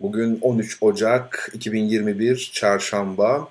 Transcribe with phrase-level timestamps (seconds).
[0.00, 3.48] Bugün 13 Ocak 2021 Çarşamba.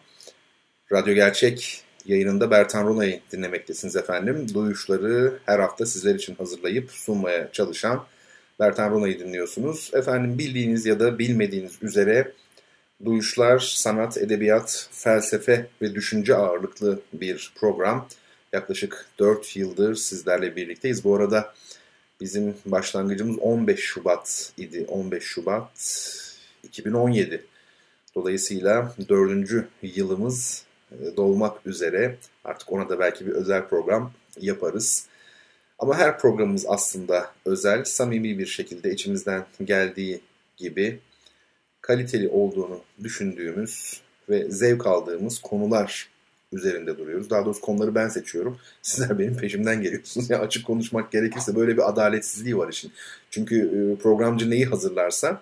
[0.91, 4.47] Radyo Gerçek yayınında Bertan Rona'yı dinlemektesiniz efendim.
[4.53, 8.05] Duyuşları her hafta sizler için hazırlayıp sunmaya çalışan
[8.59, 9.91] Bertan Rona'yı dinliyorsunuz.
[9.93, 12.31] Efendim bildiğiniz ya da bilmediğiniz üzere
[13.05, 18.07] Duyuşlar sanat, edebiyat, felsefe ve düşünce ağırlıklı bir program.
[18.53, 21.03] Yaklaşık 4 yıldır sizlerle birlikteyiz.
[21.03, 21.53] Bu arada
[22.21, 24.85] bizim başlangıcımız 15 Şubat idi.
[24.87, 25.71] 15 Şubat
[26.63, 27.45] 2017.
[28.15, 32.17] Dolayısıyla dördüncü yılımız e, dolmak üzere.
[32.43, 34.11] Artık ona da belki bir özel program
[34.41, 35.07] yaparız.
[35.79, 40.21] Ama her programımız aslında özel, samimi bir şekilde içimizden geldiği
[40.57, 40.99] gibi
[41.81, 46.09] kaliteli olduğunu düşündüğümüz ve zevk aldığımız konular
[46.53, 47.29] üzerinde duruyoruz.
[47.29, 48.57] Daha doğrusu konuları ben seçiyorum.
[48.81, 50.29] Sizler benim peşimden geliyorsunuz.
[50.29, 52.91] Ya açık konuşmak gerekirse böyle bir adaletsizliği var işin.
[53.29, 55.41] Çünkü e, programcı neyi hazırlarsa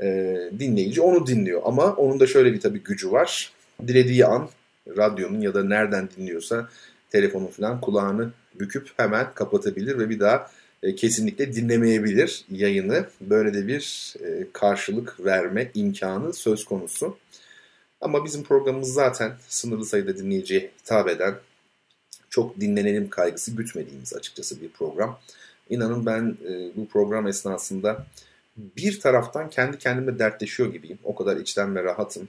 [0.00, 1.62] e, dinleyici onu dinliyor.
[1.64, 3.52] Ama onun da şöyle bir tabii gücü var.
[3.86, 4.48] Dilediği an
[4.96, 6.68] radyonun ya da nereden dinliyorsa
[7.10, 10.50] telefonun falan kulağını büküp hemen kapatabilir ve bir daha
[10.82, 13.06] e, kesinlikle dinlemeyebilir yayını.
[13.20, 17.16] Böyle de bir e, karşılık verme imkanı söz konusu.
[18.00, 21.34] Ama bizim programımız zaten sınırlı sayıda dinleyiciye hitap eden,
[22.30, 25.18] çok dinlenelim kaygısı gütmediğimiz açıkçası bir program.
[25.70, 28.06] İnanın ben e, bu program esnasında
[28.76, 30.98] bir taraftan kendi kendime dertleşiyor gibiyim.
[31.04, 32.28] O kadar içten ve rahatım.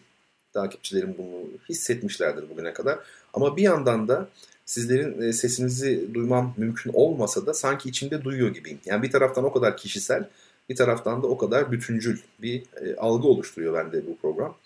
[0.53, 2.99] Takipçilerim bunu hissetmişlerdir bugüne kadar.
[3.33, 4.29] Ama bir yandan da
[4.65, 8.79] sizlerin e, sesinizi duymam mümkün olmasa da sanki içimde duyuyor gibiyim.
[8.85, 10.29] Yani bir taraftan o kadar kişisel,
[10.69, 14.57] bir taraftan da o kadar bütüncül bir e, algı oluşturuyor bende bu program.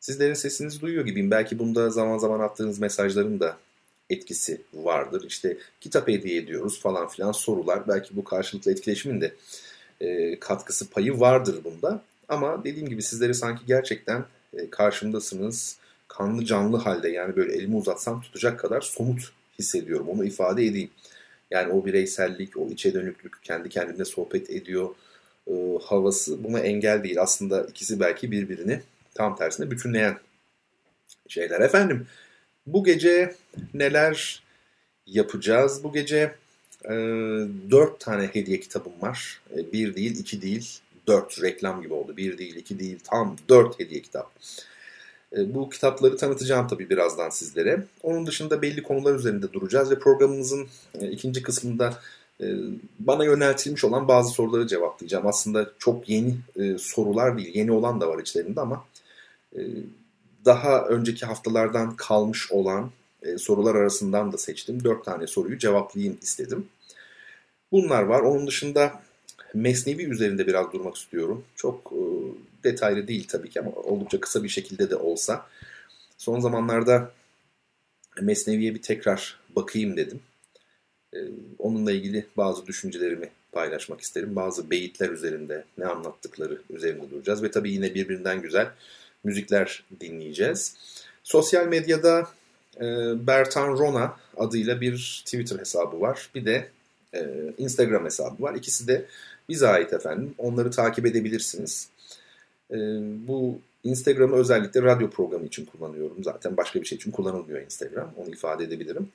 [0.00, 1.30] Sizlerin sesinizi duyuyor gibiyim.
[1.30, 3.56] Belki bunda zaman zaman attığınız mesajların da
[4.10, 5.24] etkisi vardır.
[5.26, 7.88] İşte kitap hediye ediyoruz falan filan sorular.
[7.88, 9.34] Belki bu karşılıklı etkileşimin de
[10.02, 12.02] e, katkısı payı vardır bunda.
[12.28, 14.24] Ama dediğim gibi sizleri sanki gerçekten
[14.54, 15.76] e, karşımdasınız.
[16.08, 20.08] Kanlı canlı halde yani böyle elimi uzatsam tutacak kadar somut hissediyorum.
[20.08, 20.90] Onu ifade edeyim.
[21.50, 24.94] Yani o bireysellik, o içe dönüklük, kendi kendine sohbet ediyor
[25.48, 25.52] e,
[25.84, 27.22] havası buna engel değil.
[27.22, 28.80] Aslında ikisi belki birbirini
[29.14, 30.18] tam tersine bütünleyen
[31.28, 31.60] şeyler.
[31.60, 32.06] Efendim
[32.66, 33.34] bu gece
[33.74, 34.42] neler
[35.06, 35.84] yapacağız?
[35.84, 36.34] Bu gece
[36.84, 36.94] e,
[37.70, 39.40] dört tane hediye kitabım var.
[39.56, 42.16] E, bir değil, iki değil, dört reklam gibi oldu.
[42.16, 44.32] Bir değil, iki değil, tam dört hediye kitap.
[45.36, 47.86] E, bu kitapları tanıtacağım tabii birazdan sizlere.
[48.02, 51.98] Onun dışında belli konular üzerinde duracağız ve programımızın e, ikinci kısmında
[52.40, 52.46] e,
[52.98, 55.26] bana yöneltilmiş olan bazı soruları cevaplayacağım.
[55.26, 58.84] Aslında çok yeni e, sorular değil, yeni olan da var içlerinde ama
[59.56, 59.60] e,
[60.44, 62.90] daha önceki haftalardan kalmış olan
[63.22, 64.84] e, sorular arasından da seçtim.
[64.84, 66.68] Dört tane soruyu cevaplayayım istedim.
[67.72, 68.20] Bunlar var.
[68.20, 69.02] Onun dışında
[69.54, 71.44] Mesnevi üzerinde biraz durmak istiyorum.
[71.56, 72.00] Çok e,
[72.64, 75.46] detaylı değil tabii ki ama oldukça kısa bir şekilde de olsa.
[76.18, 77.12] Son zamanlarda
[78.20, 80.20] Mesnevi'ye bir tekrar bakayım dedim.
[81.14, 81.18] E,
[81.58, 84.36] onunla ilgili bazı düşüncelerimi paylaşmak isterim.
[84.36, 87.42] Bazı beyitler üzerinde ne anlattıkları üzerinde duracağız.
[87.42, 88.70] Ve tabii yine birbirinden güzel
[89.24, 90.76] müzikler dinleyeceğiz.
[91.22, 92.28] Sosyal medyada
[93.26, 96.30] Bertan Rona adıyla bir Twitter hesabı var.
[96.34, 96.68] Bir de
[97.14, 97.26] e,
[97.58, 98.54] Instagram hesabı var.
[98.54, 99.06] İkisi de
[99.48, 100.34] bize ait efendim.
[100.38, 101.88] Onları takip edebilirsiniz.
[102.70, 102.76] E,
[103.28, 106.24] bu Instagram'ı özellikle radyo programı için kullanıyorum.
[106.24, 108.14] Zaten başka bir şey için kullanılmıyor Instagram.
[108.16, 109.08] Onu ifade edebilirim.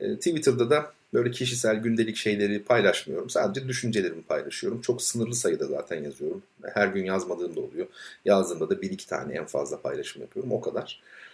[0.00, 3.30] E, Twitter'da da böyle kişisel gündelik şeyleri paylaşmıyorum.
[3.30, 4.80] Sadece düşüncelerimi paylaşıyorum.
[4.80, 6.42] Çok sınırlı sayıda zaten yazıyorum.
[6.74, 7.86] Her gün yazmadığım da oluyor.
[8.24, 10.52] Yazdığımda da bir iki tane en fazla paylaşım yapıyorum.
[10.52, 11.02] O kadar.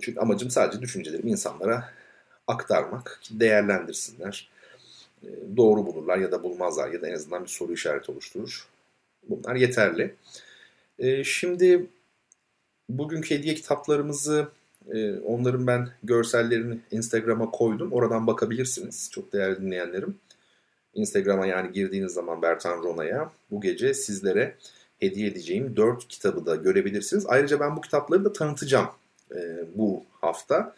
[0.00, 1.88] çünkü amacım sadece düşüncelerimi insanlara
[2.46, 4.50] aktarmak, değerlendirsinler.
[5.22, 8.66] E, doğru bulurlar ya da bulmazlar ya da en azından bir soru işareti oluşturur.
[9.28, 10.14] Bunlar yeterli.
[11.24, 11.86] Şimdi
[12.88, 14.48] bugünkü hediye kitaplarımızı
[15.24, 17.92] onların ben görsellerini Instagram'a koydum.
[17.92, 20.18] Oradan bakabilirsiniz çok değerli dinleyenlerim.
[20.94, 24.56] Instagram'a yani girdiğiniz zaman Bertan Rona'ya bu gece sizlere
[25.00, 27.26] hediye edeceğim 4 kitabı da görebilirsiniz.
[27.26, 28.88] Ayrıca ben bu kitapları da tanıtacağım
[29.34, 30.74] e, bu hafta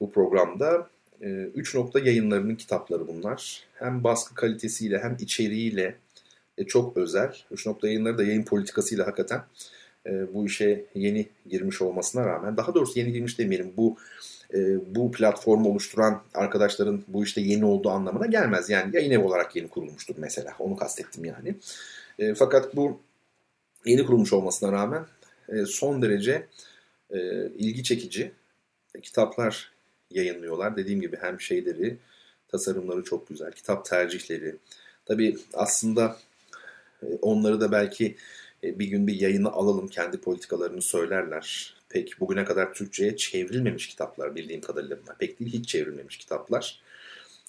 [0.00, 0.90] bu programda.
[1.22, 3.64] E, 3 nokta yayınlarının kitapları bunlar.
[3.74, 5.94] Hem baskı kalitesiyle hem içeriğiyle
[6.58, 7.36] e, çok özel.
[7.50, 9.42] 3 nokta yayınları da yayın politikasıyla hakikaten
[10.06, 13.96] e, bu işe yeni girmiş olmasına rağmen daha doğrusu yeni girmiş demeyelim bu
[14.54, 14.58] e,
[14.94, 18.70] bu platformu oluşturan arkadaşların bu işte yeni olduğu anlamına gelmez.
[18.70, 20.52] Yani yayın ev olarak yeni kurulmuştur mesela.
[20.58, 21.54] Onu kastettim yani.
[22.18, 23.00] E, fakat bu
[23.84, 25.06] yeni kurulmuş olmasına rağmen
[25.48, 26.46] e, son derece
[27.12, 28.32] e, ilgi çekici
[29.02, 29.72] kitaplar
[30.10, 30.76] yayınlıyorlar.
[30.76, 31.96] Dediğim gibi hem şeyleri,
[32.48, 34.56] tasarımları çok güzel, kitap tercihleri.
[35.06, 36.16] Tabii aslında
[37.02, 38.16] e, onları da belki
[38.64, 41.74] e, bir gün bir yayını alalım, kendi politikalarını söylerler.
[41.88, 45.18] Pek bugüne kadar Türkçe'ye çevrilmemiş kitaplar bildiğim kadarıyla bunlar.
[45.18, 46.80] Pek değil hiç çevrilmemiş kitaplar.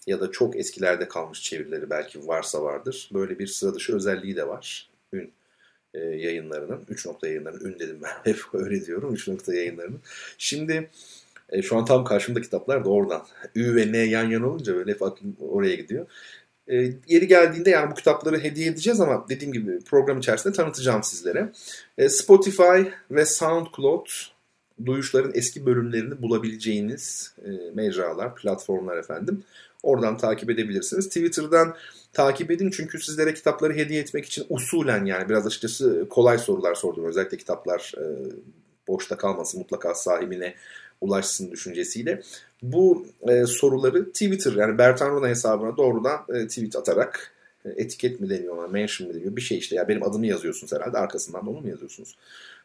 [0.08, 3.10] Ya da çok eskilerde kalmış çevirileri belki varsa vardır.
[3.14, 4.91] Böyle bir sıra dışı özelliği de var.
[5.94, 10.00] E, yayınlarının, 3 nokta yayınlarının, ün dedim ben hep öyle diyorum 3 nokta yayınlarının.
[10.38, 10.90] Şimdi
[11.50, 13.26] e, şu an tam karşımda kitaplar da oradan.
[13.56, 15.02] Ü ve N yan yana olunca böyle hep
[15.40, 16.06] oraya gidiyor.
[16.68, 16.76] E,
[17.08, 21.52] yeri geldiğinde yani bu kitapları hediye edeceğiz ama dediğim gibi program içerisinde tanıtacağım sizlere.
[21.98, 24.08] E, Spotify ve SoundCloud
[24.86, 29.44] duyuşların eski bölümlerini bulabileceğiniz e, mecralar, platformlar efendim.
[29.84, 31.08] Oradan takip edebilirsiniz.
[31.08, 31.76] Twitter'dan
[32.14, 37.06] takip edin çünkü sizlere kitapları hediye etmek için usulen yani biraz açıkçası kolay sorular sordum.
[37.06, 38.04] Özellikle kitaplar e,
[38.88, 40.56] boşta kalmasın mutlaka sahibine
[41.02, 42.22] ulaşsın düşüncesiyle.
[42.64, 47.32] Bu e, soruları Twitter yani Bertan Rona hesabına doğrudan e, tweet atarak
[47.66, 49.76] e, etiket mi deniyor ona, mention mi deniyor bir şey işte.
[49.76, 52.18] Ya benim adımı yazıyorsunuz herhalde arkasından da onu mu yazıyorsunuz?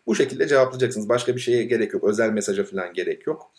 [0.07, 1.09] Bu şekilde cevaplayacaksınız.
[1.09, 2.05] Başka bir şeye gerek yok.
[2.05, 3.51] Özel mesaja falan gerek yok.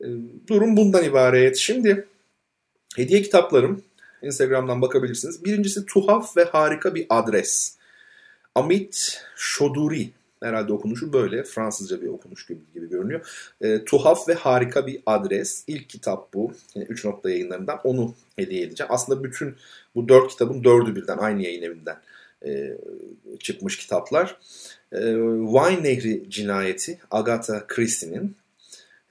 [0.00, 0.06] E,
[0.48, 1.56] durum bundan ibaret.
[1.56, 2.06] Şimdi
[2.96, 3.82] hediye kitaplarım
[4.22, 5.44] Instagram'dan bakabilirsiniz.
[5.44, 7.76] Birincisi tuhaf ve harika bir adres.
[8.54, 10.10] Amit Shoduri
[10.42, 11.44] Herhalde okunuşu böyle.
[11.44, 13.26] Fransızca bir okunuş gibi, gibi görünüyor.
[13.60, 15.64] E, tuhaf ve harika bir adres.
[15.66, 16.52] İlk kitap bu.
[16.74, 17.80] Yine 3 nokta yayınlarından.
[17.84, 18.92] Onu hediye edeceğim.
[18.92, 19.56] Aslında bütün
[19.94, 21.96] bu dört kitabın dördü birden aynı yayın evinden
[22.46, 22.76] e,
[23.40, 24.36] çıkmış kitaplar.
[24.92, 24.98] E,
[25.52, 28.36] Wine Nehri Cinayeti Agatha Christie'nin.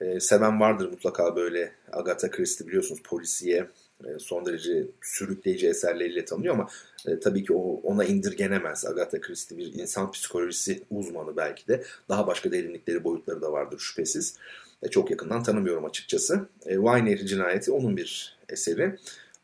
[0.01, 3.67] E, seven vardır mutlaka böyle Agatha Christie biliyorsunuz polisiye
[4.05, 6.69] e, son derece sürükleyici eserleriyle tanıyor ama
[7.07, 8.85] e, tabii ki o ona indirgenemez.
[8.85, 11.83] Agatha Christie bir insan psikolojisi uzmanı belki de.
[12.09, 14.37] Daha başka derinlikleri, boyutları da vardır şüphesiz.
[14.83, 16.47] E, çok yakından tanımıyorum açıkçası.
[16.65, 18.97] E, Wine Cinayeti onun bir eseri.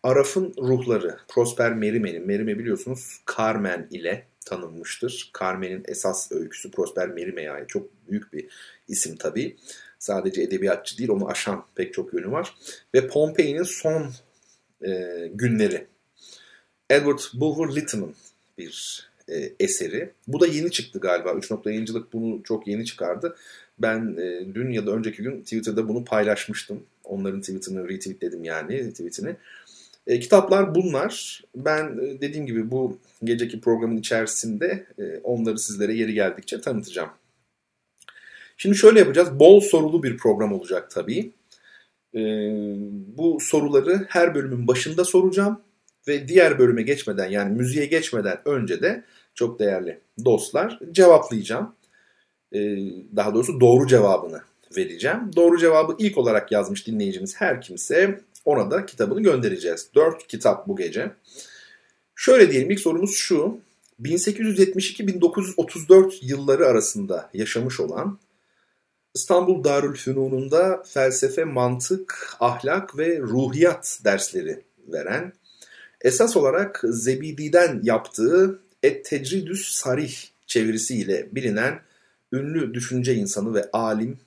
[0.03, 5.31] Araf'ın ruhları, Prosper Merime'nin, Merime biliyorsunuz Carmen ile tanınmıştır.
[5.39, 7.69] Carmen'in esas öyküsü Prosper Merime'ye ait.
[7.69, 8.47] Çok büyük bir
[8.87, 9.57] isim tabii.
[10.03, 12.55] Sadece edebiyatçı değil, onu aşan pek çok yönü var.
[12.93, 14.11] Ve Pompei'nin son
[14.85, 14.91] e,
[15.33, 15.85] günleri.
[16.89, 18.15] Edward Bulwer Lytton'ın
[18.57, 20.11] bir e, eseri.
[20.27, 21.33] Bu da yeni çıktı galiba.
[21.33, 23.35] 3 nokta yayıncılık bunu çok yeni çıkardı.
[23.79, 26.83] Ben e, dün ya da önceki gün Twitter'da bunu paylaşmıştım.
[27.03, 29.35] Onların tweetini retweetledim yani tweetini.
[30.07, 31.43] E, kitaplar bunlar.
[31.55, 37.09] Ben e, dediğim gibi bu geceki programın içerisinde e, onları sizlere yeri geldikçe tanıtacağım.
[38.63, 39.39] Şimdi şöyle yapacağız.
[39.39, 41.31] Bol sorulu bir program olacak tabii.
[42.15, 42.21] E,
[43.17, 45.61] bu soruları her bölümün başında soracağım
[46.07, 49.03] ve diğer bölüme geçmeden yani müziğe geçmeden önce de
[49.35, 51.75] çok değerli dostlar cevaplayacağım.
[52.51, 52.59] E,
[53.15, 54.41] daha doğrusu doğru cevabını
[54.77, 55.31] vereceğim.
[55.35, 59.89] Doğru cevabı ilk olarak yazmış dinleyicimiz her kimse ona da kitabını göndereceğiz.
[59.95, 61.11] Dört kitap bu gece.
[62.15, 63.57] Şöyle diyelim ilk sorumuz şu.
[64.01, 68.19] 1872-1934 yılları arasında yaşamış olan
[69.13, 75.33] İstanbul Darülfünun'unda felsefe, mantık, ahlak ve ruhiyat dersleri veren,
[76.01, 80.15] esas olarak Zebidi'den yaptığı Et Tecridüs Sarih
[80.47, 81.79] çevirisiyle bilinen
[82.31, 84.19] ünlü düşünce insanı ve alim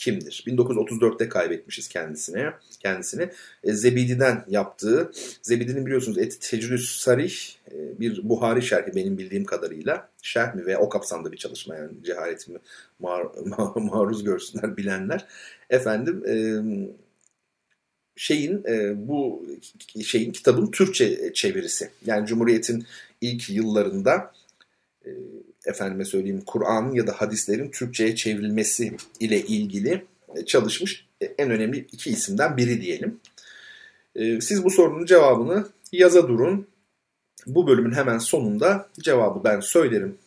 [0.00, 0.44] kimdir?
[0.46, 2.52] 1934'te kaybetmişiz kendisine.
[2.80, 3.30] Kendisini
[3.64, 5.10] e, Zebidi'den yaptığı,
[5.42, 7.34] Zebidi'nin biliyorsunuz Et Tecrüs Sarih
[7.72, 10.08] e, bir Buhari şerhi benim bildiğim kadarıyla.
[10.22, 12.58] Şerh mi veya o kapsamda bir çalışma yani cehaletimi
[12.98, 13.26] mar,
[13.76, 15.26] maruz görsünler bilenler.
[15.70, 16.34] Efendim e,
[18.16, 19.46] şeyin e, bu
[20.04, 21.90] şeyin kitabın Türkçe çevirisi.
[22.06, 22.86] Yani Cumhuriyet'in
[23.20, 24.32] ilk yıllarında
[25.06, 25.10] e,
[25.66, 30.04] efendime söyleyeyim Kur'an'ın ya da hadislerin Türkçe'ye çevrilmesi ile ilgili
[30.36, 33.20] e, çalışmış e, en önemli iki isimden biri diyelim.
[34.16, 36.66] E, siz bu sorunun cevabını yaza durun.
[37.46, 40.18] Bu bölümün hemen sonunda cevabı ben söylerim,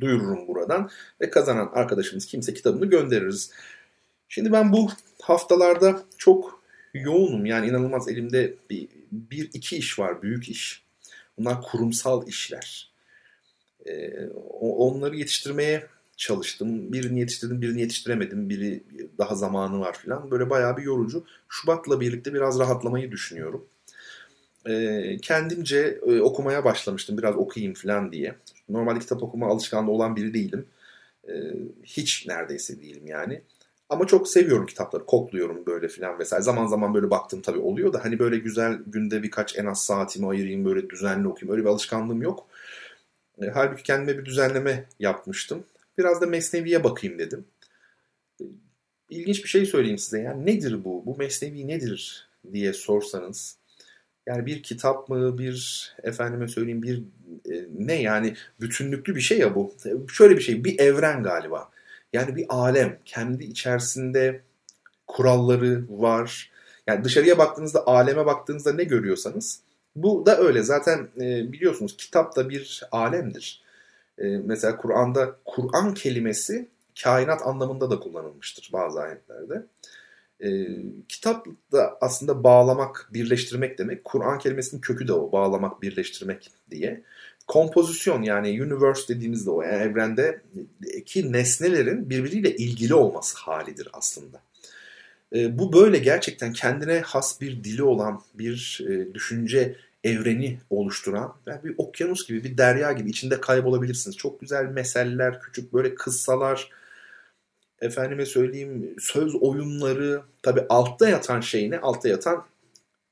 [0.00, 3.50] duyururum buradan ve kazanan arkadaşımız kimse kitabını göndeririz.
[4.28, 4.90] Şimdi ben bu
[5.22, 6.62] haftalarda çok
[6.94, 7.46] yoğunum.
[7.46, 10.84] Yani inanılmaz elimde bir, bir iki iş var, büyük iş.
[11.38, 12.93] Bunlar kurumsal işler.
[13.86, 14.28] Ee,
[14.60, 15.86] onları yetiştirmeye
[16.16, 16.92] çalıştım.
[16.92, 18.48] Birini yetiştirdim, birini yetiştiremedim.
[18.48, 18.82] Biri
[19.18, 20.30] daha zamanı var falan.
[20.30, 21.24] Böyle bayağı bir yorucu.
[21.48, 23.66] Şubat'la birlikte biraz rahatlamayı düşünüyorum.
[24.68, 27.18] Ee, kendimce e, okumaya başlamıştım.
[27.18, 28.34] Biraz okuyayım falan diye.
[28.68, 30.66] Normalde kitap okuma alışkanlığı olan biri değilim.
[31.28, 31.32] E,
[31.84, 33.42] hiç neredeyse değilim yani.
[33.88, 35.06] Ama çok seviyorum kitapları.
[35.06, 36.42] Kokluyorum böyle filan vesaire.
[36.42, 40.28] Zaman zaman böyle baktım tabii oluyor da hani böyle güzel günde birkaç en az saatimi
[40.28, 41.52] ayırayım böyle düzenli okuyayım.
[41.52, 42.46] Öyle bir alışkanlığım yok.
[43.42, 45.64] E, halbuki kendime bir düzenleme yapmıştım.
[45.98, 47.44] Biraz da Mesnevi'ye bakayım dedim.
[48.40, 48.44] E,
[49.10, 50.20] ilginç bir şey söyleyeyim size.
[50.20, 51.06] Yani nedir bu?
[51.06, 53.56] Bu Mesnevi nedir diye sorsanız.
[54.26, 57.02] Yani bir kitap mı, bir efendime söyleyeyim bir
[57.52, 59.74] e, ne yani bütünlüklü bir şey ya bu.
[60.12, 61.70] Şöyle bir şey, bir evren galiba.
[62.12, 64.40] Yani bir alem, kendi içerisinde
[65.06, 66.50] kuralları var.
[66.86, 69.60] Yani dışarıya baktığınızda, aleme baktığınızda ne görüyorsanız
[69.96, 70.62] bu da öyle.
[70.62, 73.62] Zaten e, biliyorsunuz kitap da bir alemdir.
[74.18, 76.68] E, mesela Kur'an'da Kur'an kelimesi
[77.02, 79.66] kainat anlamında da kullanılmıştır bazı ayetlerde.
[80.40, 80.48] E,
[81.08, 84.04] kitap da aslında bağlamak, birleştirmek demek.
[84.04, 85.32] Kur'an kelimesinin kökü de o.
[85.32, 87.02] Bağlamak, birleştirmek diye.
[87.46, 89.62] Kompozisyon yani universe dediğimizde o.
[89.62, 94.40] Yani evrendeki nesnelerin birbiriyle ilgili olması halidir aslında.
[95.34, 101.64] E, bu böyle gerçekten kendine has bir dili olan bir e, düşünce evreni oluşturan yani
[101.64, 104.16] bir okyanus gibi bir derya gibi içinde kaybolabilirsiniz.
[104.16, 106.70] Çok güzel meseller, küçük böyle kıssalar,
[107.80, 111.78] efendime söyleyeyim söz oyunları tabi altta yatan şey ne?
[111.78, 112.44] Altta yatan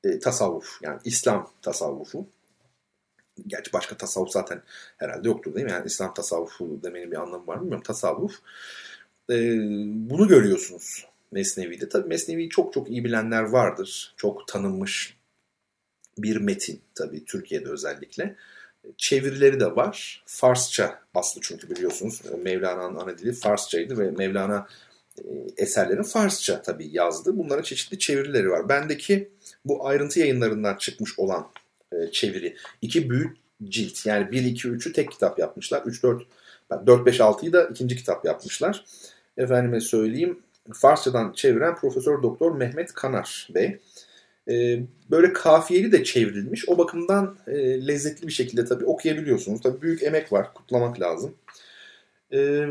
[0.03, 2.27] e, tasavvuf yani İslam tasavvufu.
[3.47, 4.61] Gerçi başka tasavvuf zaten
[4.97, 5.71] herhalde yoktur değil mi?
[5.71, 7.83] Yani İslam tasavvufu demenin bir anlamı var mı bilmiyorum.
[7.83, 8.33] Tasavvuf.
[9.29, 9.35] E,
[10.09, 11.89] bunu görüyorsunuz Mesnevi'de.
[11.89, 14.13] Tabi Mesnevi'yi çok çok iyi bilenler vardır.
[14.17, 15.17] Çok tanınmış
[16.17, 18.35] bir metin tabi Türkiye'de özellikle.
[18.97, 20.23] Çevirileri de var.
[20.25, 24.67] Farsça aslı çünkü biliyorsunuz Mevlana'nın ana dili Farsçaydı ve Mevlana
[25.17, 25.23] e,
[25.57, 27.37] eserlerini Farsça tabii yazdı.
[27.37, 28.69] Bunların çeşitli çevirileri var.
[28.69, 29.29] Bendeki
[29.65, 31.47] bu ayrıntı yayınlarından çıkmış olan
[31.91, 32.55] e, çeviri.
[32.81, 35.83] iki büyük cilt yani 1, 2, 3'ü tek kitap yapmışlar.
[35.85, 36.23] 3, 4,
[36.87, 38.85] 4, 5, 6'yı da ikinci kitap yapmışlar.
[39.37, 40.39] Efendime söyleyeyim
[40.71, 43.79] Farsçadan çeviren Profesör Doktor Mehmet Kanar Bey.
[44.49, 44.79] E,
[45.11, 46.69] böyle kafiyeli de çevrilmiş.
[46.69, 49.61] O bakımdan e, lezzetli bir şekilde tabii okuyabiliyorsunuz.
[49.61, 50.53] Tabii büyük emek var.
[50.53, 51.35] Kutlamak lazım.
[52.33, 52.67] E,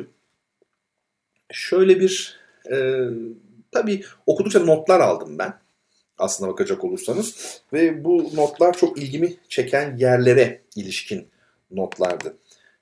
[1.53, 2.39] şöyle bir
[2.71, 3.07] e,
[3.73, 5.55] tabii okudukça notlar aldım ben.
[6.19, 7.61] Aslına bakacak olursanız.
[7.73, 11.29] Ve bu notlar çok ilgimi çeken yerlere ilişkin
[11.71, 12.37] notlardı.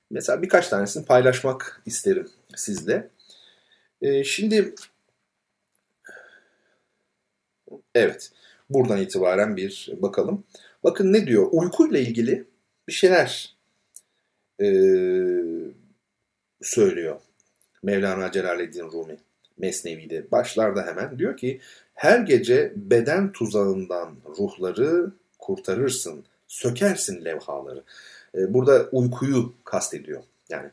[0.09, 3.09] Mesela birkaç tanesini paylaşmak isterim sizle.
[4.01, 4.75] E, şimdi
[7.95, 8.31] evet.
[8.69, 10.43] Buradan itibaren bir bakalım.
[10.83, 11.47] Bakın ne diyor?
[11.51, 12.45] Uykuyla ilgili
[12.87, 13.55] bir şeyler
[14.61, 14.67] e,
[16.61, 17.19] söylüyor.
[17.83, 19.17] Mevlana Celaleddin Rumi
[19.57, 20.31] Mesnevi'de.
[20.31, 21.59] Başlarda hemen diyor ki
[21.93, 27.83] her gece beden tuzağından ruhları kurtarırsın, sökersin levhaları.
[28.35, 30.23] E, burada uykuyu kastediyor.
[30.49, 30.69] Yani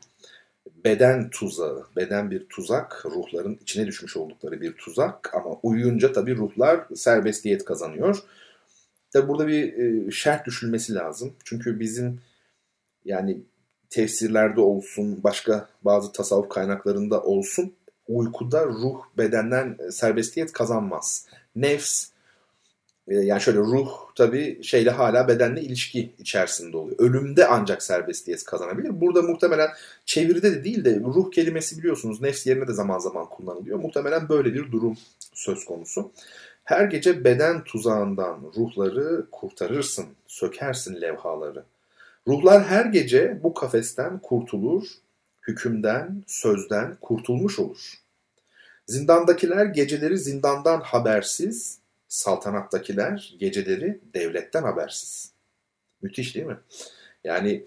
[0.85, 6.85] beden tuzağı, beden bir tuzak, ruhların içine düşmüş oldukları bir tuzak ama uyuyunca tabii ruhlar
[6.95, 8.23] serbestiyet kazanıyor.
[9.13, 11.33] Tabi burada bir e, şerh düşülmesi lazım.
[11.45, 12.21] Çünkü bizim
[13.05, 13.41] yani
[13.89, 17.73] tefsirlerde olsun, başka bazı tasavvuf kaynaklarında olsun
[18.07, 21.25] uykuda ruh bedenden serbestiyet kazanmaz.
[21.55, 22.07] Nefs
[23.09, 26.99] yani şöyle ruh tabii şeyle hala bedenle ilişki içerisinde oluyor.
[26.99, 29.01] Ölümde ancak serbestiyet kazanabilir.
[29.01, 29.69] Burada muhtemelen
[30.05, 33.79] çeviride de değil de ruh kelimesi biliyorsunuz nefs yerine de zaman zaman kullanılıyor.
[33.79, 34.97] Muhtemelen böyle bir durum
[35.33, 36.11] söz konusu.
[36.63, 41.63] Her gece beden tuzağından ruhları kurtarırsın, sökersin levhaları.
[42.27, 44.83] Ruhlar her gece bu kafesten kurtulur,
[45.47, 47.93] hükümden, sözden kurtulmuş olur.
[48.87, 55.31] Zindandakiler geceleri zindandan habersiz, saltanattakiler geceleri devletten habersiz.
[56.01, 56.57] Müthiş değil mi?
[57.23, 57.65] Yani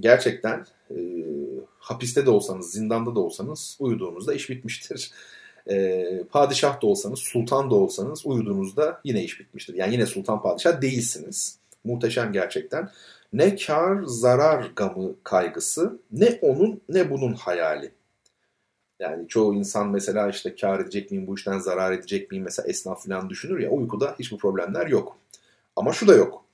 [0.00, 0.96] gerçekten e,
[1.78, 5.12] hapiste de olsanız, zindanda da olsanız uyuduğunuzda iş bitmiştir.
[5.70, 9.74] E, padişah da olsanız, sultan da olsanız uyuduğunuzda yine iş bitmiştir.
[9.74, 11.58] Yani yine sultan padişah değilsiniz.
[11.84, 12.90] Muhteşem gerçekten.
[13.32, 17.92] Ne kar zarar gamı kaygısı, ne onun ne bunun hayali.
[19.02, 23.04] Yani çoğu insan mesela işte kar edecek miyim, bu işten zarar edecek miyim mesela esnaf
[23.04, 25.18] falan düşünür ya uykuda hiçbir problemler yok.
[25.76, 26.44] Ama şu da yok.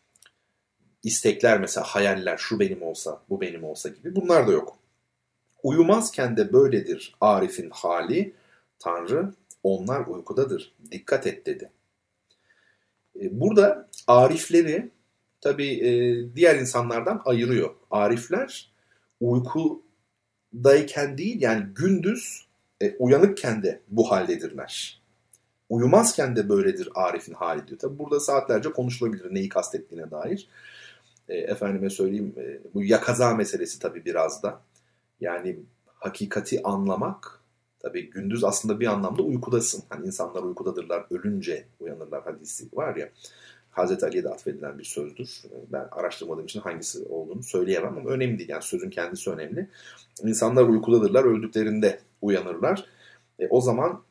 [1.02, 4.76] İstekler mesela hayaller şu benim olsa, bu benim olsa gibi bunlar da yok.
[5.62, 8.35] Uyumazken de böyledir Arif'in hali.
[8.78, 10.75] Tanrı onlar uykudadır.
[10.90, 11.71] Dikkat et dedi.
[13.21, 14.90] E, burada Arifleri
[15.40, 15.90] tabi e,
[16.37, 17.75] diğer insanlardan ayırıyor.
[17.90, 18.73] Arifler
[19.21, 19.83] uyku
[20.55, 22.47] dayken değil yani gündüz
[22.81, 25.02] e, uyanıkken de bu haldedirler.
[25.69, 27.78] Uyumazken de böyledir Arif'in hali diyor.
[27.78, 30.49] Tabi burada saatlerce konuşulabilir neyi kastettiğine dair.
[31.28, 34.61] E, efendime söyleyeyim e, bu yakaza meselesi tabi biraz da.
[35.21, 37.40] Yani hakikati anlamak
[37.81, 39.83] tabii gündüz aslında bir anlamda uykudasın.
[39.88, 43.09] Hani insanlar uykudadırlar, ölünce uyanırlar hadisi var ya.
[43.78, 45.42] Hazreti Ali'ye de atfedilen bir sözdür.
[45.73, 48.49] Ben araştırmadığım için hangisi olduğunu söyleyemem ama önemli değil.
[48.49, 49.68] Yani sözün kendisi önemli.
[50.23, 52.85] İnsanlar uykudadırlar, öldüklerinde uyanırlar.
[53.38, 54.02] E, o zaman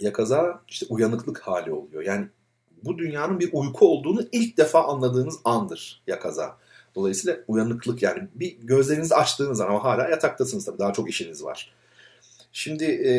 [0.00, 2.02] yakaza işte uyanıklık hali oluyor.
[2.02, 2.26] Yani
[2.84, 6.58] bu dünyanın bir uyku olduğunu ilk defa anladığınız andır yakaza.
[6.94, 11.72] Dolayısıyla uyanıklık yani bir gözlerinizi açtığınız zaman ama hala yataktasınız tabii daha çok işiniz var.
[12.52, 13.12] Şimdi e,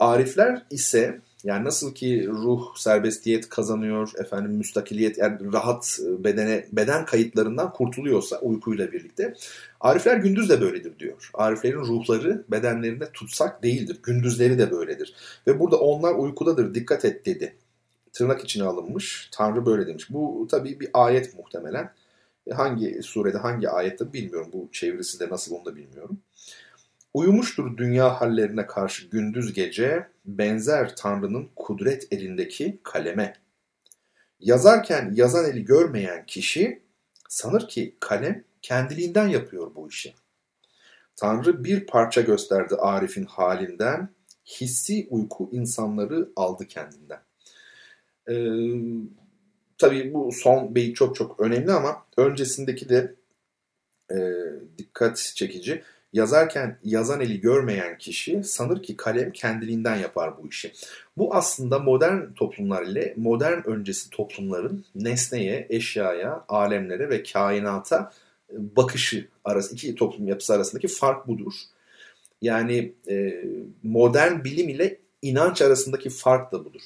[0.00, 7.04] arifler ise yani nasıl ki ruh serbestiyet kazanıyor, efendim müstakiliyet, yani rahat e, bedene beden
[7.04, 9.34] kayıtlarından kurtuluyorsa uykuyla birlikte.
[9.80, 11.30] Arifler gündüz de böyledir diyor.
[11.34, 13.98] Ariflerin ruhları bedenlerinde tutsak değildir.
[14.02, 15.14] Gündüzleri de böyledir.
[15.46, 17.56] Ve burada onlar uykudadır dikkat et dedi.
[18.12, 19.28] Tırnak içine alınmış.
[19.32, 20.06] Tanrı böyle demiş.
[20.10, 21.92] Bu tabii bir ayet muhtemelen.
[22.46, 24.50] E, hangi surede hangi ayette bilmiyorum.
[24.52, 26.18] Bu çevirisi de nasıl onu da bilmiyorum.
[27.14, 33.32] Uyumuştur dünya hallerine karşı gündüz gece, benzer Tanrı'nın kudret elindeki kaleme.
[34.40, 36.82] Yazarken yazan eli görmeyen kişi
[37.28, 40.14] sanır ki kalem kendiliğinden yapıyor bu işi.
[41.16, 44.08] Tanrı bir parça gösterdi Arif'in halinden,
[44.46, 47.20] hissi uyku insanları aldı kendinden.
[48.28, 48.34] Ee,
[49.78, 53.14] tabii bu son beyit çok çok önemli ama öncesindeki de
[54.10, 54.16] e,
[54.78, 55.82] dikkat çekici.
[56.14, 60.72] Yazarken yazan eli görmeyen kişi sanır ki kalem kendiliğinden yapar bu işi.
[61.16, 68.12] Bu aslında modern toplumlar ile modern öncesi toplumların nesneye, eşyaya, alemlere ve kainata
[68.50, 71.52] e, bakışı arası iki toplum yapısı arasındaki fark budur.
[72.42, 73.44] Yani e,
[73.82, 76.82] modern bilim ile inanç arasındaki fark da budur.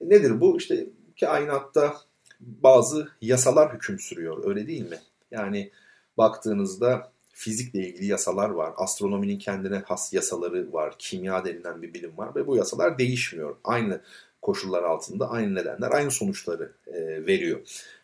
[0.00, 0.56] Nedir bu?
[0.56, 0.86] İşte
[1.20, 1.96] kainatta
[2.40, 4.98] bazı yasalar hüküm sürüyor öyle değil mi?
[5.30, 5.70] Yani
[6.18, 8.72] baktığınızda fizikle ilgili yasalar var.
[8.76, 10.94] Astronominin kendine has yasaları var.
[10.98, 13.56] Kimya denilen bir bilim var ve bu yasalar değişmiyor.
[13.64, 14.00] Aynı
[14.42, 17.60] koşullar altında aynı nedenler aynı sonuçları e, veriyor.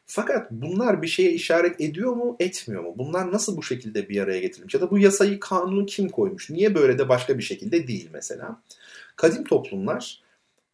[0.06, 2.94] Fakat bunlar bir şeye işaret ediyor mu, etmiyor mu?
[2.98, 4.74] Bunlar nasıl bu şekilde bir araya getirilmiş?
[4.74, 6.50] Ya da bu yasayı, kanunu kim koymuş?
[6.50, 8.62] Niye böyle de başka bir şekilde değil mesela?
[9.16, 10.22] Kadim toplumlar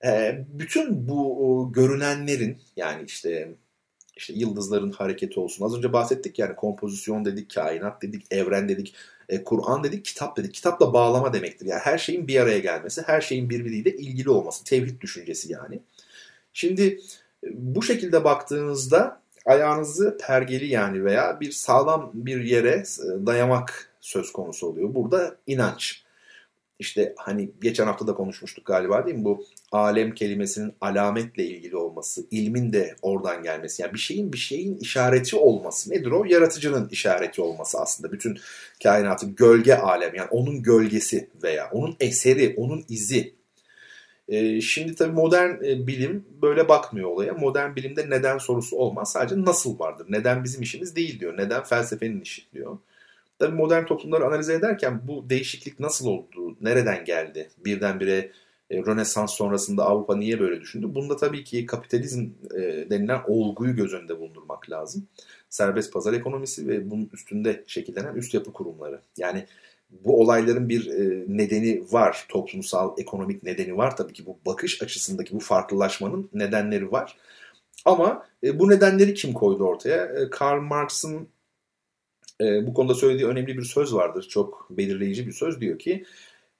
[0.05, 3.55] e, bütün bu görünenlerin yani işte
[4.21, 5.65] işte yıldızların hareketi olsun.
[5.65, 8.95] Az önce bahsettik yani kompozisyon dedik, kainat dedik, evren dedik,
[9.29, 10.55] e, Kur'an dedik, kitap dedik.
[10.55, 11.67] Kitapla bağlama demektir.
[11.67, 14.65] Yani her şeyin bir araya gelmesi, her şeyin birbiriyle ilgili olması.
[14.65, 15.81] Tevhid düşüncesi yani.
[16.53, 17.01] Şimdi
[17.45, 24.33] e, bu şekilde baktığınızda ayağınızı pergeli yani veya bir sağlam bir yere e, dayamak söz
[24.33, 24.95] konusu oluyor.
[24.95, 26.05] Burada inanç
[26.81, 29.25] işte hani geçen hafta da konuşmuştuk galiba değil mi?
[29.25, 33.83] Bu alem kelimesinin alametle ilgili olması, ilmin de oradan gelmesi.
[33.83, 35.91] Yani bir şeyin bir şeyin işareti olması.
[35.91, 36.25] Nedir o?
[36.25, 38.13] Yaratıcının işareti olması aslında.
[38.13, 38.39] Bütün
[38.83, 43.35] kainatın gölge alem yani onun gölgesi veya onun eseri, onun izi.
[44.29, 47.33] Ee, şimdi tabii modern e, bilim böyle bakmıyor olaya.
[47.35, 49.13] Modern bilimde neden sorusu olmaz.
[49.13, 50.07] Sadece nasıl vardır.
[50.09, 51.39] Neden bizim işimiz değil diyor.
[51.39, 52.79] Neden felsefenin işi diyor.
[53.41, 57.51] Tabii modern toplumları analiz ederken bu değişiklik nasıl oldu, nereden geldi?
[57.65, 58.33] Birdenbire
[58.71, 60.95] e, Rönesans sonrasında Avrupa niye böyle düşündü?
[60.95, 65.07] Bunda tabii ki kapitalizm e, denilen olguyu göz önünde bulundurmak lazım.
[65.49, 69.01] Serbest pazar ekonomisi ve bunun üstünde şekillenen üst yapı kurumları.
[69.17, 69.47] Yani
[69.91, 72.27] bu olayların bir e, nedeni var.
[72.29, 73.97] Toplumsal, ekonomik nedeni var.
[73.97, 77.17] Tabii ki bu bakış açısındaki bu farklılaşmanın nedenleri var.
[77.85, 80.31] Ama bu nedenleri kim koydu ortaya?
[80.31, 81.29] Karl Marx'ın
[82.41, 84.27] bu konuda söylediği önemli bir söz vardır.
[84.31, 86.05] Çok belirleyici bir söz diyor ki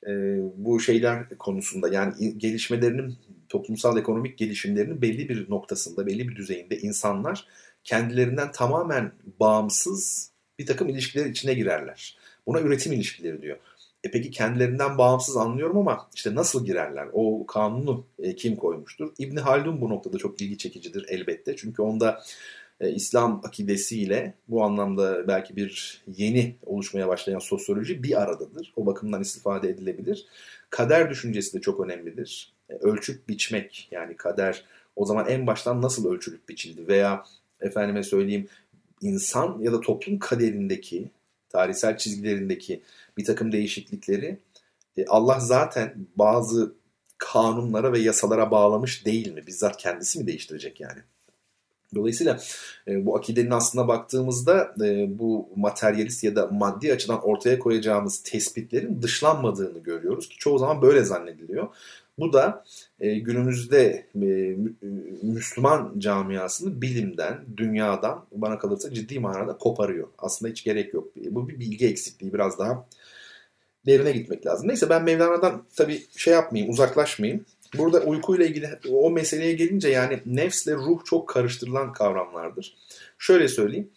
[0.07, 0.13] e,
[0.57, 3.17] bu şeyler konusunda yani gelişmelerinin
[3.49, 7.47] toplumsal ekonomik gelişimlerinin belli bir noktasında, belli bir düzeyinde insanlar
[7.85, 12.19] kendilerinden tamamen bağımsız bir takım ilişkiler içine girerler.
[12.47, 13.57] Buna üretim ilişkileri diyor.
[14.05, 17.07] E peki kendilerinden bağımsız anlıyorum ama işte nasıl girerler?
[17.13, 19.13] O kanunu e, kim koymuştur?
[19.19, 21.57] İbn Haldun bu noktada çok ilgi çekicidir elbette.
[21.57, 22.23] Çünkü onda
[22.81, 28.73] e, İslam akidesiyle bu anlamda belki bir yeni oluşmaya başlayan sosyoloji bir aradadır.
[28.77, 30.27] O bakımdan istifade edilebilir.
[30.71, 32.53] Kader düşüncesi de çok önemlidir.
[32.69, 34.65] E, ölçüp biçmek yani kader
[34.97, 37.25] o zaman en baştan nasıl ölçülüp biçildi veya
[37.61, 38.49] efendime söyleyeyim
[39.01, 41.11] insan ya da toplum kaderindeki
[41.49, 42.83] tarihsel çizgilerindeki
[43.19, 44.39] bir takım değişiklikleri
[44.97, 46.75] e, Allah zaten bazı
[47.19, 49.47] kanunlara ve yasalara bağlamış değil mi?
[49.47, 51.01] Bizzat kendisi mi değiştirecek yani?
[51.95, 52.41] Dolayısıyla
[52.89, 59.03] e, bu akidenin aslına baktığımızda e, bu materyalist ya da maddi açıdan ortaya koyacağımız tespitlerin
[59.03, 61.69] dışlanmadığını görüyoruz ki çoğu zaman böyle zannediliyor.
[62.19, 62.65] Bu da
[63.01, 64.57] e, günümüzde e,
[65.23, 70.09] Müslüman camiasını bilimden, dünyadan bana kalırsa ciddi manada koparıyor.
[70.19, 71.09] Aslında hiç gerek yok.
[71.17, 72.87] Bu bir bilgi eksikliği biraz daha
[73.87, 74.69] derine gitmek lazım.
[74.69, 77.45] Neyse ben Mevlana'dan tabii şey yapmayayım, uzaklaşmayayım.
[77.79, 82.77] Burada uykuyla ilgili o meseleye gelince yani nefsle ruh çok karıştırılan kavramlardır.
[83.19, 83.91] Şöyle söyleyeyim.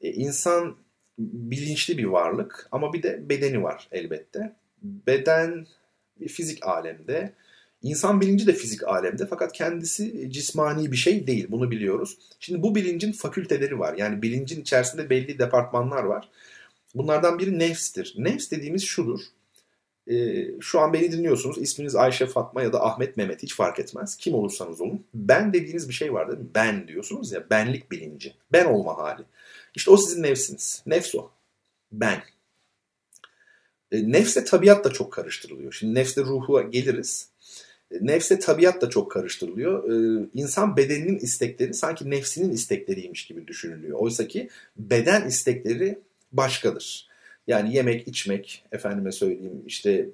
[0.00, 0.76] E, insan
[1.18, 4.52] bilinçli bir varlık ama bir de bedeni var elbette.
[4.82, 5.66] Beden
[6.28, 7.32] fizik alemde.
[7.82, 12.18] İnsan bilinci de fizik alemde fakat kendisi cismani bir şey değil bunu biliyoruz.
[12.40, 13.94] Şimdi bu bilincin fakülteleri var.
[13.98, 16.28] Yani bilincin içerisinde belli departmanlar var.
[16.94, 18.14] Bunlardan biri nefstir.
[18.18, 19.20] Nefs dediğimiz şudur.
[20.10, 21.58] Ee, şu an beni dinliyorsunuz.
[21.58, 24.16] İsminiz Ayşe, Fatma ya da Ahmet, Mehmet hiç fark etmez.
[24.16, 25.04] Kim olursanız olun.
[25.14, 26.46] Ben dediğiniz bir şey var değil mi?
[26.54, 27.50] Ben diyorsunuz ya.
[27.50, 28.34] Benlik bilinci.
[28.52, 29.22] Ben olma hali.
[29.74, 30.82] İşte o sizin nefsiniz.
[30.86, 31.30] Nefs o.
[31.92, 32.22] Ben.
[33.92, 35.72] E, nefsle tabiat da çok karıştırılıyor.
[35.72, 37.28] Şimdi nefsle ruhu geliriz.
[37.90, 39.90] E, nefsle tabiat da çok karıştırılıyor.
[39.90, 43.98] E, insan bedeninin istekleri sanki nefsinin istekleriymiş gibi düşünülüyor.
[43.98, 45.98] Oysa ki beden istekleri
[46.32, 47.05] başkadır.
[47.46, 50.06] Yani yemek, içmek, efendime söyleyeyim işte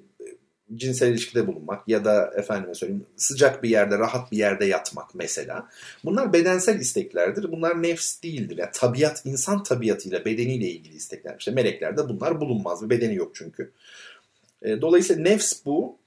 [0.75, 5.69] cinsel ilişkide bulunmak ya da efendime söyleyeyim sıcak bir yerde, rahat bir yerde yatmak mesela.
[6.05, 7.51] Bunlar bedensel isteklerdir.
[7.51, 8.57] Bunlar nefs değildir.
[8.57, 11.35] Yani tabiat, insan tabiatıyla, bedeniyle ilgili istekler.
[11.39, 12.83] İşte meleklerde bunlar bulunmaz.
[12.83, 13.71] Bir bedeni yok çünkü.
[14.61, 15.97] E, dolayısıyla nefs bu,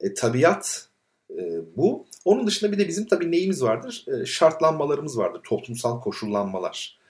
[0.00, 0.88] e, tabiat
[1.38, 2.06] e, bu.
[2.24, 4.04] Onun dışında bir de bizim tabii neyimiz vardır?
[4.08, 7.01] E, şartlanmalarımız vardır, toplumsal koşullanmalar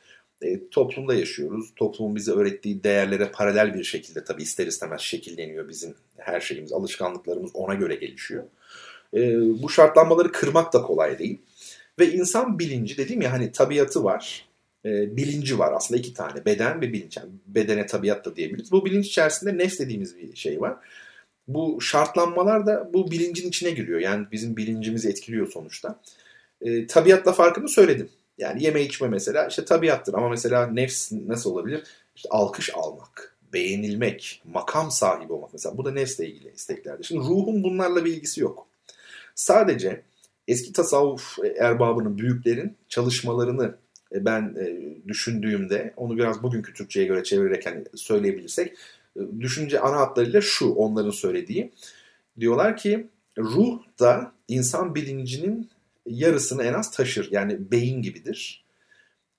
[0.42, 1.72] e, toplumda yaşıyoruz.
[1.76, 7.50] Toplumun bize öğrettiği değerlere paralel bir şekilde tabii ister istemez şekilleniyor bizim her şeyimiz, alışkanlıklarımız
[7.54, 8.44] ona göre gelişiyor.
[9.14, 11.38] E, bu şartlanmaları kırmak da kolay değil.
[11.98, 14.48] Ve insan bilinci dediğim ya hani tabiatı var,
[14.84, 17.16] e, bilinci var aslında iki tane beden ve bilinç.
[17.16, 18.72] Yani bedene tabiat da diyebiliriz.
[18.72, 20.76] Bu bilinç içerisinde nefs dediğimiz bir şey var.
[21.48, 24.00] Bu şartlanmalar da bu bilincin içine giriyor.
[24.00, 26.00] Yani bizim bilincimizi etkiliyor sonuçta.
[26.60, 28.08] E, tabiatla farkını söyledim.
[28.42, 31.82] Yani yeme içme mesela işte tabiattır ama mesela nefs nasıl olabilir?
[32.16, 37.04] İşte alkış almak, beğenilmek, makam sahibi olmak mesela bu da nefsle ilgili isteklerdir.
[37.04, 38.66] Şimdi ruhun bunlarla bir ilgisi yok.
[39.34, 40.02] Sadece
[40.48, 43.74] eski tasavvuf erbabının, büyüklerin çalışmalarını
[44.14, 48.76] e, ben e, düşündüğümde onu biraz bugünkü Türkçe'ye göre çevirerek hani söyleyebilirsek
[49.16, 51.72] e, düşünce ana hatlarıyla şu onların söylediği.
[52.40, 53.06] Diyorlar ki
[53.38, 55.70] ruh da insan bilincinin
[56.06, 57.28] yarısını en az taşır.
[57.30, 58.64] Yani beyin gibidir.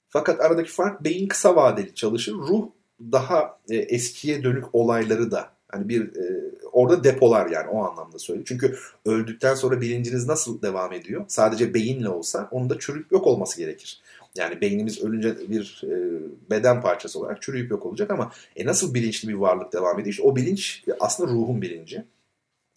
[0.10, 2.34] Fakat aradaki fark beyin kısa vadeli çalışır.
[2.34, 2.70] Ruh
[3.12, 8.46] daha e, eskiye dönük olayları da hani bir e, orada depolar yani o anlamda söylüyor.
[8.48, 11.26] Çünkü öldükten sonra bilinciniz nasıl devam ediyor?
[11.28, 14.02] Sadece beyinle olsa onun da çürüyüp yok olması gerekir.
[14.38, 19.30] Yani beynimiz ölünce bir e, beden parçası olarak çürüyüp yok olacak ama e, nasıl bilinçli
[19.30, 20.12] bir varlık devam ediyor?
[20.12, 22.04] İşte o bilinç aslında ruhun bilinci.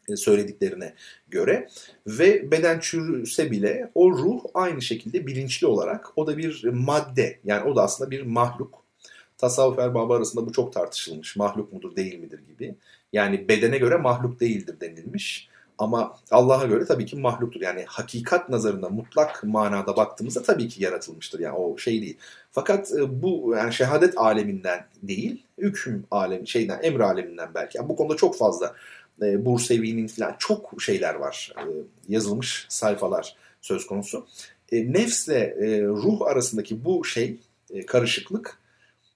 [0.09, 0.95] E, söylediklerine
[1.29, 1.69] göre
[2.07, 7.71] ve beden çürüse bile o ruh aynı şekilde bilinçli olarak o da bir madde yani
[7.71, 8.87] o da aslında bir mahluk.
[9.39, 11.37] Tasavvuf erbabı arasında bu çok tartışılmış.
[11.37, 12.75] Mahluk mudur değil midir gibi.
[13.13, 15.49] Yani bedene göre mahluk değildir denilmiş.
[15.79, 17.61] Ama Allah'a göre tabii ki mahluktur.
[17.61, 21.41] Yani hakikat nazarında mutlak manada baktığımızda tabii ki yaratılmıştır.
[21.41, 22.17] Yani o şey değil.
[22.53, 27.79] Fakat e, bu yani şehadet aleminden değil, hüküm alemi şeyden, emir aleminden belki.
[27.79, 28.75] Yani bu konuda çok fazla
[29.23, 31.53] e, Bursevi'nin falan çok şeyler var.
[31.59, 31.65] E,
[32.09, 34.27] yazılmış sayfalar söz konusu.
[34.73, 37.37] E, nefsle e, ruh arasındaki bu şey
[37.71, 38.59] e, karışıklık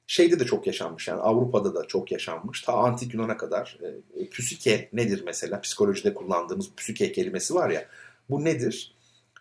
[0.07, 1.09] şeyde de çok yaşanmış.
[1.09, 2.63] Yani Avrupa'da da çok yaşanmış.
[2.63, 3.79] Ta antik Yunan'a kadar.
[4.17, 5.61] E, psike nedir mesela?
[5.61, 7.87] Psikolojide kullandığımız psike kelimesi var ya.
[8.31, 8.95] Bu nedir?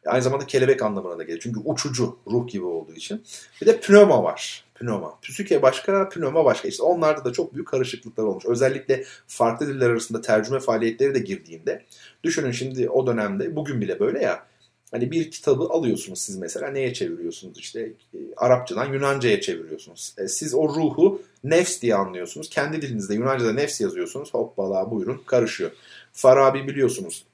[0.06, 1.40] Aynı zamanda kelebek anlamına da gelir.
[1.44, 3.24] Çünkü uçucu ruh gibi olduğu için.
[3.62, 5.20] Bir de pneuma var pneuma.
[5.22, 6.68] Psüke başka, pneuma başka.
[6.68, 8.46] İşte onlarda da çok büyük karışıklıklar olmuş.
[8.46, 11.86] Özellikle farklı diller arasında tercüme faaliyetleri de girdiğinde
[12.24, 14.50] düşünün şimdi o dönemde bugün bile böyle ya
[14.92, 20.14] Hani bir kitabı alıyorsunuz siz mesela neye çeviriyorsunuz işte e, Arapçadan Yunanca'ya çeviriyorsunuz.
[20.18, 22.50] E, siz o ruhu nefs diye anlıyorsunuz.
[22.50, 24.34] Kendi dilinizde Yunanca'da nefs yazıyorsunuz.
[24.34, 25.72] Hoppala buyurun karışıyor.
[26.14, 27.26] Farabi biliyorsunuz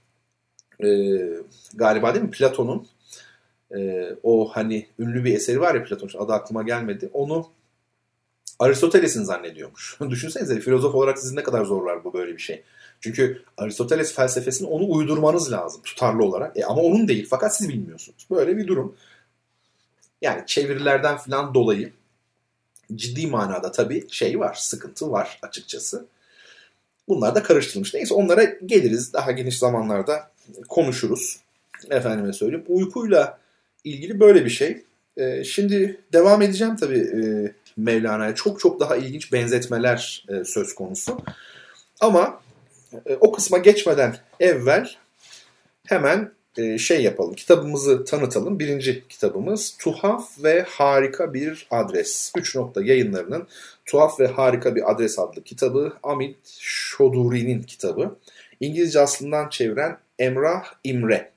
[0.84, 0.88] e,
[1.76, 2.88] galiba değil mi Platon'un
[3.72, 7.10] e, o hani ünlü bir eseri var ya Platon adı aklıma gelmedi.
[7.14, 7.48] Onu
[8.60, 9.98] Aristoteles'in zannediyormuş.
[10.10, 12.64] Düşünsenize filozof olarak sizin ne kadar zorlar bu böyle bir şey.
[13.02, 16.58] Çünkü Aristoteles felsefesini onu uydurmanız lazım tutarlı olarak.
[16.58, 18.28] E, ama onun değil fakat siz bilmiyorsunuz.
[18.32, 18.96] Böyle bir durum.
[20.22, 21.94] Yani çevirilerden falan dolayı
[22.96, 26.06] ciddi manada tabii şey var, sıkıntı var açıkçası.
[27.08, 27.94] Bunlar da karıştırılmış.
[27.94, 29.14] Neyse onlara geliriz.
[29.14, 30.32] Daha geniş zamanlarda
[30.70, 31.40] konuşuruz.
[31.90, 32.66] Efendime söyleyeyim.
[32.68, 33.40] Uykuyla
[33.86, 34.84] ilgili böyle bir şey.
[35.18, 37.22] E, şimdi devam edeceğim tabii e,
[37.78, 38.36] Mevlana'ya.
[38.36, 41.22] Çok çok daha ilginç benzetmeler e, söz konusu.
[42.00, 42.42] Ama
[43.06, 44.90] e, o kısma geçmeden evvel
[45.88, 48.60] hemen e, şey yapalım, kitabımızı tanıtalım.
[48.60, 52.32] Birinci kitabımız Tuhaf ve Harika Bir Adres.
[52.38, 53.48] Üç nokta yayınlarının
[53.86, 58.16] Tuhaf ve Harika Bir Adres adlı kitabı Amit Şoduri'nin kitabı.
[58.60, 61.35] İngilizce aslından çeviren Emrah İmre.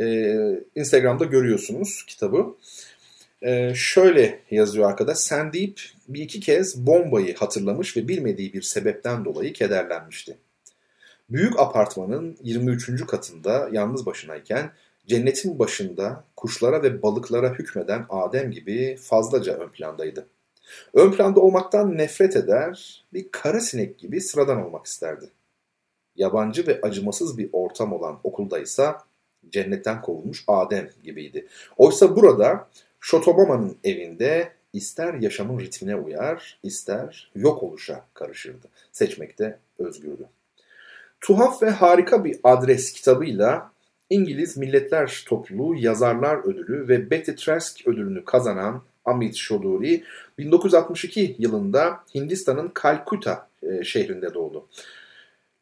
[0.00, 2.54] Ee, Instagram'da görüyorsunuz kitabı.
[3.42, 5.14] Ee, şöyle yazıyor arkada.
[5.14, 10.36] Sandip bir iki kez bombayı hatırlamış ve bilmediği bir sebepten dolayı kederlenmişti.
[11.30, 13.06] Büyük apartmanın 23.
[13.06, 14.70] katında yalnız başınayken
[15.06, 20.26] cennetin başında kuşlara ve balıklara hükmeden Adem gibi fazlaca ön plandaydı.
[20.94, 25.30] Ön planda olmaktan nefret eder, bir kara sinek gibi sıradan olmak isterdi.
[26.16, 28.92] Yabancı ve acımasız bir ortam olan okulda ise
[29.50, 31.46] cennetten kovulmuş Adem gibiydi.
[31.76, 32.68] Oysa burada
[33.00, 38.68] Şotobama'nın evinde ister yaşamın ritmine uyar, ister yok oluşa karışırdı.
[38.92, 40.26] Seçmekte özgürdü.
[41.20, 43.72] Tuhaf ve harika bir adres kitabıyla
[44.10, 50.04] İngiliz Milletler Topluluğu Yazarlar Ödülü ve Betty Trask ödülünü kazanan Amit Shoduri
[50.38, 54.66] 1962 yılında Hindistan'ın Kalkuta e, şehrinde doğdu.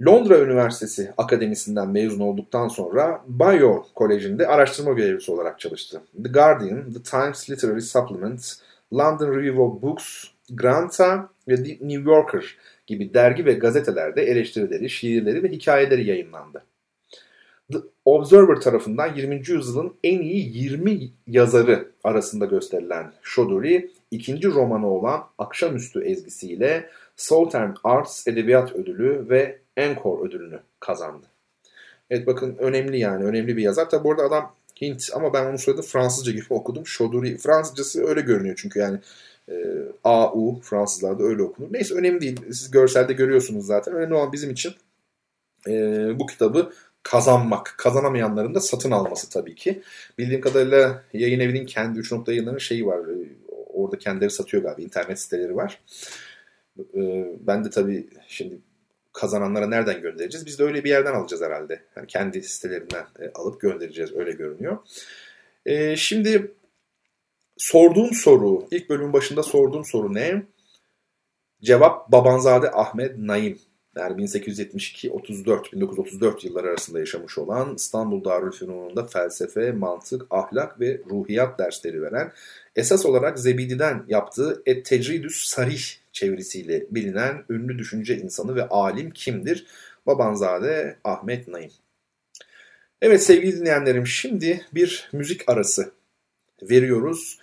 [0.06, 6.02] Londra Üniversitesi Akademisi'nden mezun olduktan sonra Bayo Koleji'nde araştırma görevlisi olarak çalıştı.
[6.24, 8.56] The Guardian, The Times Literary Supplement,
[8.92, 12.56] London Review of Books, Granta ve The New Yorker
[12.86, 16.64] gibi dergi ve gazetelerde eleştirileri, şiirleri ve hikayeleri yayınlandı.
[17.72, 19.42] The Observer tarafından 20.
[19.48, 28.26] yüzyılın en iyi 20 yazarı arasında gösterilen Shoduri, ikinci romanı olan Akşamüstü ezgisiyle Southern Arts
[28.26, 31.26] Edebiyat Ödülü ve Encore ödülünü kazandı.
[32.10, 33.90] Evet bakın önemli yani önemli bir yazar.
[33.90, 36.86] Tabi bu arada adam Hint ama ben onu soyadı Fransızca gibi okudum.
[36.86, 38.98] Shoduri Fransızcası öyle görünüyor çünkü yani
[39.48, 39.54] e,
[40.04, 41.68] AU Fransızlarda öyle okunur.
[41.72, 42.40] Neyse önemli değil.
[42.46, 43.94] Siz görselde görüyorsunuz zaten.
[43.94, 44.74] Önemli olan bizim için
[45.68, 45.72] e,
[46.18, 47.74] bu kitabı kazanmak.
[47.78, 49.82] Kazanamayanların da satın alması tabii ki.
[50.18, 52.98] Bildiğim kadarıyla yayın evinin kendi 3 nokta yayınlarının şeyi var.
[52.98, 53.16] E,
[53.72, 54.82] orada kendileri satıyor galiba.
[54.82, 55.80] internet siteleri var.
[56.78, 58.58] E, ben de tabii şimdi
[59.18, 60.46] kazananlara nereden göndereceğiz?
[60.46, 61.82] Biz de öyle bir yerden alacağız herhalde.
[61.96, 64.78] Yani kendi sitelerinden e, alıp göndereceğiz öyle görünüyor.
[65.66, 66.54] E, şimdi
[67.56, 70.42] sorduğum soru, ilk bölümün başında sorduğum soru ne?
[71.62, 73.58] Cevap Babanzade Ahmet Naim.
[73.98, 82.02] Yani 1872-34, 1934 yılları arasında yaşamış olan İstanbul Darülfünun'unda felsefe, mantık, ahlak ve ruhiyat dersleri
[82.02, 82.32] veren,
[82.76, 85.82] esas olarak Zebidi'den yaptığı Et Tecridüs Sarih
[86.12, 89.66] çevirisiyle bilinen ünlü düşünce insanı ve alim kimdir?
[90.06, 91.70] Babanzade Ahmet Naim.
[93.02, 95.92] Evet sevgili dinleyenlerim şimdi bir müzik arası
[96.62, 97.38] veriyoruz.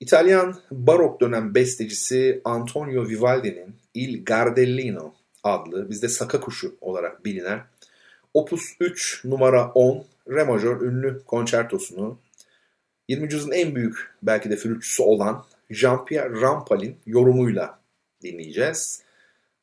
[0.00, 7.60] İtalyan barok dönem bestecisi Antonio Vivaldi'nin Il Gardellino adlı bizde Saka Kuşu olarak bilinen
[8.34, 12.18] Opus 3 numara 10 Re majör ünlü konçertosunu
[13.08, 13.32] 20.
[13.32, 17.78] yüzyılın en büyük belki de flütçüsü olan Jean-Pierre Rampal'in yorumuyla
[18.22, 19.02] dinleyeceğiz.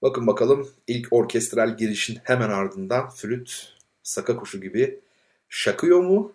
[0.02, 5.00] Bakın bakalım ilk orkestral girişin hemen ardından flüt saka kuşu gibi
[5.50, 6.34] şakıyor mu?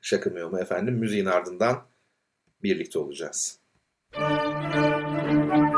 [0.00, 0.94] Şakımıyor mu efendim?
[0.94, 1.82] Müziğin ardından
[2.62, 3.58] birlikte olacağız.
[4.18, 5.71] Müzik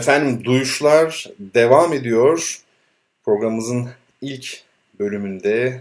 [0.00, 2.60] Efendim duyuşlar devam ediyor.
[3.24, 3.88] Programımızın
[4.20, 4.62] ilk
[4.98, 5.80] bölümünde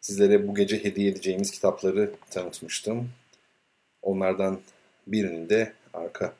[0.00, 3.08] sizlere bu gece hediye edeceğimiz kitapları tanıtmıştım.
[4.02, 4.60] Onlardan
[5.06, 6.32] birinin de arka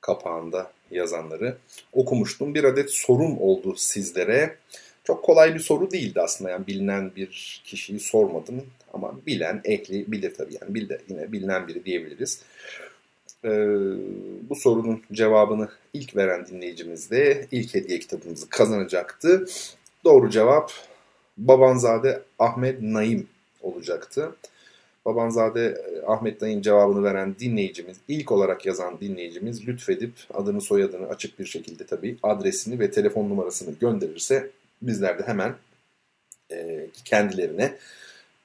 [0.00, 1.56] kapağında yazanları
[1.92, 2.54] okumuştum.
[2.54, 4.56] Bir adet sorum oldu sizlere.
[5.04, 6.50] Çok kolay bir soru değildi aslında.
[6.50, 10.58] Yani bilinen bir kişiyi sormadım ama bilen, ehli bilir tabii.
[10.60, 12.42] Yani bil de yine bilinen biri diyebiliriz.
[13.44, 13.48] Ee,
[14.50, 19.46] bu sorunun cevabını ilk veren dinleyicimiz de ilk hediye kitabımızı kazanacaktı.
[20.04, 20.72] Doğru cevap
[21.38, 23.28] Babanzade Ahmet Naim
[23.62, 24.34] olacaktı.
[25.04, 31.38] Babanzade e, Ahmet Naim cevabını veren dinleyicimiz, ilk olarak yazan dinleyicimiz lütfedip adını soyadını açık
[31.38, 34.50] bir şekilde tabii adresini ve telefon numarasını gönderirse
[34.82, 35.54] bizler de hemen
[36.52, 37.76] e, kendilerine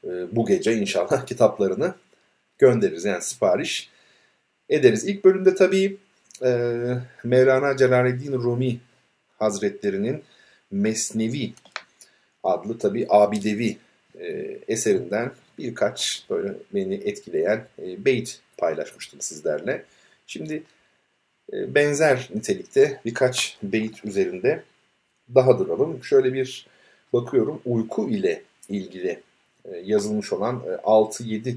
[0.04, 1.96] e, bu gece inşallah kitaplarını
[2.58, 3.06] göndeririz.
[3.06, 3.90] Yani sipariş
[4.70, 5.04] ederiz.
[5.08, 5.98] İlk bölümde tabii
[6.44, 6.50] e,
[7.24, 8.80] Mevlana Celaleddin Rumi
[9.40, 10.24] Hazretlerinin
[10.72, 11.54] Mesnevi
[12.44, 13.78] adlı tabii abidevi
[14.20, 19.86] e, eserinden birkaç böyle beni etkileyen e, beyt paylaşmıştım sizlerle.
[20.28, 20.64] Şimdi
[21.54, 24.64] e, benzer nitelikte birkaç beyt üzerinde
[25.36, 26.04] daha duralım.
[26.04, 26.68] Şöyle bir
[27.14, 29.22] bakıyorum uyku ile ilgili
[29.66, 31.56] e, yazılmış olan e, 6-7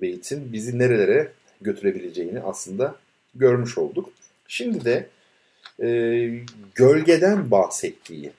[0.00, 2.94] beytin bizi nerelere götürebileceğini aslında
[3.34, 4.10] görmüş olduk.
[4.48, 5.08] Şimdi de
[5.82, 5.88] e,
[6.74, 8.32] gölgeden bahsettiği,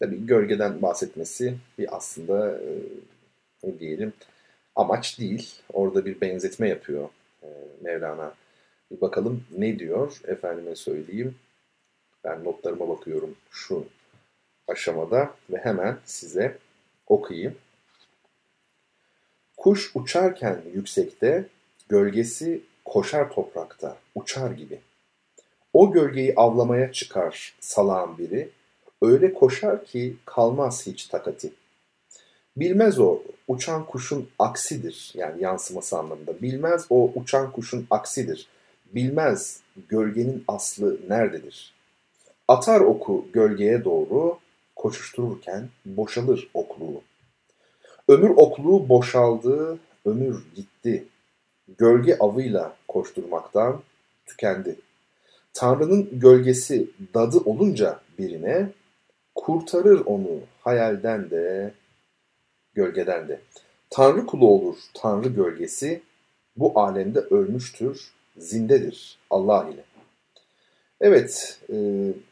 [0.00, 2.70] tabii gölgeden bahsetmesi bir aslında e,
[3.64, 4.12] ne diyelim
[4.76, 5.52] amaç değil.
[5.72, 7.08] Orada bir benzetme yapıyor
[7.42, 7.48] e,
[7.80, 8.34] Mevlana.
[8.90, 11.34] Bir bakalım ne diyor efendime söyleyeyim.
[12.24, 13.86] Ben notlarıma bakıyorum şu
[14.68, 16.58] aşamada ve hemen size
[17.06, 17.56] okuyayım.
[19.56, 21.46] Kuş uçarken yüksekte
[21.92, 24.80] Gölgesi koşar toprakta, uçar gibi.
[25.72, 28.48] O gölgeyi avlamaya çıkar salağın biri,
[29.02, 31.52] öyle koşar ki kalmaz hiç takati.
[32.56, 36.42] Bilmez o uçan kuşun aksidir yani yansıması anlamında.
[36.42, 38.48] Bilmez o uçan kuşun aksidir.
[38.94, 41.74] Bilmez gölgenin aslı nerededir.
[42.48, 44.38] Atar oku gölgeye doğru,
[44.76, 47.02] koşuştururken boşalır okluğu.
[48.08, 51.04] Ömür okluğu boşaldı, ömür gitti,
[51.78, 53.82] gölge avıyla koşturmaktan
[54.26, 54.76] tükendi.
[55.54, 58.68] Tanrı'nın gölgesi dadı olunca birine
[59.34, 60.28] kurtarır onu
[60.60, 61.72] hayalden de
[62.74, 63.40] gölgeden de.
[63.90, 66.02] Tanrı kulu olur Tanrı gölgesi
[66.56, 69.84] bu alemde ölmüştür, zindedir Allah ile.
[71.00, 71.76] Evet, e,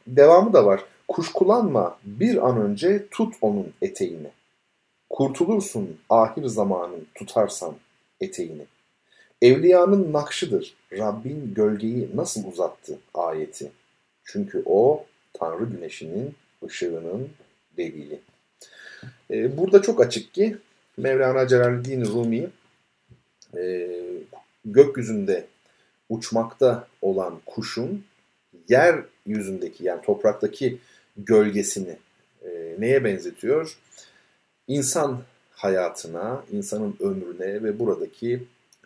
[0.06, 0.84] devamı da var.
[1.08, 4.30] Kuşkulanma bir an önce tut onun eteğini.
[5.10, 7.74] Kurtulursun ahir zamanın tutarsan
[8.20, 8.66] eteğini.
[9.42, 10.74] Evliyanın nakşıdır.
[10.92, 13.70] Rabbin gölgeyi nasıl uzattı ayeti.
[14.24, 16.34] Çünkü o Tanrı güneşinin
[16.64, 17.28] ışığının
[17.76, 18.20] delili.
[19.30, 20.56] Ee, burada çok açık ki
[20.96, 22.50] Mevlana Celaleddin Rumi
[23.56, 23.90] e,
[24.64, 25.46] gökyüzünde
[26.08, 28.04] uçmakta olan kuşun
[28.68, 30.78] yer yüzündeki yani topraktaki
[31.16, 31.96] gölgesini
[32.44, 33.78] e, neye benzetiyor?
[34.68, 38.42] İnsan hayatına, insanın ömrüne ve buradaki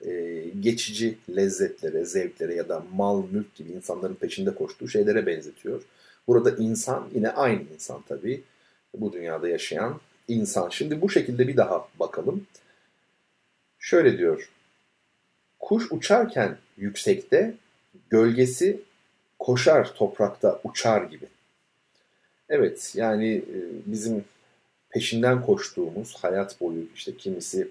[0.06, 5.82] e, geçici lezzetlere, zevklere ya da mal, mülk gibi insanların peşinde koştuğu şeylere benzetiyor.
[6.26, 8.42] Burada insan yine aynı insan tabii.
[8.94, 10.68] Bu dünyada yaşayan insan.
[10.68, 12.46] Şimdi bu şekilde bir daha bakalım.
[13.78, 14.50] Şöyle diyor.
[15.58, 17.54] Kuş uçarken yüksekte,
[18.10, 18.80] gölgesi
[19.38, 21.26] koşar toprakta uçar gibi.
[22.48, 24.24] Evet yani e, bizim
[24.90, 27.68] peşinden koştuğumuz hayat boyu işte kimisi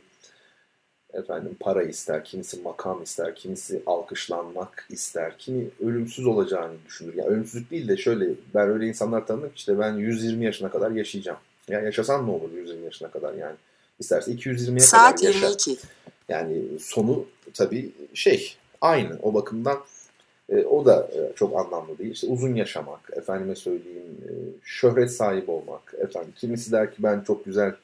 [1.14, 7.14] efendim para ister, kimisi makam ister, kimisi alkışlanmak ister, kimi ölümsüz olacağını düşünür.
[7.16, 11.40] Yani ölümsüzlük değil de şöyle ben öyle insanlar tanıdım işte ben 120 yaşına kadar yaşayacağım.
[11.68, 13.56] Ya yaşasan ne olur 120 yaşına kadar yani.
[14.00, 15.48] İsterse 220'ye Saat kadar yaşa.
[15.48, 15.78] 22.
[16.30, 19.78] Yani sonu tabii şey aynı o bakımdan
[20.50, 22.12] e, o da e, çok anlamlı değil.
[22.12, 24.32] İşte uzun yaşamak, efendime söyleyeyim, e,
[24.64, 25.94] şöhret sahibi olmak.
[25.98, 27.76] Efendim kimisi der ki ben çok güzel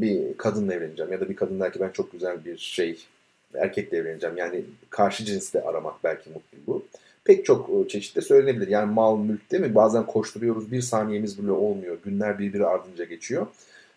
[0.00, 3.06] bir kadınla evleneceğim ya da bir kadın der ki ben çok güzel bir şey
[3.54, 4.36] erkekle evleneceğim.
[4.36, 6.84] Yani karşı cinsle aramak belki mutluluğu.
[7.24, 8.68] Pek çok e, çeşitte söylenebilir.
[8.68, 9.74] Yani mal, mülk değil mi?
[9.74, 11.98] Bazen koşturuyoruz bir saniyemiz bile olmuyor.
[12.04, 13.46] Günler birbiri ardınca geçiyor.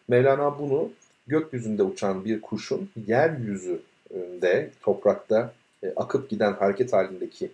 [0.07, 0.89] Mevlana bunu
[1.27, 7.51] gökyüzünde uçan bir kuşun yeryüzünde, toprakta e, akıp giden hareket halindeki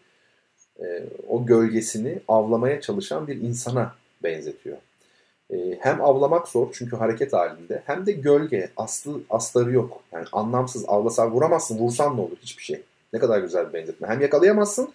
[0.79, 4.77] e, o gölgesini avlamaya çalışan bir insana benzetiyor.
[5.51, 10.03] E, hem avlamak zor çünkü hareket halinde hem de gölge aslı asları yok.
[10.11, 12.81] Yani anlamsız avlasan vuramazsın vursan ne olur hiçbir şey.
[13.13, 14.07] Ne kadar güzel bir benzetme.
[14.07, 14.93] Hem yakalayamazsın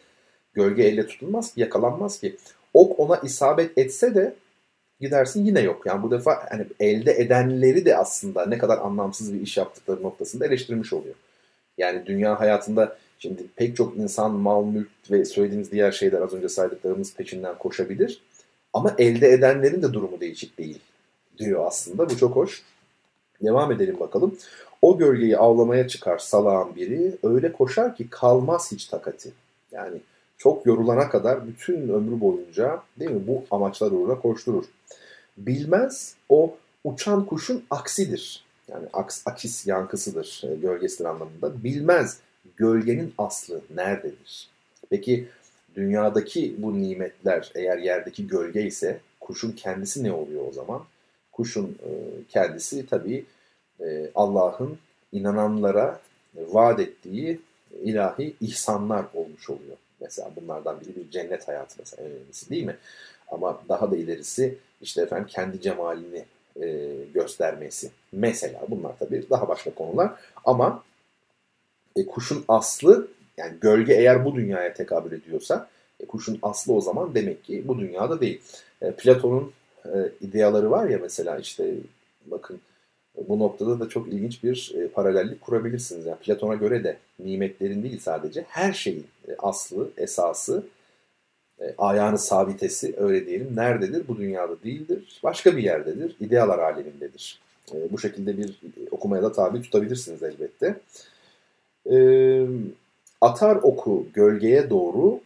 [0.54, 2.36] gölge elle tutulmaz ki yakalanmaz ki.
[2.74, 4.34] Ok ona isabet etse de
[5.00, 5.86] gidersin yine yok.
[5.86, 10.46] Yani bu defa hani elde edenleri de aslında ne kadar anlamsız bir iş yaptıkları noktasında
[10.46, 11.14] eleştirmiş oluyor.
[11.78, 16.48] Yani dünya hayatında şimdi pek çok insan mal, mülk ve söylediğiniz diğer şeyler az önce
[16.48, 18.22] saydıklarımız peşinden koşabilir.
[18.72, 20.78] Ama elde edenlerin de durumu değişik değil
[21.38, 22.10] diyor aslında.
[22.10, 22.62] Bu çok hoş.
[23.42, 24.38] Devam edelim bakalım.
[24.82, 27.16] O gölgeyi avlamaya çıkar salağın biri.
[27.22, 29.32] Öyle koşar ki kalmaz hiç takati.
[29.72, 29.98] Yani
[30.38, 34.64] çok yorulana kadar bütün ömrü boyunca değil mi bu amaçlar uğruna koşturur.
[35.36, 38.44] Bilmez o uçan kuşun aksidir.
[38.68, 41.64] Yani aks, akis yankısıdır e, gölgesinin anlamında.
[41.64, 42.18] Bilmez
[42.56, 44.48] gölgenin aslı nerededir?
[44.90, 45.28] Peki
[45.78, 50.84] dünyadaki bu nimetler eğer yerdeki gölge ise kuşun kendisi ne oluyor o zaman?
[51.32, 51.90] Kuşun e,
[52.28, 53.24] kendisi tabii
[53.80, 54.78] e, Allah'ın
[55.12, 56.00] inananlara
[56.34, 57.40] vaat ettiği
[57.82, 59.76] ilahi ihsanlar olmuş oluyor.
[60.00, 62.76] Mesela bunlardan biri bir cennet hayatı mesela en önemlisi değil mi?
[63.28, 66.24] Ama daha da ilerisi işte efendim kendi cemalini
[66.62, 67.90] e, göstermesi.
[68.12, 70.10] Mesela bunlar tabii daha başka konular.
[70.44, 70.84] Ama
[71.96, 73.08] e, kuşun aslı
[73.38, 75.68] yani gölge eğer bu dünyaya tekabül ediyorsa
[76.00, 78.40] e, kuşun aslı o zaman demek ki bu dünyada değil.
[78.82, 79.52] E, Platon'un
[79.84, 81.74] e, ideaları var ya mesela işte
[82.26, 82.60] bakın
[83.28, 86.06] bu noktada da çok ilginç bir e, paralellik kurabilirsiniz.
[86.06, 90.62] Yani Platon'a göre de nimetlerin değil sadece her şeyin e, aslı, esası,
[91.60, 94.08] e, ayağını sabitesi öyle diyelim nerededir?
[94.08, 95.20] Bu dünyada değildir.
[95.22, 96.16] Başka bir yerdedir.
[96.20, 97.40] İdealar alemindedir.
[97.74, 98.58] E, bu şekilde bir
[98.90, 100.80] okumaya da tabi tutabilirsiniz elbette.
[101.90, 101.96] E,
[103.20, 105.20] atar oku gölgeye doğru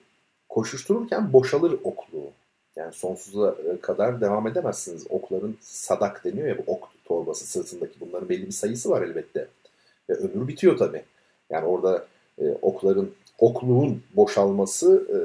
[0.48, 2.30] koşuştururken boşalır okluğu.
[2.76, 5.06] Yani sonsuza kadar devam edemezsiniz.
[5.10, 9.48] Okların sadak deniyor ya bu ok torbası sırtındaki bunların belli bir sayısı var elbette.
[10.10, 11.02] Ve ömür bitiyor tabii.
[11.50, 12.06] Yani orada
[12.38, 15.18] e, okların, okluğun boşalması e,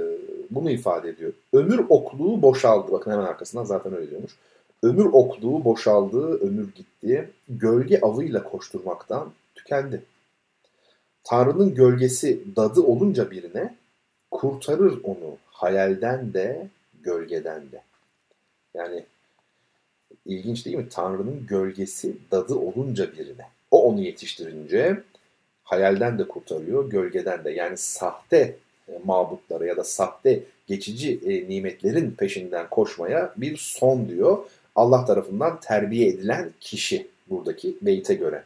[0.55, 1.33] bunu ifade ediyor.
[1.53, 2.91] Ömür okluğu boşaldı.
[2.91, 4.31] Bakın hemen arkasından zaten öyle diyormuş.
[4.83, 7.29] Ömür okluğu boşaldı, ömür gitti.
[7.49, 10.01] Gölge avıyla koşturmaktan tükendi.
[11.27, 13.75] Tanrı'nın gölgesi dadı olunca birine
[14.31, 16.67] kurtarır onu hayalden de
[17.03, 17.81] gölgeden de.
[18.73, 19.05] Yani
[20.25, 20.87] ilginç değil mi?
[20.89, 23.45] Tanrı'nın gölgesi dadı olunca birine.
[23.71, 25.03] O onu yetiştirince
[25.63, 27.51] hayalden de kurtarıyor, gölgeden de.
[27.51, 28.55] Yani sahte
[28.89, 34.37] e, mabutlara ya da sahte geçici e, nimetlerin peşinden koşmaya bir son diyor.
[34.75, 38.43] Allah tarafından terbiye edilen kişi buradaki beyte göre.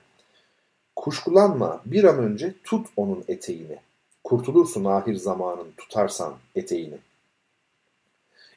[0.95, 3.77] Kuşkulanma bir an önce tut onun eteğini.
[4.23, 6.97] Kurtulursun ahir zamanın tutarsan eteğini.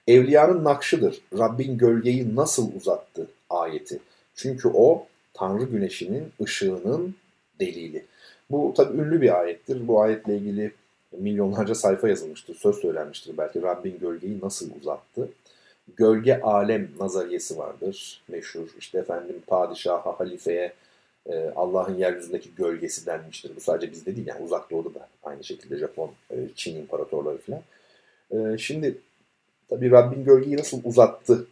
[0.07, 1.21] Evliyanın nakşıdır.
[1.39, 4.01] Rabbin gölgeyi nasıl uzattı ayeti.
[4.35, 7.15] Çünkü o Tanrı güneşinin ışığının
[7.61, 8.05] delili.
[8.51, 9.89] Bu tabi ünlü bir ayettir.
[9.89, 10.73] Bu ayetle ilgili
[11.13, 12.55] milyonlarca sayfa yazılmıştır.
[12.55, 13.63] Söz söylenmiştir belki.
[13.63, 15.29] Rabbin gölgeyi nasıl uzattı?
[15.97, 18.23] Gölge alem nazariyesi vardır.
[18.29, 18.69] Meşhur.
[18.79, 20.73] İşte efendim padişaha, halifeye
[21.27, 23.57] e, Allah'ın yeryüzündeki gölgesi denmiştir.
[23.57, 27.63] Bu sadece bizde değil yani uzak doğuda da aynı şekilde Japon, e, Çin imparatorları falan.
[28.31, 28.99] E, şimdi
[29.69, 31.47] tabi Rabbin gölgeyi nasıl uzattı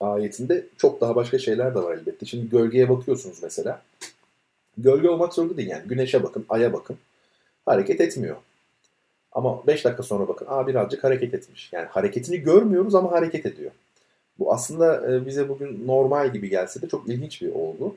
[0.00, 2.26] ayetinde çok daha başka şeyler de var elbette.
[2.26, 3.82] Şimdi gölgeye bakıyorsunuz mesela.
[4.78, 5.88] Gölge olmak zorunda değil yani.
[5.88, 6.96] Güneşe bakın, aya bakın.
[7.66, 8.36] Hareket etmiyor.
[9.32, 11.72] Ama 5 dakika sonra bakın, aa birazcık hareket etmiş.
[11.72, 13.70] Yani hareketini görmüyoruz ama hareket ediyor.
[14.38, 17.96] Bu aslında e, bize bugün normal gibi gelse de çok ilginç bir olgu.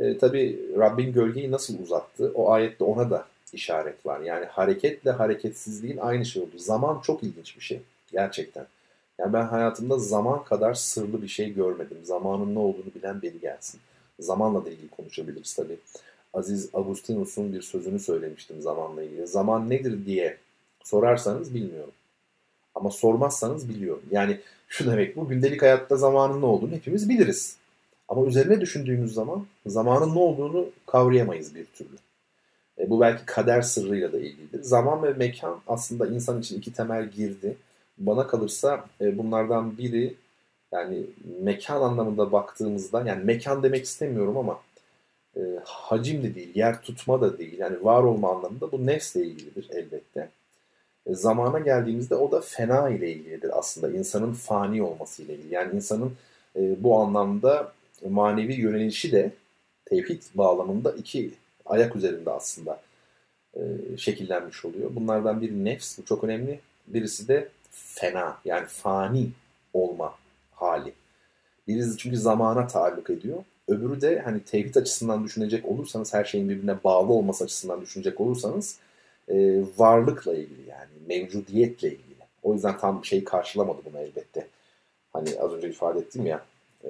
[0.00, 2.32] E, tabii Rabbin gölgeyi nasıl uzattı?
[2.34, 4.20] O ayette ona da işaret var.
[4.20, 6.58] Yani hareketle hareketsizliğin aynı şey oldu.
[6.58, 7.80] Zaman çok ilginç bir şey.
[8.12, 8.66] Gerçekten.
[9.18, 11.98] Yani ben hayatımda zaman kadar sırlı bir şey görmedim.
[12.02, 13.80] Zamanın ne olduğunu bilen biri gelsin.
[14.20, 15.78] Zamanla da ilgili konuşabiliriz tabii.
[16.34, 19.26] Aziz Agustinus'un bir sözünü söylemiştim zamanla ilgili.
[19.26, 20.36] Zaman nedir diye
[20.84, 21.92] sorarsanız bilmiyorum.
[22.74, 24.02] Ama sormazsanız biliyorum.
[24.10, 27.59] Yani şu demek bu gündelik hayatta zamanın ne olduğunu hepimiz biliriz.
[28.10, 31.96] Ama üzerine düşündüğümüz zaman zamanın ne olduğunu kavrayamayız bir türlü.
[32.78, 34.62] E, bu belki kader sırrıyla da ilgilidir.
[34.62, 37.56] Zaman ve mekan aslında insan için iki temel girdi.
[37.98, 40.14] Bana kalırsa e, bunlardan biri
[40.72, 41.02] yani
[41.42, 44.60] mekan anlamında baktığımızda yani mekan demek istemiyorum ama
[45.36, 47.58] e, hacim de değil, yer tutma da değil.
[47.58, 50.28] Yani var olma anlamında bu nefsle ilgilidir elbette.
[51.06, 53.90] E, zamana geldiğimizde o da fena ile ilgilidir aslında.
[53.90, 55.54] insanın fani olması ile ilgili.
[55.54, 56.12] Yani insanın
[56.56, 57.72] e, bu anlamda
[58.08, 59.32] manevi yönelişi de
[59.84, 61.30] tevhid bağlamında iki
[61.66, 62.80] ayak üzerinde aslında
[63.54, 63.60] e,
[63.96, 64.90] şekillenmiş oluyor.
[64.94, 66.60] Bunlardan biri nefs, bu çok önemli.
[66.86, 69.30] Birisi de fena yani fani
[69.72, 70.14] olma
[70.52, 70.92] hali.
[71.68, 73.44] Birisi çünkü zamana taalluk ediyor.
[73.68, 78.78] Öbürü de hani tevhid açısından düşünecek olursanız, her şeyin birbirine bağlı olması açısından düşünecek olursanız
[79.28, 82.10] e, varlıkla ilgili yani mevcudiyetle ilgili.
[82.42, 84.46] O yüzden tam şey karşılamadı bunu elbette.
[85.12, 86.44] Hani az önce ifade ettim ya
[86.84, 86.88] e,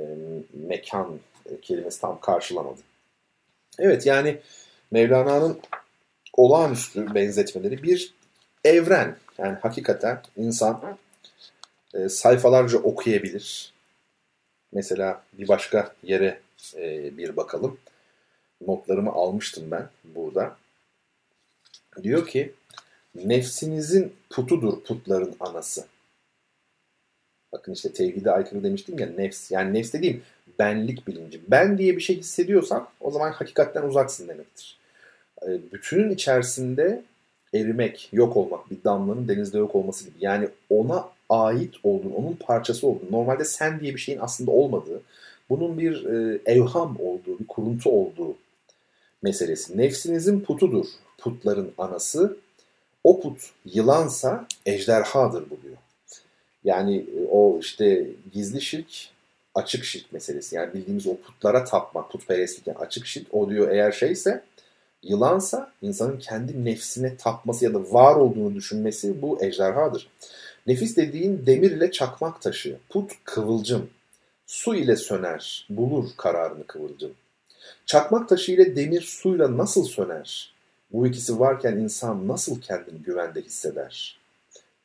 [0.52, 1.20] mekan
[1.62, 2.80] kelimesi tam karşılamadı.
[3.78, 4.38] Evet yani
[4.90, 5.60] Mevlana'nın
[6.32, 8.14] olağanüstü benzetmeleri bir
[8.64, 9.16] evren.
[9.38, 10.98] Yani hakikaten insan
[11.94, 13.72] e, sayfalarca okuyabilir.
[14.72, 16.40] Mesela bir başka yere
[16.76, 17.78] e, bir bakalım.
[18.66, 20.56] Notlarımı almıştım ben burada.
[22.02, 22.54] Diyor ki
[23.14, 25.86] nefsinizin putudur putların anası.
[27.52, 29.50] Bakın işte tevhide aykırı demiştim ya nefs.
[29.50, 30.22] Yani nefs dediğim
[30.58, 31.40] benlik bilinci.
[31.48, 34.78] Ben diye bir şey hissediyorsan o zaman hakikatten uzaksın demektir.
[35.42, 37.02] E, bütünün içerisinde
[37.54, 40.14] erimek, yok olmak, bir damlanın denizde yok olması gibi.
[40.20, 45.02] Yani ona ait olduğun, onun parçası olduğun, normalde sen diye bir şeyin aslında olmadığı,
[45.50, 48.36] bunun bir e, evham olduğu, bir kuruntu olduğu
[49.22, 49.78] meselesi.
[49.78, 50.86] Nefsinizin putudur,
[51.18, 52.36] putların anası.
[53.04, 55.76] O put yılansa ejderhadır buluyor.
[56.64, 59.08] Yani e, o işte gizli şirk,
[59.54, 60.56] açık şirk meselesi.
[60.56, 63.34] Yani bildiğimiz o putlara tapmak, putperestlik yani açık şirk.
[63.34, 64.42] O diyor eğer şeyse
[65.02, 70.08] Yılansa insanın kendi nefsine tapması ya da var olduğunu düşünmesi bu ejderhadır.
[70.66, 73.90] Nefis dediğin demir ile çakmak taşı, put kıvılcım,
[74.46, 77.12] su ile söner, bulur kararını kıvılcım.
[77.86, 80.54] Çakmak taşı ile demir suyla nasıl söner?
[80.92, 84.18] Bu ikisi varken insan nasıl kendini güvende hisseder?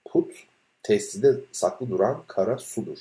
[0.06, 0.32] Put,
[0.86, 3.00] testide saklı duran kara sudur.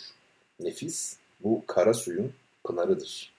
[0.60, 2.32] Nefis, bu kara suyun
[2.64, 3.34] pınarıdır.''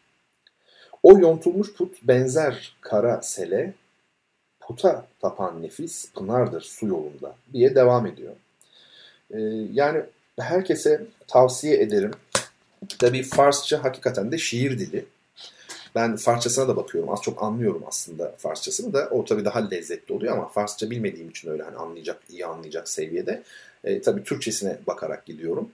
[1.06, 3.74] O yontulmuş put benzer kara sele,
[4.60, 8.34] puta tapan nefis pınardır su yolunda diye devam ediyor.
[9.32, 9.40] Ee,
[9.74, 10.04] yani
[10.40, 12.12] herkese tavsiye ederim.
[13.00, 15.06] Tabii Farsça hakikaten de şiir dili.
[15.96, 17.10] Ben Farsçasına da bakıyorum.
[17.10, 19.10] Az çok anlıyorum aslında Farsçasını da.
[19.10, 23.44] O tabii daha lezzetli oluyor ama Farsça bilmediğim için öyle hani anlayacak, iyi anlayacak seviyede.
[23.86, 25.72] E, tabii Türkçesine bakarak gidiyorum.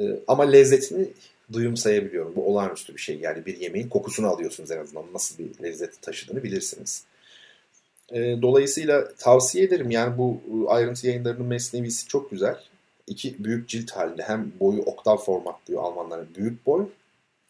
[0.00, 1.08] E, ama lezzetini
[1.52, 2.36] duyumsayabiliyorum.
[2.36, 3.18] Bu olağanüstü bir şey.
[3.18, 5.04] Yani bir yemeğin kokusunu alıyorsunuz en azından.
[5.14, 7.04] Nasıl bir lezzet taşıdığını bilirsiniz.
[8.12, 9.90] E, dolayısıyla tavsiye ederim.
[9.90, 12.56] Yani bu ayrıntı yayınlarının mesnevisi çok güzel.
[13.06, 16.86] İki büyük cilt halinde hem boyu oktav format diyor Almanlar büyük boy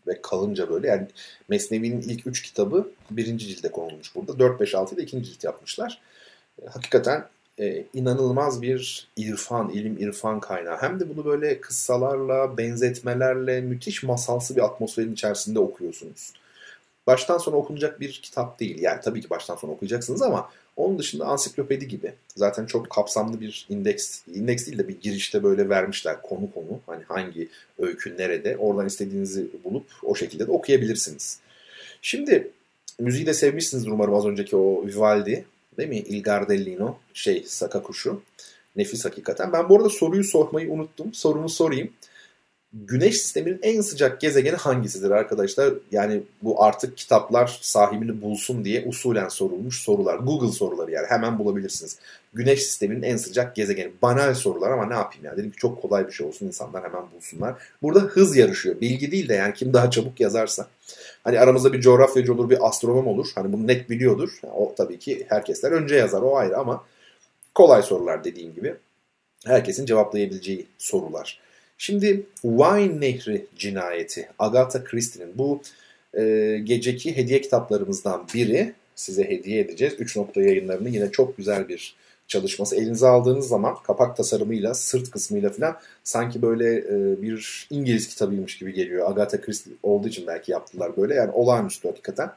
[0.07, 0.89] ve kalınca böyle.
[0.89, 1.07] Yani
[1.49, 4.39] Mesnevi'nin ilk üç kitabı birinci cilde konulmuş burada.
[4.39, 6.01] 4, 5, 6'yı da ikinci cilt yapmışlar.
[6.63, 7.25] E, hakikaten
[7.61, 10.77] e, inanılmaz bir irfan, ilim irfan kaynağı.
[10.77, 16.33] Hem de bunu böyle kıssalarla, benzetmelerle, müthiş masalsı bir atmosferin içerisinde okuyorsunuz.
[17.07, 18.83] Baştan sona okunacak bir kitap değil.
[18.83, 22.13] Yani tabii ki baştan sona okuyacaksınız ama onun dışında ansiklopedi gibi.
[22.37, 26.81] Zaten çok kapsamlı bir indeks, indeks değil de bir girişte böyle vermişler konu konu.
[26.87, 27.49] Hani hangi
[27.79, 28.57] öykü nerede.
[28.57, 31.41] Oradan istediğinizi bulup o şekilde de okuyabilirsiniz.
[32.03, 32.51] Şimdi
[32.99, 35.45] müziği de sevmişsinizdir umarım az önceki o Vivaldi.
[35.79, 35.99] Değil mi?
[35.99, 38.23] Il Gardellino, şey Saka Kuşu.
[38.77, 39.53] Nefis hakikaten.
[39.53, 41.15] Ben bu arada soruyu sormayı unuttum.
[41.15, 41.91] Sorumu sorayım.
[42.85, 45.75] Güneş sisteminin en sıcak gezegeni hangisidir arkadaşlar?
[45.93, 50.15] Yani bu artık kitaplar sahibini bulsun diye usulen sorulmuş sorular.
[50.17, 51.99] Google soruları yani hemen bulabilirsiniz.
[52.35, 53.93] Güneş sisteminin en sıcak gezegeni.
[54.03, 55.37] Banal sorular ama ne yapayım yani.
[55.37, 57.55] Dedim ki çok kolay bir şey olsun insanlar hemen bulsunlar.
[57.83, 58.81] Burada hız yarışıyor.
[58.81, 60.67] Bilgi değil de yani kim daha çabuk yazarsa.
[61.25, 63.27] Hani aramızda bir coğrafyacı olur, bir astronom olur.
[63.35, 64.31] Hani bunu net biliyordur.
[64.55, 66.85] O tabii ki herkesler önce yazar o ayrı ama
[67.55, 68.75] kolay sorular dediğim gibi.
[69.47, 71.46] Herkesin cevaplayabileceği sorular.
[71.79, 75.63] Şimdi Wine Nehri cinayeti Agatha Christie'nin bu
[76.15, 76.23] e,
[76.65, 79.95] geceki hediye kitaplarımızdan biri size hediye edeceğiz.
[79.99, 81.97] 3 nokta yayınlarının yine çok güzel bir
[82.29, 82.77] çalışması.
[82.77, 88.73] Elinize aldığınız zaman kapak tasarımıyla, sırt kısmıyla falan sanki böyle e, bir İngiliz kitabıymış gibi
[88.73, 89.11] geliyor.
[89.11, 91.15] Agatha Christie olduğu için belki yaptılar böyle.
[91.15, 92.31] Yani olağanüstü hakikaten.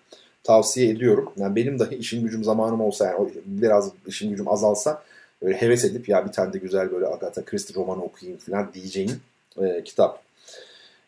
[0.43, 1.33] Tavsiye ediyorum.
[1.37, 5.03] Yani benim dahi işim gücüm zamanım olsa yani biraz işim gücüm azalsa
[5.41, 9.21] böyle heves edip ya bir tane de güzel böyle Agatha Christie romanı okuyayım falan diyeceğim
[9.61, 10.23] e, kitap.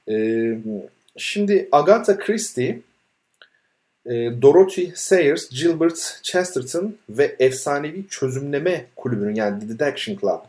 [0.10, 0.16] E,
[1.18, 2.82] şimdi Agatha Christie
[4.06, 4.12] e,
[4.42, 10.40] Dorothy Sayers, Gilbert Chesterton ve efsanevi çözümleme kulübünün yani The Deduction Club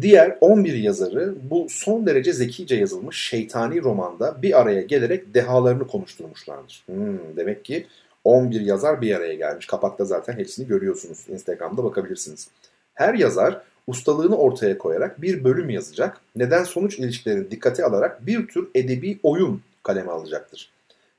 [0.00, 6.82] diğer 11 yazarı bu son derece zekice yazılmış şeytani romanda bir araya gelerek dehalarını konuşturmuşlardır.
[6.86, 7.86] Hmm, demek ki
[8.24, 9.66] 11 yazar bir araya gelmiş.
[9.66, 11.26] Kapakta zaten hepsini görüyorsunuz.
[11.28, 12.48] Instagram'da bakabilirsiniz.
[12.94, 16.20] Her yazar ustalığını ortaya koyarak bir bölüm yazacak.
[16.36, 20.70] Neden sonuç ilişkilerini dikkate alarak bir tür edebi oyun kaleme alacaktır.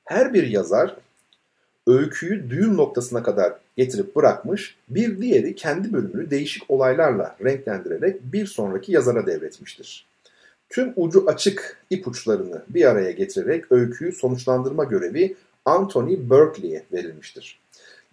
[0.06, 0.96] Her bir yazar
[1.88, 8.92] öyküyü düğüm noktasına kadar getirip bırakmış, bir diğeri kendi bölümünü değişik olaylarla renklendirerek bir sonraki
[8.92, 10.06] yazara devretmiştir.
[10.70, 17.61] Tüm ucu açık ipuçlarını bir araya getirerek öyküyü sonuçlandırma görevi Anthony Berkeley'e verilmiştir.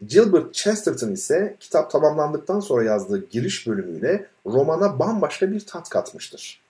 [0.06, 6.60] Gilbert Chesterton ise kitap tamamlandıktan sonra yazdığı giriş bölümüyle romana bambaşka bir tat katmıştır.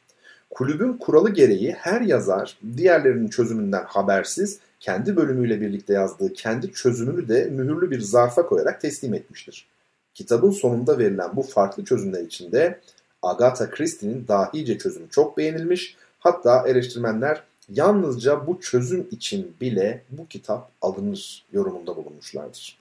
[0.50, 7.44] Kulübün kuralı gereği her yazar diğerlerinin çözümünden habersiz kendi bölümüyle birlikte yazdığı kendi çözümünü de
[7.44, 9.66] mühürlü bir zarfa koyarak teslim etmiştir.
[10.14, 12.80] Kitabın sonunda verilen bu farklı çözümler içinde
[13.22, 15.96] Agatha Christie'nin dahice çözümü çok beğenilmiş.
[16.18, 22.77] Hatta eleştirmenler yalnızca bu çözüm için bile bu kitap alınır yorumunda bulunmuşlardır.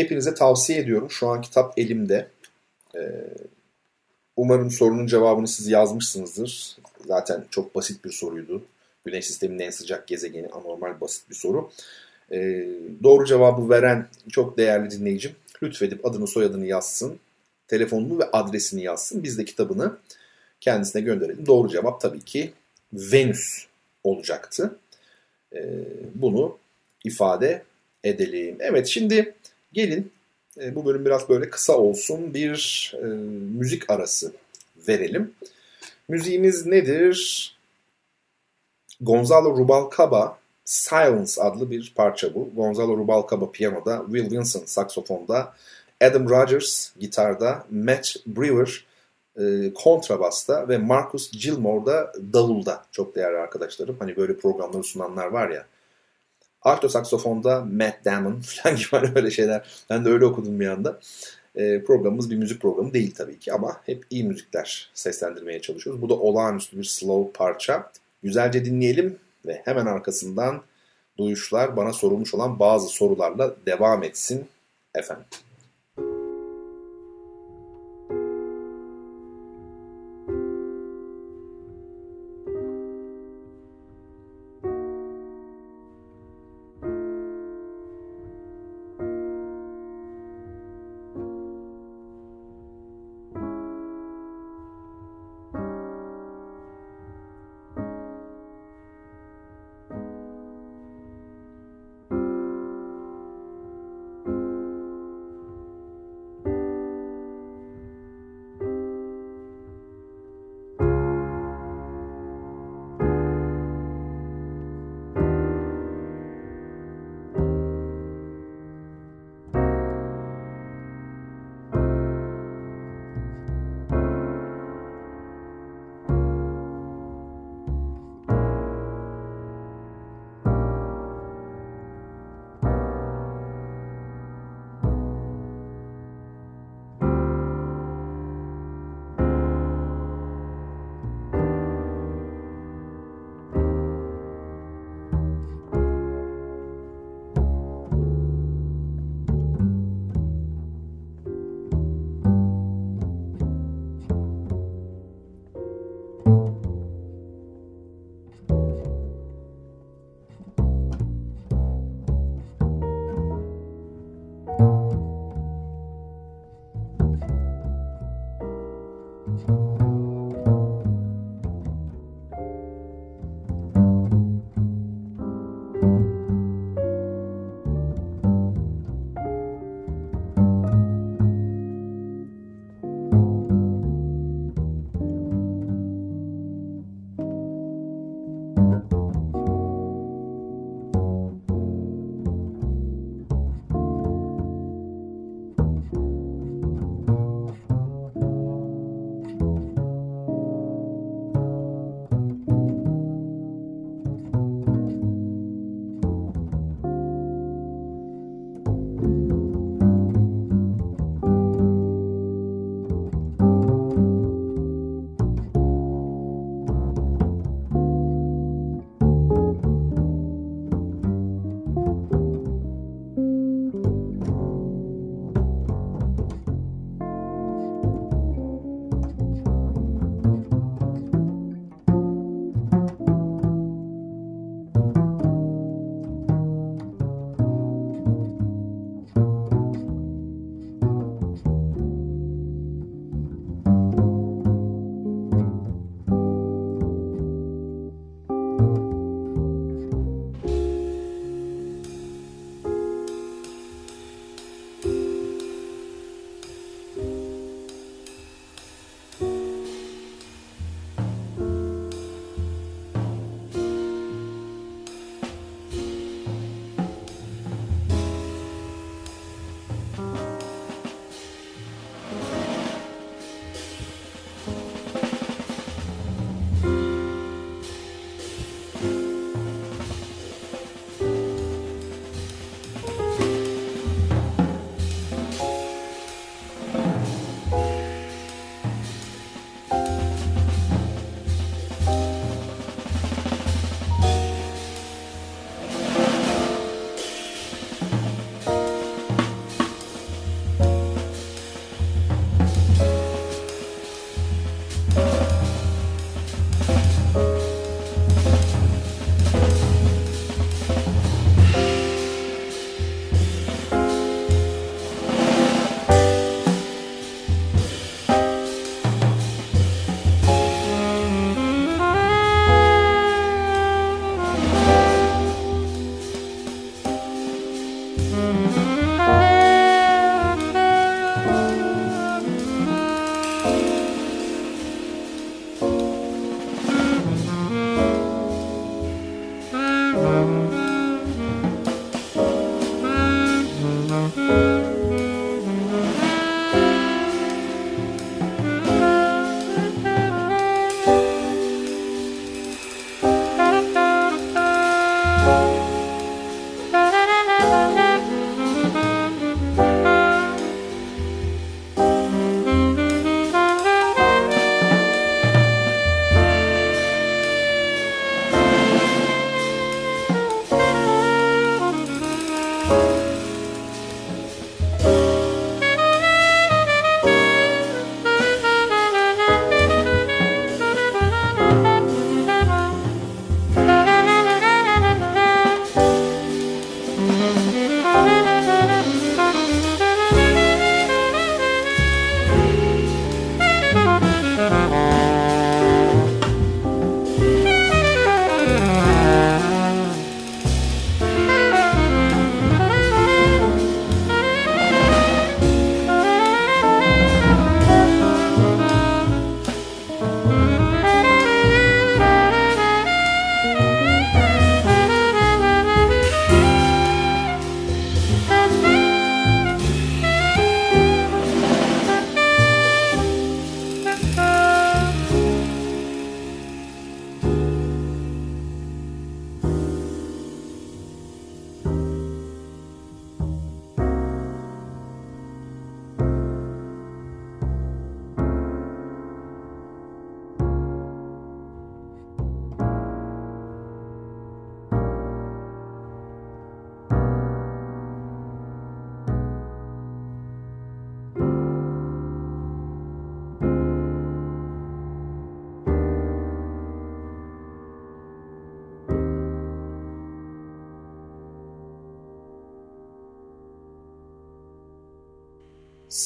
[0.00, 1.10] Hepinize tavsiye ediyorum.
[1.10, 2.28] Şu an kitap elimde.
[2.94, 3.00] Ee,
[4.36, 6.76] umarım sorunun cevabını siz yazmışsınızdır.
[7.06, 8.62] Zaten çok basit bir soruydu.
[9.04, 11.70] Güneş sisteminin en sıcak gezegeni anormal basit bir soru.
[12.32, 12.68] Ee,
[13.02, 15.32] doğru cevabı veren çok değerli dinleyicim
[15.62, 17.18] lütfedip adını soyadını yazsın.
[17.68, 19.22] Telefonunu ve adresini yazsın.
[19.22, 19.96] Biz de kitabını
[20.60, 21.46] kendisine gönderelim.
[21.46, 22.52] Doğru cevap tabii ki
[22.92, 23.66] Venüs
[24.04, 24.78] olacaktı.
[25.54, 25.74] Ee,
[26.14, 26.58] bunu
[27.04, 27.62] ifade
[28.04, 28.56] edelim.
[28.60, 29.34] Evet şimdi
[29.72, 30.12] gelin
[30.60, 33.06] e, bu bölüm biraz böyle kısa olsun bir e,
[33.58, 34.32] müzik arası
[34.88, 35.34] verelim.
[36.08, 37.56] Müziğimiz nedir?
[39.00, 42.50] Gonzalo Rubalcaba Silence adlı bir parça bu.
[42.56, 45.54] Gonzalo Rubalcaba piyanoda, Will Wilson saksofonda,
[46.00, 48.84] Adam Rogers gitarda, Matt Brewer
[49.36, 52.84] e, kontrabasta ve Marcus Gilmore da davulda.
[52.92, 53.96] Çok değerli arkadaşlarım.
[53.98, 55.66] Hani böyle programları sunanlar var ya.
[56.62, 59.68] Alto saksofonda Matt Damon falan gibi hani böyle şeyler.
[59.90, 61.00] Ben de öyle okudum bir anda.
[61.56, 66.02] E, programımız bir müzik programı değil tabii ki ama hep iyi müzikler seslendirmeye çalışıyoruz.
[66.02, 67.92] Bu da olağanüstü bir slow parça.
[68.22, 70.62] Güzelce dinleyelim ve hemen arkasından
[71.18, 74.48] duyuşlar bana sorulmuş olan bazı sorularla devam etsin
[74.94, 75.24] efendim.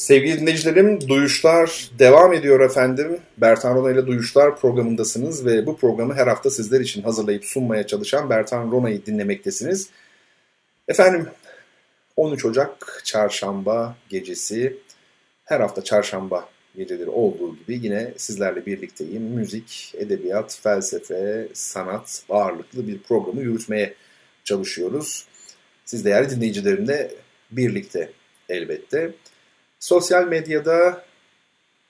[0.05, 3.21] Sevgili dinleyicilerim, Duyuşlar devam ediyor efendim.
[3.37, 8.29] Bertan Rona ile Duyuşlar programındasınız ve bu programı her hafta sizler için hazırlayıp sunmaya çalışan
[8.29, 9.89] Bertan Rona'yı dinlemektesiniz.
[10.87, 11.27] Efendim,
[12.15, 14.77] 13 Ocak çarşamba gecesi,
[15.45, 19.23] her hafta çarşamba geceleri olduğu gibi yine sizlerle birlikteyim.
[19.23, 23.93] Müzik, edebiyat, felsefe, sanat ağırlıklı bir programı yürütmeye
[24.43, 25.25] çalışıyoruz.
[25.85, 27.11] Siz değerli dinleyicilerimle
[27.51, 28.11] birlikte
[28.49, 29.13] elbette.
[29.85, 31.05] Sosyal medyada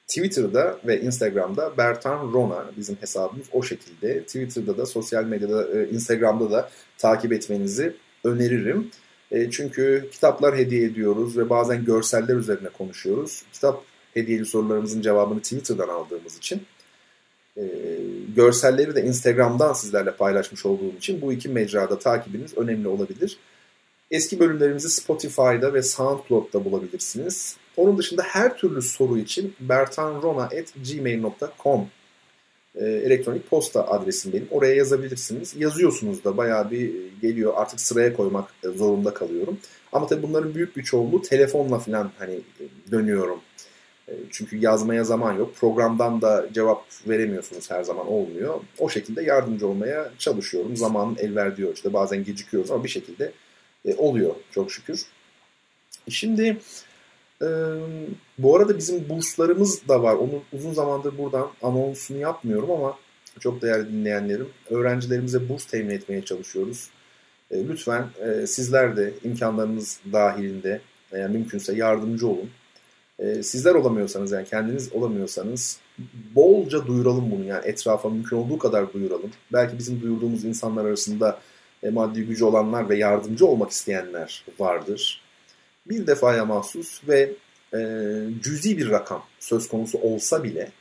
[0.08, 4.24] Twitter'da ve Instagram'da Bertan Rona bizim hesabımız o şekilde.
[4.24, 8.91] Twitter'da da sosyal medyada e, Instagram'da da takip etmenizi öneririm.
[9.32, 13.43] E, çünkü kitaplar hediye ediyoruz ve bazen görseller üzerine konuşuyoruz.
[13.54, 13.84] Kitap
[14.14, 16.64] hediyeli sorularımızın cevabını Twitter'dan aldığımız için
[17.58, 17.64] e,
[18.36, 23.38] görselleri de Instagram'dan sizlerle paylaşmış olduğum için bu iki mecrada takibiniz önemli olabilir.
[24.12, 27.58] Eski bölümlerimizi Spotify'da ve SoundCloud'da bulabilirsiniz.
[27.78, 31.88] Onun dışında her türlü soru için bertanrona.gmail.com
[32.76, 34.47] e, elektronik posta adresim benim.
[34.51, 35.55] Oraya yazabilirsiniz.
[35.57, 37.53] Yazıyorsunuz da bayağı bir geliyor.
[37.55, 39.57] Artık sıraya koymak zorunda kalıyorum.
[39.93, 42.39] Ama tabii bunların büyük bir çoğunluğu telefonla falan hani
[42.91, 43.39] dönüyorum.
[44.07, 45.55] E, çünkü yazmaya zaman yok.
[45.55, 48.61] Programdan da cevap veremiyorsunuz her zaman olmuyor.
[48.80, 50.78] O şekilde yardımcı olmaya çalışıyorum.
[50.78, 51.93] Zamanın el verdiği ölçüde.
[51.93, 53.32] Bazen gecikiyoruz ama bir şekilde
[53.86, 55.05] e, oluyor çok şükür.
[56.09, 56.57] Şimdi
[57.42, 57.48] e,
[58.38, 60.16] bu arada bizim burslarımız da var.
[60.16, 62.98] Onu uzun zamandır buradan anonsunu yapmıyorum ama
[63.40, 64.50] çok değerli dinleyenlerim.
[64.70, 66.90] Öğrencilerimize burs temin etmeye çalışıyoruz.
[67.52, 70.82] E, lütfen e, sizler de imkanlarınız dahilinde
[71.12, 72.50] eğer mümkünse yardımcı olun.
[73.20, 75.80] E, sizler olamıyorsanız yani kendiniz olamıyorsanız
[76.36, 79.32] bolca duyuralım bunu yani etrafa mümkün olduğu kadar duyuralım.
[79.54, 81.40] Belki bizim duyurduğumuz insanlar arasında
[81.84, 85.24] e, maddi gücü olanlar ve yardımcı olmak isteyenler vardır.
[85.86, 87.32] Bir defaya mahsus ve
[87.74, 87.80] e,
[88.44, 90.72] cüzi bir rakam söz konusu olsa bile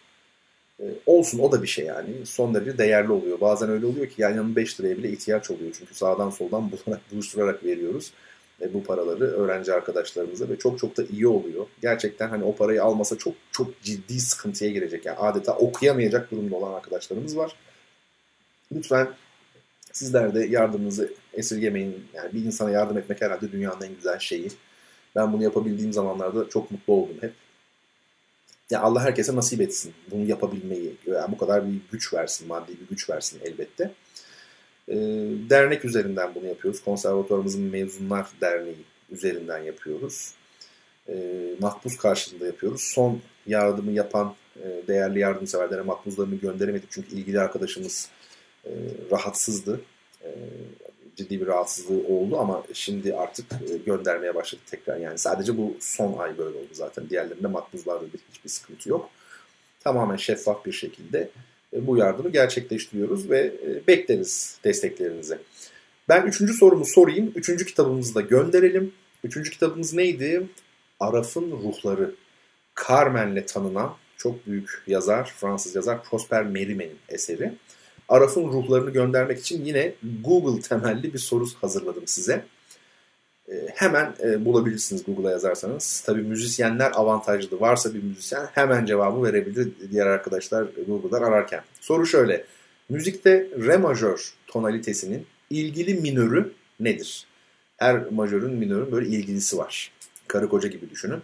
[0.80, 2.26] e, olsun o da bir şey yani.
[2.26, 3.40] Son derece değerli oluyor.
[3.40, 5.74] Bazen öyle oluyor ki yan yana 5 liraya bile ihtiyaç oluyor.
[5.78, 8.12] Çünkü sağdan soldan bularak, buluşturarak veriyoruz
[8.60, 11.66] e, bu paraları öğrenci arkadaşlarımıza ve çok çok da iyi oluyor.
[11.82, 15.06] Gerçekten hani o parayı almasa çok çok ciddi sıkıntıya girecek.
[15.06, 17.56] Yani adeta okuyamayacak durumda olan arkadaşlarımız var.
[18.72, 19.08] Lütfen
[19.94, 22.04] Sizler de yardımınızı esirgemeyin.
[22.14, 24.48] Yani bir insana yardım etmek herhalde dünyanın en güzel şeyi.
[25.16, 27.32] Ben bunu yapabildiğim zamanlarda çok mutlu oldum hep.
[28.70, 30.96] Ya Allah herkese nasip etsin bunu yapabilmeyi.
[31.06, 33.90] Yani bu kadar bir güç versin, maddi bir güç versin elbette.
[34.88, 34.94] Ee,
[35.50, 36.84] dernek üzerinden bunu yapıyoruz.
[36.84, 40.34] Konservatuvarımızın Mezunlar Derneği üzerinden yapıyoruz.
[41.08, 41.14] Ee,
[41.60, 42.80] makbuz karşılığında yapıyoruz.
[42.94, 46.90] Son yardımı yapan e, değerli yardımseverlere makbuzlarını gönderemedik.
[46.90, 48.08] Çünkü ilgili arkadaşımız
[48.64, 48.70] e,
[49.10, 49.80] rahatsızdı.
[50.22, 50.30] E,
[51.16, 54.96] ciddi bir rahatsızlığı oldu ama şimdi artık e, göndermeye başladı tekrar.
[54.96, 57.10] Yani sadece bu son ay böyle oldu zaten.
[57.10, 59.10] Diğerlerinde makbuzlarda bir, hiçbir sıkıntı yok.
[59.80, 61.30] Tamamen şeffaf bir şekilde
[61.72, 63.52] bu yardımı gerçekleştiriyoruz ve
[63.88, 65.38] bekleriz desteklerinizi.
[66.08, 67.32] Ben üçüncü sorumu sorayım.
[67.34, 68.92] Üçüncü kitabımızı da gönderelim.
[69.24, 70.46] Üçüncü kitabımız neydi?
[71.00, 72.14] Araf'ın Ruhları.
[72.88, 77.52] Carmen'le tanınan çok büyük yazar, Fransız yazar Prosper Mérimée eseri.
[78.08, 79.94] Araf'ın ruhlarını göndermek için yine
[80.24, 82.44] Google temelli bir soru hazırladım size.
[83.48, 86.02] E, hemen e, bulabilirsiniz Google'a yazarsanız.
[86.06, 87.60] Tabii müzisyenler avantajlı.
[87.60, 91.62] Varsa bir müzisyen hemen cevabı verebilir diğer arkadaşlar Google'dan ararken.
[91.80, 92.44] Soru şöyle.
[92.88, 97.26] Müzikte re majör tonalitesinin ilgili minörü nedir?
[97.76, 99.92] Her majörün minörün böyle ilgilisi var.
[100.28, 101.22] Karı koca gibi düşünün.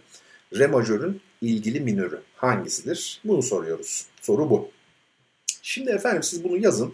[0.57, 3.21] Re majörün ilgili minörü hangisidir?
[3.25, 4.05] Bunu soruyoruz.
[4.21, 4.71] Soru bu.
[5.61, 6.93] Şimdi efendim siz bunu yazın.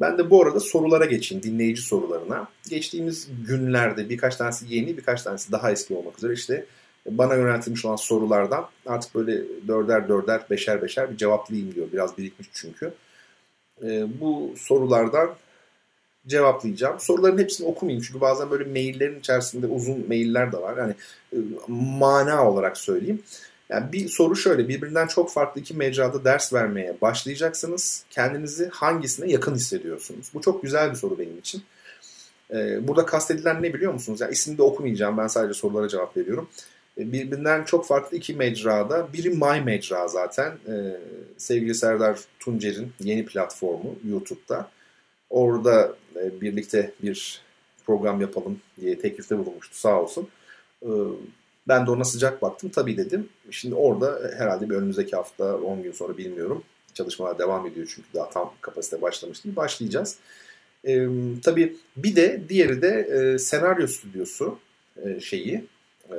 [0.00, 2.48] Ben de bu arada sorulara geçeyim, dinleyici sorularına.
[2.68, 6.66] Geçtiğimiz günlerde birkaç tanesi yeni, birkaç tanesi daha eski olmak üzere işte
[7.06, 11.86] bana yöneltilmiş olan sorulardan artık böyle dörder dörder, beşer beşer bir cevaplayayım diyor.
[11.92, 12.92] Biraz birikmiş çünkü.
[13.82, 15.34] E, bu sorulardan
[16.26, 17.00] cevaplayacağım.
[17.00, 20.76] Soruların hepsini okumayayım çünkü bazen böyle maillerin içerisinde uzun mailler de var.
[20.76, 20.94] Yani
[21.32, 21.36] e,
[21.68, 23.22] mana olarak söyleyeyim.
[23.72, 28.04] Yani bir soru şöyle, birbirinden çok farklı iki mecrada ders vermeye başlayacaksınız.
[28.10, 30.30] Kendinizi hangisine yakın hissediyorsunuz?
[30.34, 31.62] Bu çok güzel bir soru benim için.
[32.50, 34.20] Ee, burada kastedilen ne biliyor musunuz?
[34.20, 36.48] Yani ismini de okumayacağım, ben sadece sorulara cevap veriyorum.
[36.98, 40.52] Ee, birbirinden çok farklı iki mecrada, biri My Mecra zaten.
[40.68, 41.00] Ee,
[41.36, 44.70] sevgili Serdar Tuncer'in yeni platformu YouTube'da.
[45.30, 47.40] Orada e, birlikte bir
[47.86, 50.28] program yapalım diye teklifte bulunmuştu sağ olsun.
[50.82, 50.88] Ee,
[51.68, 52.70] ben de ona sıcak baktım.
[52.74, 53.28] Tabii dedim.
[53.50, 56.64] Şimdi orada herhalde bir önümüzdeki hafta 10 gün sonra bilmiyorum.
[56.94, 59.56] Çalışmalar devam ediyor çünkü daha tam kapasite başlamış değil.
[59.56, 60.16] Başlayacağız.
[60.86, 61.08] Ee,
[61.42, 64.58] tabii bir de diğeri de e, senaryo stüdyosu
[64.96, 65.64] e, şeyi.
[66.10, 66.16] E,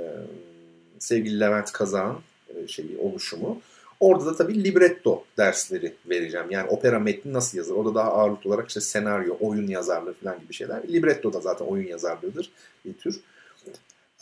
[0.99, 2.17] sevgili Levent Kazağ'ın
[2.49, 3.61] e, şeyi oluşumu.
[3.99, 6.51] Orada da tabii libretto dersleri vereceğim.
[6.51, 7.77] Yani opera metni nasıl yazılır?
[7.77, 10.93] Orada daha ağırlıklı olarak işte senaryo, oyun yazarlığı falan gibi şeyler.
[10.93, 12.51] Libretto da zaten oyun yazarlığıdır
[12.85, 13.19] bir tür.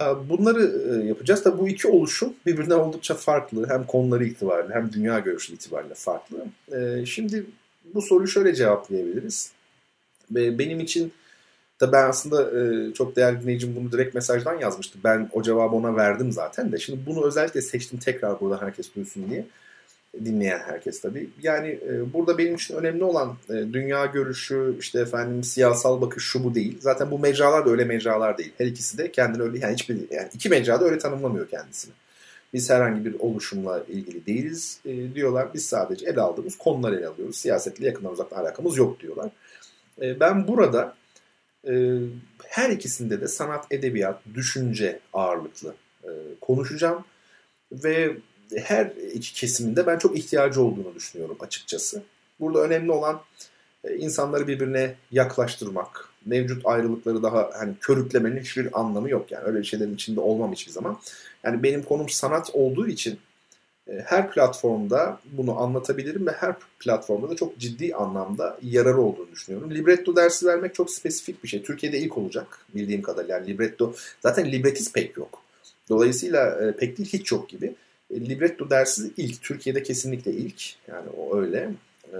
[0.01, 1.43] Ee, bunları e, yapacağız.
[1.43, 3.69] Tabii bu iki oluşum birbirinden oldukça farklı.
[3.69, 6.45] Hem konuları itibariyle hem dünya görüşü itibariyle farklı.
[6.71, 7.45] Ee, şimdi
[7.93, 9.51] bu soruyu şöyle cevaplayabiliriz.
[10.31, 11.13] Benim için
[11.81, 14.99] da ben aslında e, çok değerli dinleyicim bunu direkt mesajdan yazmıştı.
[15.03, 16.77] Ben o cevabı ona verdim zaten de.
[16.77, 19.45] Şimdi bunu özellikle seçtim tekrar burada herkes duysun diye
[20.13, 21.29] dinleyen herkes tabii.
[21.41, 26.43] Yani e, burada benim için önemli olan e, dünya görüşü, işte efendim siyasal bakış şu
[26.43, 26.77] bu değil.
[26.81, 28.53] Zaten bu mecralar da öyle mecralar değil.
[28.57, 31.93] Her ikisi de kendini öyle yani hiçbir yani iki mecra da öyle tanımlamıyor kendisini.
[32.53, 35.53] Biz herhangi bir oluşumla ilgili değiliz e, diyorlar.
[35.53, 37.37] Biz sadece ele aldığımız konuları ele alıyoruz.
[37.37, 39.29] Siyasetle yakından uzaktan alakamız yok diyorlar.
[40.01, 40.95] E, ben burada
[41.67, 41.73] e,
[42.47, 46.09] her ikisinde de sanat, edebiyat, düşünce ağırlıklı e,
[46.41, 47.05] konuşacağım.
[47.71, 48.17] Ve
[48.57, 52.03] her iki kesiminde ben çok ihtiyacı olduğunu düşünüyorum açıkçası.
[52.39, 53.21] Burada önemli olan
[53.83, 59.95] e, insanları birbirine yaklaştırmak, mevcut ayrılıkları daha hani körüklemenin hiçbir anlamı yok yani öyle şeylerin
[59.95, 60.99] içinde olmam hiçbir zaman.
[61.43, 63.19] Yani benim konum sanat olduğu için
[63.87, 69.75] e, her platformda bunu anlatabilirim ve her platformda da çok ciddi anlamda yararı olduğunu düşünüyorum.
[69.75, 71.63] Libretto dersi vermek çok spesifik bir şey.
[71.63, 73.35] Türkiye'de ilk olacak bildiğim kadarıyla.
[73.37, 75.41] Yani libretto zaten libretist pek yok.
[75.89, 77.75] Dolayısıyla e, pek değil hiç yok gibi.
[78.13, 79.41] Libretto dersi ilk.
[79.41, 80.63] Türkiye'de kesinlikle ilk.
[80.87, 81.69] Yani o öyle.
[82.13, 82.17] Ee,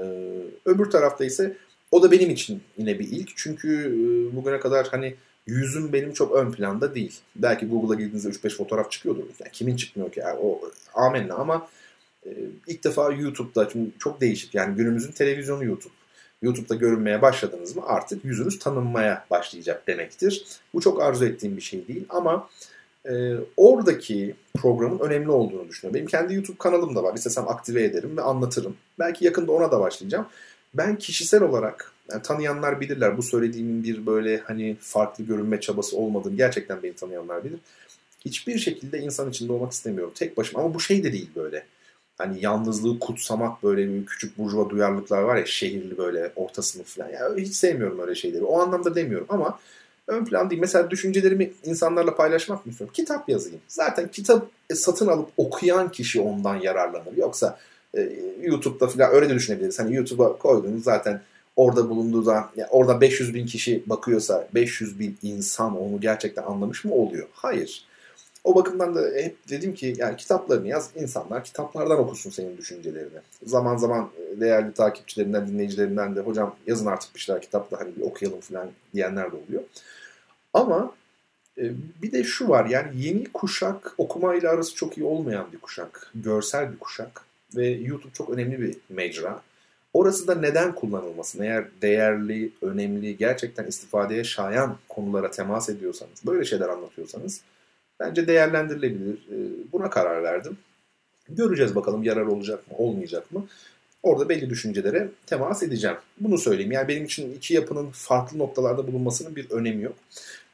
[0.66, 1.58] öbür tarafta ise
[1.92, 3.30] o da benim için yine bir ilk.
[3.36, 5.16] Çünkü e, bugüne kadar hani
[5.48, 7.20] yüzüm benim çok ön planda değil.
[7.36, 9.24] Belki Google'a girdiğinizde 3-5 fotoğraf çıkıyordur.
[9.40, 10.20] Yani kimin çıkmıyor ki?
[10.20, 10.62] Yani o
[10.94, 11.68] amenna ama
[12.26, 12.30] e,
[12.68, 14.56] ilk defa YouTube'da çünkü çok değişik.
[14.56, 15.94] Yani günümüzün televizyonu YouTube.
[16.42, 20.46] YouTube'da görünmeye başladınız mı artık yüzünüz tanınmaya başlayacak demektir.
[20.74, 22.50] Bu çok arzu ettiğim bir şey değil ama
[23.10, 25.96] e, oradaki programın önemli olduğunu düşünüyorum.
[25.96, 27.16] Benim kendi YouTube kanalım da var.
[27.16, 28.76] İstesem aktive ederim ve anlatırım.
[29.00, 30.26] Belki yakında ona da başlayacağım.
[30.74, 33.18] Ben kişisel olarak yani tanıyanlar bilirler.
[33.18, 37.60] Bu söylediğimin bir böyle hani farklı görünme çabası olmadığını gerçekten beni tanıyanlar bilir.
[38.26, 40.14] Hiçbir şekilde insan içinde olmak istemiyorum.
[40.16, 41.66] Tek başıma ama bu şey de değil böyle.
[42.18, 47.10] Hani yalnızlığı kutsamak böyle bir küçük burjuva duyarlılıklar var ya şehirli böyle orta sınıf falan.
[47.10, 48.44] Yani hiç sevmiyorum öyle şeyleri.
[48.44, 49.60] O anlamda demiyorum ama
[50.12, 50.62] ön plan değil.
[50.62, 52.94] Mesela düşüncelerimi insanlarla paylaşmak mı istiyorum?
[52.94, 53.60] Kitap yazayım.
[53.68, 57.18] Zaten kitap satın alıp okuyan kişi ondan yararlanır.
[57.18, 57.58] Yoksa
[57.98, 58.10] e,
[58.42, 59.80] YouTube'da falan öyle de düşünebiliriz.
[59.80, 61.22] Hani YouTube'a koyduğunuz zaten
[61.56, 66.86] orada bulunduğu zaman yani orada 500 bin kişi bakıyorsa 500 bin insan onu gerçekten anlamış
[66.86, 67.28] mı oluyor?
[67.34, 67.86] Hayır.
[68.44, 73.20] O bakımdan da hep dedim ki yani kitaplarını yaz insanlar kitaplardan okusun senin düşüncelerini.
[73.46, 78.40] Zaman zaman değerli takipçilerinden, dinleyicilerinden de hocam yazın artık bir şeyler kitapta hani bir okuyalım
[78.40, 79.64] falan diyenler de oluyor.
[80.54, 80.96] Ama
[81.58, 81.72] e,
[82.02, 86.12] bir de şu var yani yeni kuşak okumayla arası çok iyi olmayan bir kuşak.
[86.16, 87.22] Görsel bir kuşak
[87.56, 89.42] ve YouTube çok önemli bir mecra.
[89.94, 91.44] Orası da neden kullanılmasın?
[91.44, 97.42] Eğer değerli, önemli, gerçekten istifadeye şayan konulara temas ediyorsanız, böyle şeyler anlatıyorsanız
[98.00, 99.14] bence değerlendirilebilir.
[99.14, 99.38] E,
[99.72, 100.58] buna karar verdim.
[101.30, 103.48] Göreceğiz bakalım yarar olacak mı, olmayacak mı?
[104.04, 105.98] Orada belli düşüncelere temas edeceğim.
[106.20, 106.72] Bunu söyleyeyim.
[106.72, 109.96] Yani benim için iki yapının farklı noktalarda bulunmasının bir önemi yok.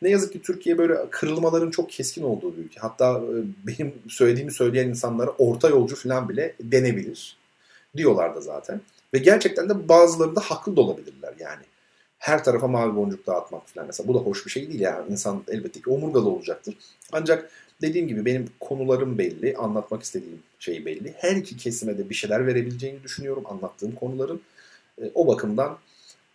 [0.01, 2.79] Ne yazık ki Türkiye böyle kırılmaların çok keskin olduğu bir ülke.
[2.79, 3.35] Hatta e,
[3.67, 7.37] benim söylediğimi söyleyen insanlara orta yolcu falan bile denebilir.
[7.97, 8.81] Diyorlar da zaten.
[9.13, 11.63] Ve gerçekten de bazıları da haklı da olabilirler yani.
[12.17, 14.07] Her tarafa mavi boncuk dağıtmak falan mesela.
[14.07, 15.11] Bu da hoş bir şey değil yani.
[15.11, 16.75] İnsan elbette ki omurgalı olacaktır.
[17.11, 17.51] Ancak
[17.81, 19.57] dediğim gibi benim konularım belli.
[19.57, 21.13] Anlatmak istediğim şey belli.
[21.17, 24.41] Her iki kesime de bir şeyler verebileceğini düşünüyorum anlattığım konuların.
[25.01, 25.77] E, o bakımdan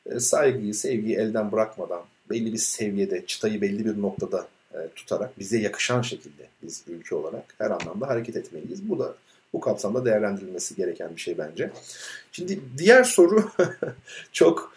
[0.06, 5.58] e, saygıyı, sevgiyi elden bırakmadan belli bir seviyede, çıtayı belli bir noktada e, tutarak bize
[5.58, 8.88] yakışan şekilde biz ülke olarak her anlamda hareket etmeliyiz.
[8.88, 9.14] Bu da
[9.52, 11.70] bu kapsamda değerlendirilmesi gereken bir şey bence.
[12.32, 13.50] Şimdi diğer soru
[14.32, 14.74] çok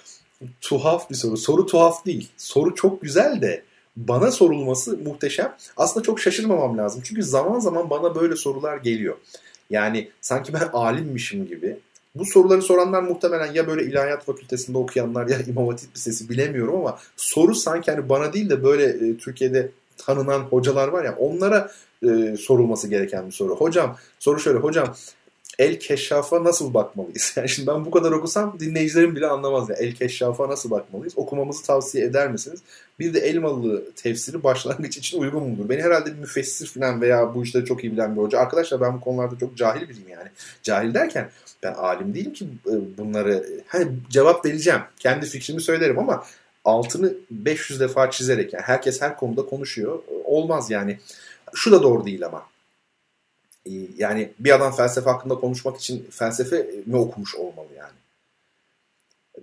[0.62, 1.38] tuhaf bir soru.
[1.38, 2.30] Soru tuhaf değil.
[2.38, 3.64] Soru çok güzel de
[3.98, 5.56] bana sorulması muhteşem.
[5.78, 7.02] Aslında çok şaşırmamam lazım.
[7.06, 9.16] Çünkü zaman zaman bana böyle sorular geliyor.
[9.70, 11.78] Yani sanki ben alimmişim gibi.
[12.16, 17.00] Bu soruları soranlar muhtemelen ya böyle ilahiyat fakültesinde okuyanlar ya İmam Hatip Lisesi bilemiyorum ama
[17.18, 21.72] soru sanki hani bana değil de böyle e, Türkiye'de tanınan hocalar var ya onlara
[22.04, 23.56] e, sorulması gereken bir soru.
[23.56, 24.96] Hocam soru şöyle hocam
[25.60, 27.34] El Keşşaf'a nasıl bakmalıyız?
[27.38, 29.70] Yani şimdi ben bu kadar okusam dinleyicilerim bile anlamaz.
[29.70, 29.76] ya.
[29.76, 31.14] El Keşşaf'a nasıl bakmalıyız?
[31.18, 32.60] Okumamızı tavsiye eder misiniz?
[33.00, 35.70] Bir de Elmalı tefsiri başlangıç için uygun mudur?
[35.70, 38.40] Beni herhalde bir müfessir falan veya bu işleri çok iyi bilen bir hoca.
[38.40, 40.30] Arkadaşlar ben bu konularda çok cahil biriyim yani.
[40.64, 41.30] Cahil derken
[41.64, 44.82] ben alim değilim ki e, bunları hani cevap vereceğim.
[45.00, 46.26] Kendi fikrimi söylerim ama
[46.66, 50.00] altını 500 defa çizerek yani herkes her konuda konuşuyor.
[50.24, 51.00] Olmaz yani.
[51.54, 52.44] Şu da doğru değil ama
[53.98, 57.94] yani bir adam felsefe hakkında konuşmak için felsefe mi okumuş olmalı yani?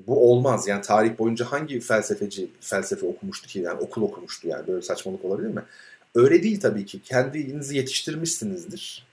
[0.07, 0.69] Bu olmaz.
[0.69, 3.59] Yani tarih boyunca hangi felsefeci felsefe okumuştu ki?
[3.59, 4.67] Yani okul okumuştu yani.
[4.67, 5.63] Böyle saçmalık olabilir mi?
[6.15, 7.03] Öyle değil tabii ki.
[7.03, 9.07] Kendinizi yetiştirmişsinizdir.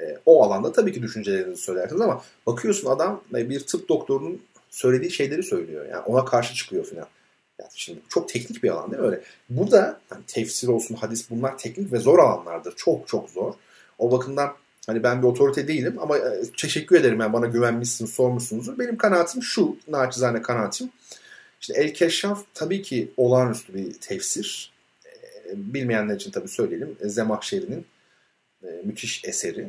[0.00, 5.10] E, o alanda tabii ki düşüncelerinizi söylersiniz ama bakıyorsun adam e, bir tıp doktorunun söylediği
[5.10, 5.86] şeyleri söylüyor.
[5.86, 7.06] Yani ona karşı çıkıyor falan.
[7.60, 9.22] Yani şimdi çok teknik bir alan değil mi öyle?
[9.50, 12.74] Burada hani tefsir olsun, hadis bunlar teknik ve zor alanlardır.
[12.76, 13.54] Çok çok zor.
[13.98, 14.54] O bakımdan
[14.86, 18.78] hani ben bir otorite değilim ama e, teşekkür ederim yani bana güvenmişsiniz, sormuşsunuz.
[18.78, 20.90] Benim kanaatim şu, naçizane kanaatim.
[21.60, 24.72] İşte El Keşşaf tabii ki olağanüstü bir tefsir.
[25.06, 26.96] E, bilmeyenler için tabii söyleyelim.
[27.00, 27.86] Zemahşeri'nin
[28.62, 29.68] e, müthiş eseri.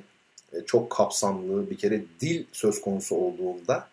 [0.65, 3.87] Çok kapsamlı bir kere dil söz konusu olduğunda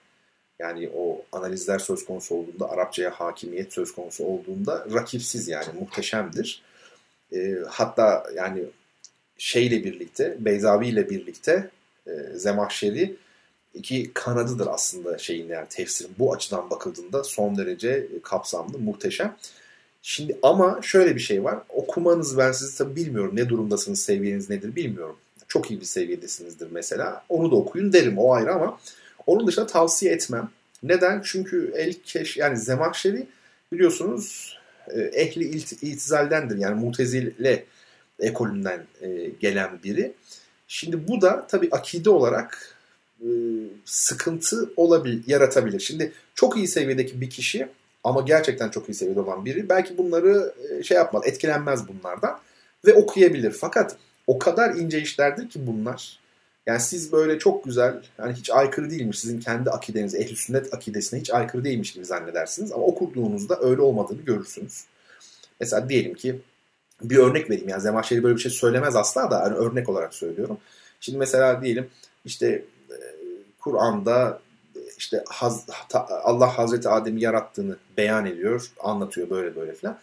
[0.58, 6.62] yani o analizler söz konusu olduğunda, Arapçaya hakimiyet söz konusu olduğunda rakipsiz yani muhteşemdir.
[7.32, 8.64] E, hatta yani
[9.38, 11.70] şeyle birlikte, Beyzavi ile birlikte
[12.06, 13.16] e, Zemahşeri
[13.74, 16.10] iki kanadıdır aslında şeyin yani tefsirin.
[16.18, 19.36] Bu açıdan bakıldığında son derece kapsamlı, muhteşem.
[20.02, 21.58] Şimdi ama şöyle bir şey var.
[21.68, 25.16] Okumanız ben sizi tabii bilmiyorum ne durumdasınız, seviyeniz nedir bilmiyorum.
[25.48, 27.24] Çok iyi bir seviyedesinizdir mesela.
[27.28, 28.78] Onu da okuyun derim o ayrı ama
[29.26, 30.50] onun dışında tavsiye etmem.
[30.82, 31.22] Neden?
[31.24, 33.26] Çünkü el keş yani Zemahşeri
[33.72, 34.56] biliyorsunuz
[34.88, 35.44] e, ehli
[35.82, 36.58] itizaldendir.
[36.58, 37.64] Yani mutezile
[38.20, 40.12] ekolünden e, gelen biri.
[40.68, 42.76] Şimdi bu da tabii akide olarak
[43.20, 43.26] e,
[43.84, 45.80] sıkıntı olabilir, yaratabilir.
[45.80, 47.68] Şimdi çok iyi seviyedeki bir kişi
[48.04, 52.40] ama gerçekten çok iyi seviyede olan biri belki bunları şey yapmaz, etkilenmez bunlardan
[52.86, 53.52] ve okuyabilir.
[53.52, 56.20] Fakat o kadar ince işlerdir ki bunlar
[56.66, 61.20] yani siz böyle çok güzel, yani hiç aykırı değilmiş sizin kendi akideniz, ehl sünnet akidesine
[61.20, 62.72] hiç aykırı değilmiş gibi zannedersiniz.
[62.72, 64.84] Ama okuduğunuzda öyle olmadığını görürsünüz.
[65.60, 66.40] Mesela diyelim ki
[67.02, 67.68] bir örnek vereyim.
[67.68, 70.58] Yani Zemahşeri böyle bir şey söylemez asla da yani örnek olarak söylüyorum.
[71.00, 71.90] Şimdi mesela diyelim
[72.24, 72.46] işte
[72.90, 72.96] e,
[73.60, 74.40] Kur'an'da
[74.98, 75.24] işte
[76.24, 79.98] Allah Hazreti Adem'i yarattığını beyan ediyor, anlatıyor böyle böyle falan.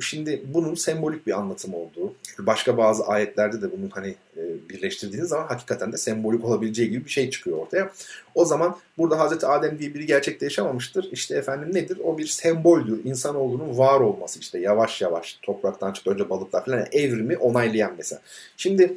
[0.00, 5.46] Şimdi bunun sembolik bir anlatım olduğu, başka bazı ayetlerde de bunun hani e, birleştirdiğiniz zaman
[5.46, 7.90] hakikaten de sembolik olabileceği gibi bir şey çıkıyor ortaya.
[8.34, 11.12] O zaman burada Hazreti Adem diye biri gerçekte yaşamamıştır.
[11.12, 11.98] İşte efendim nedir?
[12.04, 13.04] O bir semboldür.
[13.04, 18.22] İnsanoğlunun var olması işte yavaş yavaş topraktan çıktı önce balıklar falan yani evrimi onaylayan mesela.
[18.56, 18.96] Şimdi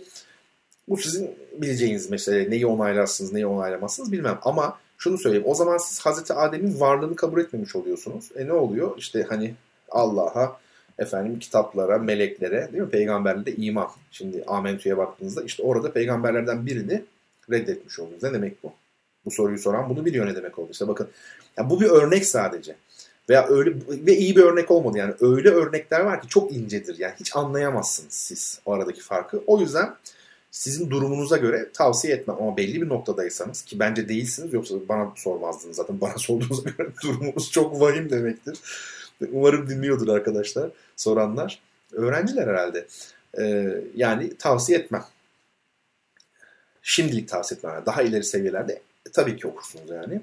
[0.90, 2.50] bu sizin bileceğiniz mesele.
[2.50, 4.40] Neyi onaylarsınız, neyi onaylamazsınız bilmem.
[4.42, 5.48] Ama şunu söyleyeyim.
[5.48, 8.30] O zaman siz Hazreti Adem'in varlığını kabul etmemiş oluyorsunuz.
[8.36, 8.98] E ne oluyor?
[8.98, 9.54] İşte hani
[9.90, 10.60] Allah'a
[11.00, 12.90] efendim kitaplara, meleklere, değil mi?
[12.90, 13.88] Peygamberlere iman.
[14.12, 17.04] Şimdi Amentü'ye baktığınızda işte orada peygamberlerden birini
[17.52, 18.24] reddetmiş oldunuz.
[18.24, 18.74] Ne demek bu?
[19.26, 20.70] Bu soruyu soran bunu biliyor ne demek oldu.
[20.72, 21.10] İşte bakın
[21.58, 22.76] yani bu bir örnek sadece.
[23.30, 25.14] Veya öyle ve iyi bir örnek olmadı yani.
[25.22, 27.00] Öyle örnekler var ki çok incedir.
[27.00, 29.44] Yani hiç anlayamazsınız siz o aradaki farkı.
[29.48, 29.96] O yüzden
[30.52, 35.76] sizin durumunuza göre tavsiye etmem ama belli bir noktadaysanız ki bence değilsiniz yoksa bana sormazdınız
[35.76, 38.58] zaten bana sorduğunuza göre durumunuz çok vahim demektir.
[39.32, 41.60] Umarım dinliyordur arkadaşlar, soranlar.
[41.92, 42.88] Öğrenciler herhalde.
[43.40, 45.04] Ee, yani tavsiye etmem.
[46.82, 47.84] Şimdilik tavsiye etmem.
[47.86, 50.22] Daha ileri seviyelerde e, tabii ki okursunuz yani.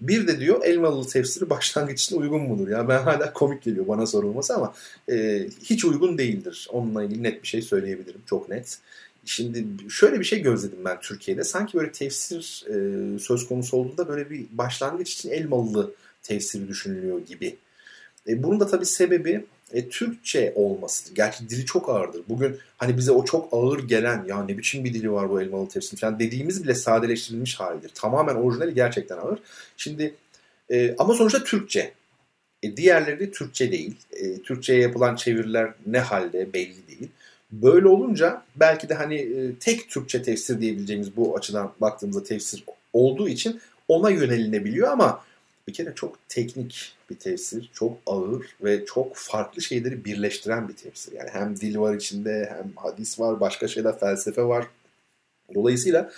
[0.00, 2.68] Bir de diyor Elmalı tefsiri başlangıç için uygun mudur?
[2.68, 4.74] Ya ben hala komik geliyor bana sorulması ama
[5.10, 6.68] e, hiç uygun değildir.
[6.72, 8.22] Onunla ilgili net bir şey söyleyebilirim.
[8.26, 8.78] Çok net.
[9.24, 11.44] Şimdi şöyle bir şey gözledim ben Türkiye'de.
[11.44, 17.56] Sanki böyle tefsir e, söz konusu olduğunda böyle bir başlangıç için Elmalı tefsiri düşünülüyor gibi
[18.28, 21.14] e, bunun da tabii sebebi e, Türkçe olması.
[21.14, 22.22] Gerçi dili çok ağırdır.
[22.28, 25.68] Bugün hani bize o çok ağır gelen ya ne biçim bir dili var bu elmalı
[25.68, 27.90] tepsi falan dediğimiz bile sadeleştirilmiş halidir.
[27.94, 29.38] Tamamen orijinali gerçekten ağır.
[29.76, 30.14] Şimdi
[30.70, 31.92] e, ama sonuçta Türkçe.
[32.62, 33.96] E, diğerleri de Türkçe değil.
[34.12, 37.08] E, Türkçe'ye yapılan çeviriler ne halde belli değil.
[37.52, 43.28] Böyle olunca belki de hani e, tek Türkçe tefsir diyebileceğimiz bu açıdan baktığımızda tefsir olduğu
[43.28, 45.24] için ona yönelinebiliyor ama
[45.70, 51.12] bir kere çok teknik bir tefsir, çok ağır ve çok farklı şeyleri birleştiren bir tefsir.
[51.12, 54.66] Yani hem dil var içinde, hem hadis var, başka şeyler, felsefe var.
[55.54, 56.10] Dolayısıyla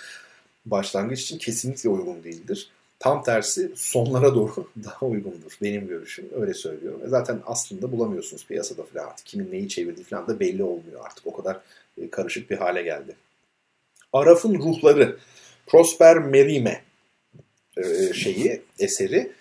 [0.65, 2.69] başlangıç için kesinlikle uygun değildir.
[2.99, 5.57] Tam tersi sonlara doğru daha uygundur.
[5.61, 7.01] Benim görüşüm öyle söylüyorum.
[7.05, 9.25] E zaten aslında bulamıyorsunuz piyasada falan artık.
[9.25, 11.27] Kimin neyi çevirdiği falan da belli olmuyor artık.
[11.27, 11.59] O kadar
[11.97, 13.15] e, karışık bir hale geldi.
[14.13, 15.17] Araf'ın ruhları
[15.67, 16.83] Prosper Merime
[17.77, 19.31] e, şeyi, eseri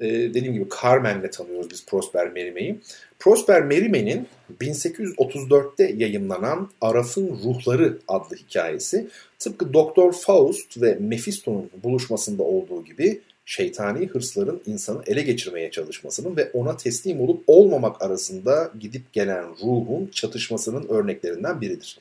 [0.00, 2.80] e, dediğim gibi Carmen'le tanıyoruz biz Prosper Merime'yi.
[3.18, 4.26] Prosper Merime'nin
[4.60, 9.08] 1834'te yayınlanan Araf'ın Ruhları adlı hikayesi
[9.38, 16.50] tıpkı Doktor Faust ve Mephisto'nun buluşmasında olduğu gibi şeytani hırsların insanı ele geçirmeye çalışmasının ve
[16.52, 21.98] ona teslim olup olmamak arasında gidip gelen ruhun çatışmasının örneklerinden biridir.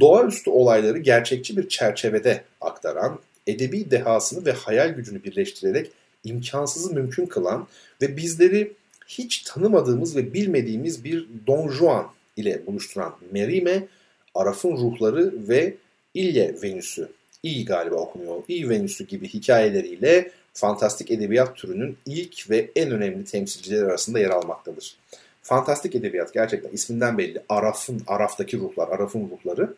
[0.00, 5.90] doğaüstü olayları gerçekçi bir çerçevede aktaran, edebi dehasını ve hayal gücünü birleştirerek
[6.24, 7.66] imkansızı mümkün kılan
[8.02, 8.72] ve bizleri
[9.08, 13.86] hiç tanımadığımız ve bilmediğimiz bir Don Juan ile buluşturan Merime,
[14.34, 15.74] Araf'ın ruhları ve
[16.14, 17.08] İlye Venüs'ü,
[17.42, 23.84] iyi galiba okunuyor, İyi Venüs'ü gibi hikayeleriyle fantastik edebiyat türünün ilk ve en önemli temsilcileri
[23.84, 24.96] arasında yer almaktadır.
[25.42, 27.42] Fantastik edebiyat gerçekten isminden belli.
[27.48, 29.74] Araf'ın, Araf'taki ruhlar, Araf'ın ruhları.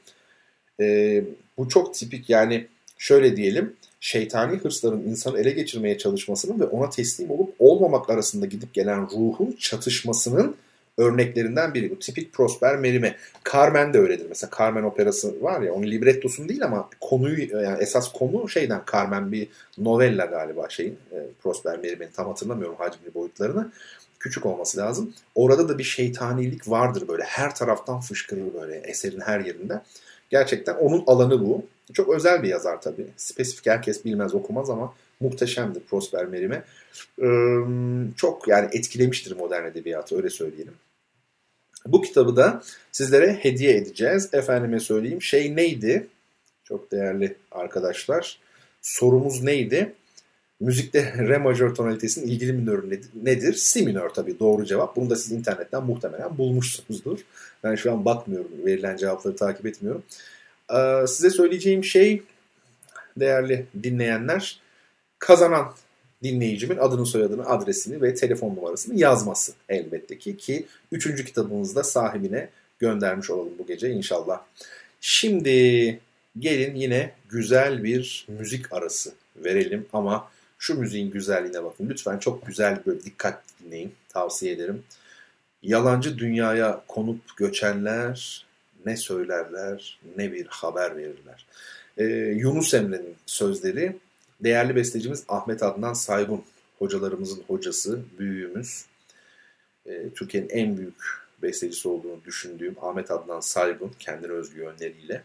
[0.80, 1.24] Ee,
[1.58, 2.66] bu çok tipik yani
[2.98, 8.74] şöyle diyelim şeytani hırsların insanı ele geçirmeye çalışmasının ve ona teslim olup olmamak arasında gidip
[8.74, 10.56] gelen ruhun çatışmasının
[10.98, 11.90] örneklerinden biri.
[11.90, 13.16] Bu tipik Prosper Merime.
[13.52, 14.26] Carmen de öyledir.
[14.28, 19.32] Mesela Carmen operası var ya onun librettosunu değil ama konuyu yani esas konu şeyden Carmen
[19.32, 19.48] bir
[19.78, 23.72] novella galiba şeyin e, Prosper Merime'nin tam hatırlamıyorum hacmini boyutlarını.
[24.18, 25.14] Küçük olması lazım.
[25.34, 29.80] Orada da bir şeytanilik vardır böyle her taraftan fışkırır böyle eserin her yerinde.
[30.30, 31.64] Gerçekten onun alanı bu.
[31.94, 33.06] Çok özel bir yazar tabii.
[33.16, 36.62] Spesifik herkes bilmez okumaz ama muhteşemdir Prosper Merime.
[38.16, 40.74] Çok yani etkilemiştir modern edebiyatı öyle söyleyelim.
[41.86, 42.62] Bu kitabı da
[42.92, 44.28] sizlere hediye edeceğiz.
[44.32, 46.06] Efendime söyleyeyim şey neydi?
[46.64, 48.38] Çok değerli arkadaşlar.
[48.82, 49.92] Sorumuz neydi?
[50.60, 53.52] Müzikte re majör tonalitesinin ilgili minörü nedir?
[53.52, 54.96] Si minör tabii doğru cevap.
[54.96, 57.18] Bunu da siz internetten muhtemelen bulmuşsunuzdur.
[57.64, 58.50] Ben şu an bakmıyorum.
[58.66, 60.02] Verilen cevapları takip etmiyorum.
[60.74, 62.22] Ee, size söyleyeceğim şey
[63.16, 64.60] değerli dinleyenler
[65.18, 65.72] kazanan
[66.22, 72.48] dinleyicimin adını soyadını adresini ve telefon numarasını yazması elbette ki ki üçüncü kitabımızda sahibine
[72.78, 74.40] göndermiş olalım bu gece inşallah.
[75.00, 76.00] Şimdi
[76.38, 81.88] gelin yine güzel bir müzik arası verelim ama şu müziğin güzelliğine bakın.
[81.88, 84.82] Lütfen çok güzel böyle dikkat dinleyin tavsiye ederim.
[85.62, 88.46] Yalancı dünyaya konup göçenler
[88.86, 91.46] ne söylerler ne bir haber verirler.
[91.98, 92.04] Ee,
[92.36, 93.96] Yunus Emre'nin sözleri
[94.40, 96.44] değerli bestecimiz Ahmet Adnan Saygun
[96.78, 98.84] hocalarımızın hocası, büyüğümüz.
[99.86, 105.22] Ee, Türkiye'nin en büyük bestecisi olduğunu düşündüğüm Ahmet Adnan Saygun kendine özgü yönleriyle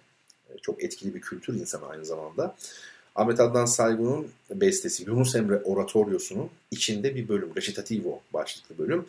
[0.50, 2.56] e, çok etkili bir kültür insanı aynı zamanda.
[3.16, 9.06] Ahmet Adnan Saygun'un bestesi Yunus Emre Oratoryosu'nun içinde bir bölüm, Recitativo başlıklı bölüm.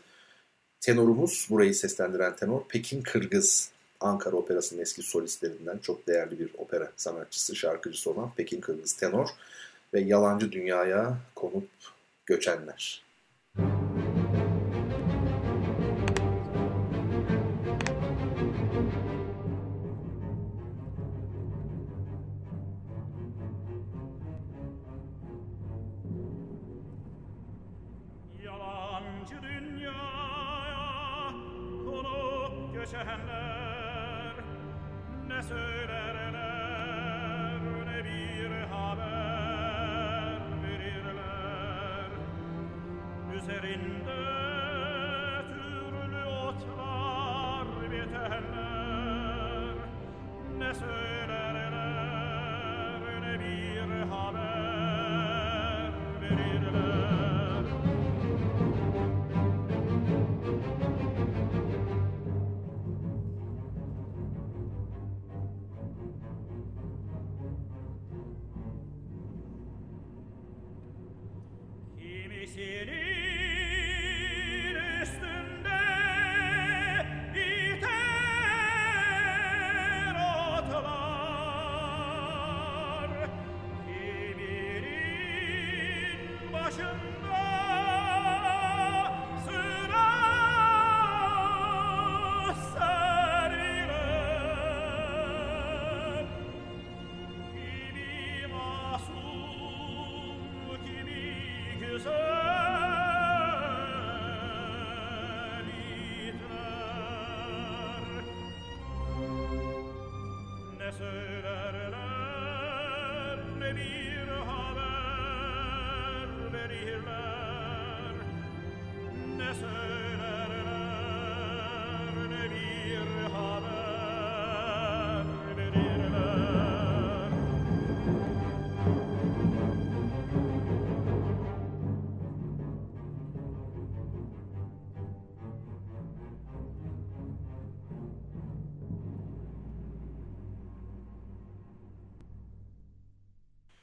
[0.80, 3.70] Tenorumuz, burayı seslendiren tenor Pekin Kırgız.
[4.00, 9.28] Ankara Operası'nın eski solistlerinden çok değerli bir opera sanatçısı, şarkıcısı olan Pekin Kırgız tenor
[9.94, 11.68] ve yalancı dünyaya konup
[12.26, 13.02] göçenler.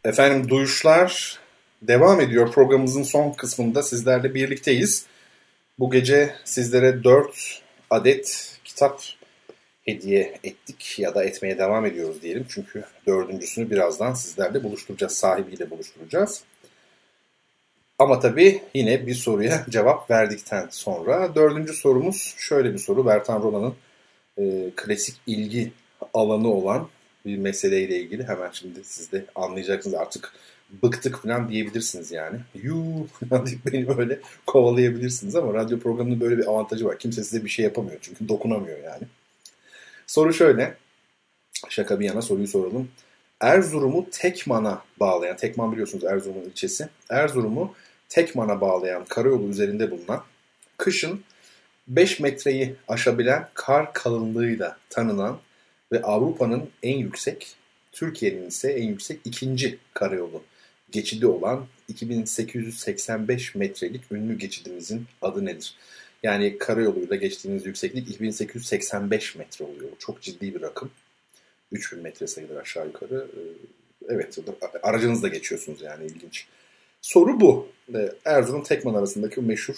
[0.06, 1.40] Efendim duyuşlar
[1.82, 2.52] devam ediyor.
[2.52, 5.06] Programımızın son kısmında sizlerle birlikteyiz.
[5.80, 9.02] Bu gece sizlere 4 adet kitap
[9.86, 12.46] hediye ettik ya da etmeye devam ediyoruz diyelim.
[12.50, 16.44] Çünkü dördüncüsünü birazdan sizlerle buluşturacağız, sahibiyle buluşturacağız.
[18.00, 23.06] Ama tabii yine bir soruya cevap verdikten sonra dördüncü sorumuz şöyle bir soru.
[23.06, 23.76] Bertan Rona'nın
[24.38, 25.72] e, klasik ilgi
[26.14, 26.88] alanı olan
[27.26, 28.24] bir meseleyle ilgili.
[28.28, 30.34] Hemen şimdi siz de anlayacaksınız artık
[30.84, 32.40] bıktık falan diyebilirsiniz yani.
[32.56, 37.00] Yuh falan deyip beni böyle kovalayabilirsiniz ama radyo programının böyle bir avantajı var.
[37.00, 39.04] Kimse size bir şey yapamıyor çünkü dokunamıyor yani.
[40.08, 40.78] Soru şöyle.
[41.70, 42.90] Şaka bir yana soruyu soralım.
[43.42, 46.90] Erzurum'u Tekman'a bağlayan, Tekman biliyorsunuz Erzurum'un ilçesi.
[47.10, 47.76] Erzurum'u
[48.10, 50.24] Tekman'a bağlayan karayolu üzerinde bulunan,
[50.78, 51.24] kışın
[51.88, 55.40] 5 metreyi aşabilen kar kalınlığıyla tanınan
[55.94, 57.56] ve Avrupa'nın en yüksek,
[57.92, 60.44] Türkiye'nin ise en yüksek ikinci karayolu
[60.92, 65.76] geçidi olan 2885 metrelik ünlü geçidimizin adı nedir?
[66.24, 69.92] Yani karayoluyla geçtiğiniz yükseklik 2885 metre oluyor.
[70.00, 70.92] Çok ciddi bir rakım.
[71.72, 73.28] 3000 metre sayılır aşağı yukarı.
[73.38, 73.40] Ee,
[74.10, 74.38] evet
[74.84, 76.48] aracınızla geçiyorsunuz yani ilginç.
[77.02, 77.68] Soru bu.
[77.96, 79.76] Ee, Erzurum Tekman arasındaki meşhur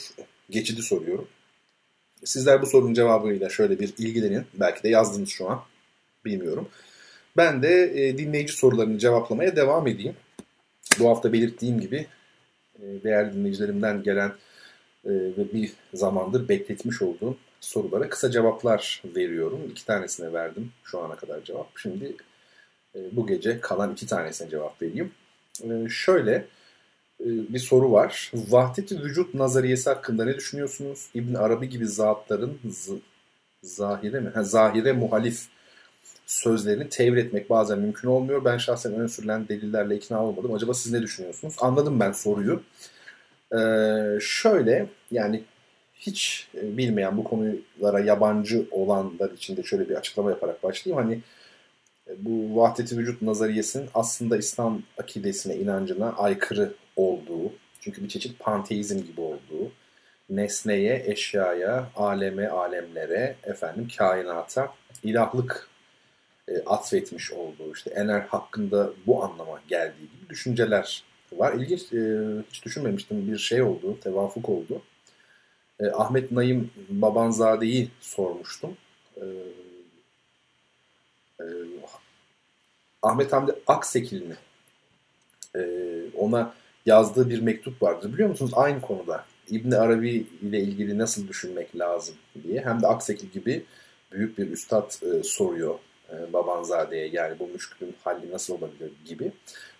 [0.49, 1.27] geçidi soruyorum.
[2.23, 4.43] Sizler bu sorunun cevabıyla şöyle bir ilgilenin.
[4.53, 5.63] Belki de yazdınız şu an.
[6.25, 6.69] Bilmiyorum.
[7.37, 10.15] Ben de e, dinleyici sorularını cevaplamaya devam edeyim.
[10.99, 12.07] Bu hafta belirttiğim gibi
[12.79, 14.29] e, değerli dinleyicilerimden gelen
[15.05, 19.59] e, ve bir zamandır bekletmiş olduğum sorulara kısa cevaplar veriyorum.
[19.71, 21.67] İki tanesine verdim şu ana kadar cevap.
[21.77, 22.15] Şimdi
[22.95, 25.11] e, bu gece kalan iki tanesine cevap vereyim.
[25.63, 26.31] E, şöyle
[27.19, 28.31] e, bir soru var.
[28.33, 31.09] Vahdet-i vücut nazariyesi hakkında ne düşünüyorsunuz?
[31.13, 32.59] İbn Arabi gibi zatların
[33.63, 34.29] zahire mi?
[34.29, 35.47] Ha, zahire muhalif
[36.25, 38.45] sözlerini tevir etmek bazen mümkün olmuyor.
[38.45, 40.53] Ben şahsen ön sürülen delillerle ikna olmadım.
[40.53, 41.55] Acaba siz ne düşünüyorsunuz?
[41.59, 42.61] Anladım ben soruyu.
[43.53, 45.43] Ee, şöyle yani
[45.93, 51.03] hiç bilmeyen bu konulara yabancı olanlar için de şöyle bir açıklama yaparak başlayayım.
[51.03, 51.21] Hani
[52.07, 58.97] e, bu vahdeti vücut nazariyesinin aslında İslam akidesine, inancına aykırı olduğu, çünkü bir çeşit panteizm
[58.97, 59.71] gibi olduğu,
[60.29, 64.73] nesneye, eşyaya, aleme, alemlere, efendim kainata
[65.03, 65.69] ilahlık
[66.47, 71.53] e, atfetmiş olduğu, işte ener hakkında bu anlama geldiği gibi düşünceler var.
[71.53, 74.81] İlginç, e, hiç düşünmemiştim bir şey oldu, tevafuk oldu.
[75.79, 78.77] E, Ahmet Naim Babanzade'yi sormuştum.
[79.17, 79.23] E,
[81.39, 81.45] e,
[83.01, 84.35] Ahmet Hamdi Aksekil'in
[85.55, 85.61] e,
[86.17, 86.53] ona
[86.85, 88.13] yazdığı bir mektup vardır.
[88.13, 93.27] Biliyor musunuz aynı konuda İbn Arabi ile ilgili nasıl düşünmek lazım diye hem de Aksekil
[93.27, 93.65] gibi
[94.11, 95.79] büyük bir üstad e, soruyor
[96.13, 99.31] e, Babanzade'ye yani bu müşkülün halli nasıl olabilir gibi.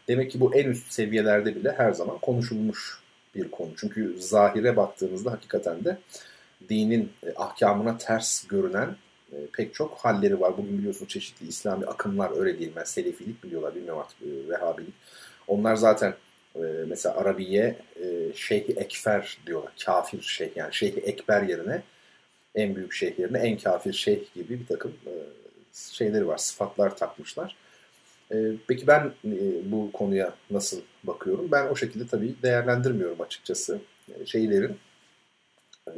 [0.08, 3.00] Demek ki bu en üst seviyelerde bile her zaman konuşulmuş
[3.36, 3.70] bir konu.
[3.78, 5.98] Çünkü zahire baktığınızda hakikaten de
[6.70, 8.96] dinin e, ahkamına ters görünen
[9.32, 10.58] e, pek çok halleri var.
[10.58, 12.72] Bugün biliyorsunuz çeşitli İslami akımlar öyle değil.
[12.76, 14.94] Ben Selefilik biliyorlar bilmiyorum artık e, Vehhabilik.
[15.48, 16.14] Onlar zaten
[16.56, 19.74] e, mesela Arabiye e, Şeyh Ekfer diyorlar.
[19.86, 21.84] Kafir şeyh yani Şeyh Ekber yerine
[22.56, 24.94] en büyük şeyh yerine en kafir şeyh gibi bir takım
[25.76, 26.38] şeyleri var.
[26.38, 27.56] Sıfatlar takmışlar.
[28.32, 28.36] E,
[28.68, 31.52] peki ben e, bu konuya nasıl bakıyorum?
[31.52, 33.80] Ben o şekilde tabii değerlendirmiyorum açıkçası.
[34.20, 34.78] E, şeylerin
[35.88, 35.94] e,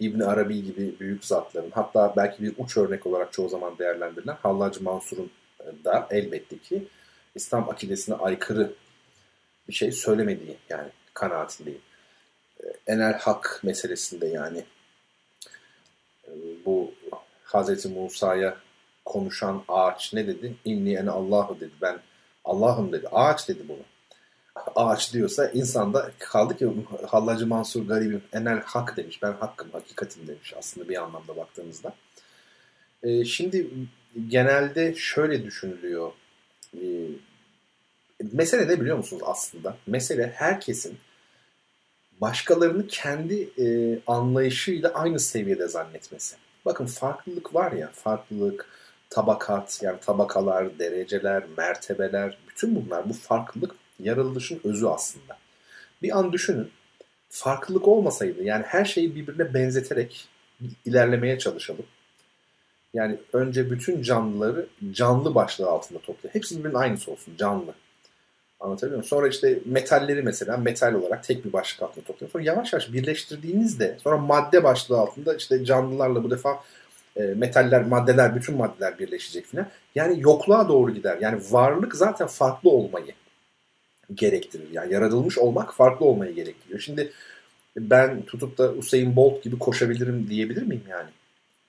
[0.00, 4.82] İbn Arabi gibi büyük zatların hatta belki bir uç örnek olarak çoğu zaman değerlendirilen Hallacı
[4.82, 5.30] Mansur'un
[5.60, 6.88] e, da elbette ki
[7.34, 8.72] İslam akidesine aykırı
[9.68, 11.80] bir şey söylemediği yani kanaatindeyim.
[12.60, 14.64] E, enel hak meselesinde yani
[16.28, 16.30] e,
[16.64, 16.94] bu
[17.44, 18.56] Hazreti Musa'ya
[19.04, 20.56] konuşan ağaç ne dedi?
[20.64, 21.72] İnni ene Allahu dedi.
[21.82, 21.98] Ben
[22.44, 23.08] Allah'ım dedi.
[23.08, 23.82] Ağaç dedi bunu.
[24.76, 26.68] Ağaç diyorsa insanda kaldı ki
[27.06, 29.22] Hallacı Mansur Garibim enel hak demiş.
[29.22, 31.94] Ben hakkım, hakikatim demiş aslında bir anlamda baktığımızda.
[33.02, 33.70] Ee, şimdi
[34.28, 36.12] genelde şöyle düşünülüyor.
[36.74, 37.08] Ee,
[38.32, 39.76] mesele ne biliyor musunuz aslında?
[39.86, 40.98] Mesele herkesin
[42.20, 46.36] başkalarını kendi e, anlayışıyla aynı seviyede zannetmesi.
[46.64, 48.66] Bakın farklılık var ya, farklılık,
[49.14, 55.38] tabakat yani tabakalar, dereceler, mertebeler bütün bunlar bu farklılık yaratılışın özü aslında.
[56.02, 56.70] Bir an düşünün
[57.28, 60.28] farklılık olmasaydı yani her şeyi birbirine benzeterek
[60.84, 61.86] ilerlemeye çalışalım.
[62.94, 66.34] Yani önce bütün canlıları canlı başlığı altında toplayalım.
[66.34, 67.74] Hepsi birbirinin aynısı olsun canlı.
[68.60, 69.08] Anlatabiliyor muyum?
[69.08, 72.32] Sonra işte metalleri mesela metal olarak tek bir başlık altında toplayalım.
[72.32, 76.60] Sonra yavaş yavaş birleştirdiğinizde sonra madde başlığı altında işte canlılarla bu defa
[77.16, 79.66] e, metaller, maddeler, bütün maddeler birleşecek filan.
[79.94, 81.18] Yani yokluğa doğru gider.
[81.20, 83.14] Yani varlık zaten farklı olmayı
[84.14, 84.68] gerektirir.
[84.72, 86.80] Yani yaratılmış olmak farklı olmayı gerektiriyor.
[86.80, 87.12] Şimdi
[87.76, 91.10] ben tutup da Usain Bolt gibi koşabilirim diyebilir miyim yani?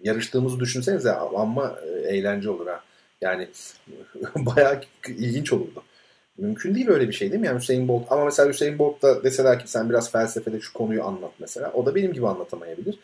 [0.04, 2.84] Yarıştığımızı düşünsenize ama e, eğlence olur ha.
[3.22, 3.50] Yani
[4.36, 5.84] bayağı ilginç olurdu.
[6.38, 7.48] Mümkün değil öyle bir şey değil mi?
[7.48, 11.04] Yani Hüseyin Bolt ama mesela Hüseyin Bolt da deseler ki sen biraz felsefede şu konuyu
[11.04, 11.72] anlat mesela.
[11.74, 13.00] O da benim gibi anlatamayabilir.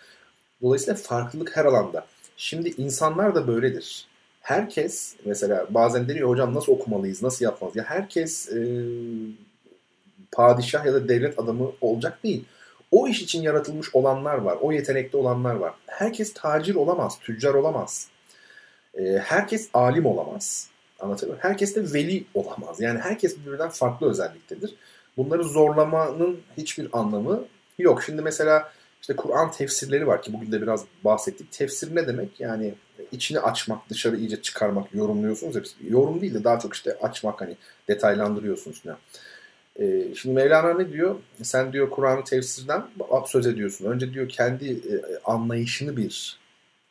[0.61, 2.05] Dolayısıyla farklılık her alanda.
[2.43, 4.05] Şimdi insanlar da böyledir.
[4.41, 7.75] Herkes mesela bazen deniyor hocam nasıl okumalıyız, nasıl yapmalıyız?
[7.77, 8.59] Ya herkes e,
[10.31, 12.45] padişah ya da devlet adamı olacak değil.
[12.91, 14.57] O iş için yaratılmış olanlar var.
[14.61, 15.73] O yetenekli olanlar var.
[15.87, 18.07] Herkes tacir olamaz, tüccar olamaz.
[18.93, 20.69] E, herkes alim olamaz.
[20.99, 21.49] Anlatabiliyor muyum?
[21.51, 22.81] Herkes de veli olamaz.
[22.81, 24.75] Yani herkes birbirinden farklı özelliktedir.
[25.17, 27.45] Bunları zorlamanın hiçbir anlamı
[27.79, 28.03] yok.
[28.03, 28.71] Şimdi mesela
[29.01, 31.51] işte Kur'an tefsirleri var ki bugün de biraz bahsettik.
[31.51, 32.39] Tefsir ne demek?
[32.39, 32.73] Yani
[33.11, 35.55] içini açmak, dışarı iyice çıkarmak, yorumluyorsunuz.
[35.55, 35.75] Hepsi.
[35.89, 37.57] Yorum değil de daha çok işte açmak hani
[37.87, 38.81] detaylandırıyorsunuz.
[38.85, 38.97] Yani.
[39.79, 41.15] Ee, şimdi Mevlana ne diyor?
[41.43, 42.83] Sen diyor Kur'an'ı tefsirden
[43.27, 43.85] söz ediyorsun.
[43.85, 46.39] Önce diyor kendi e, anlayışını bir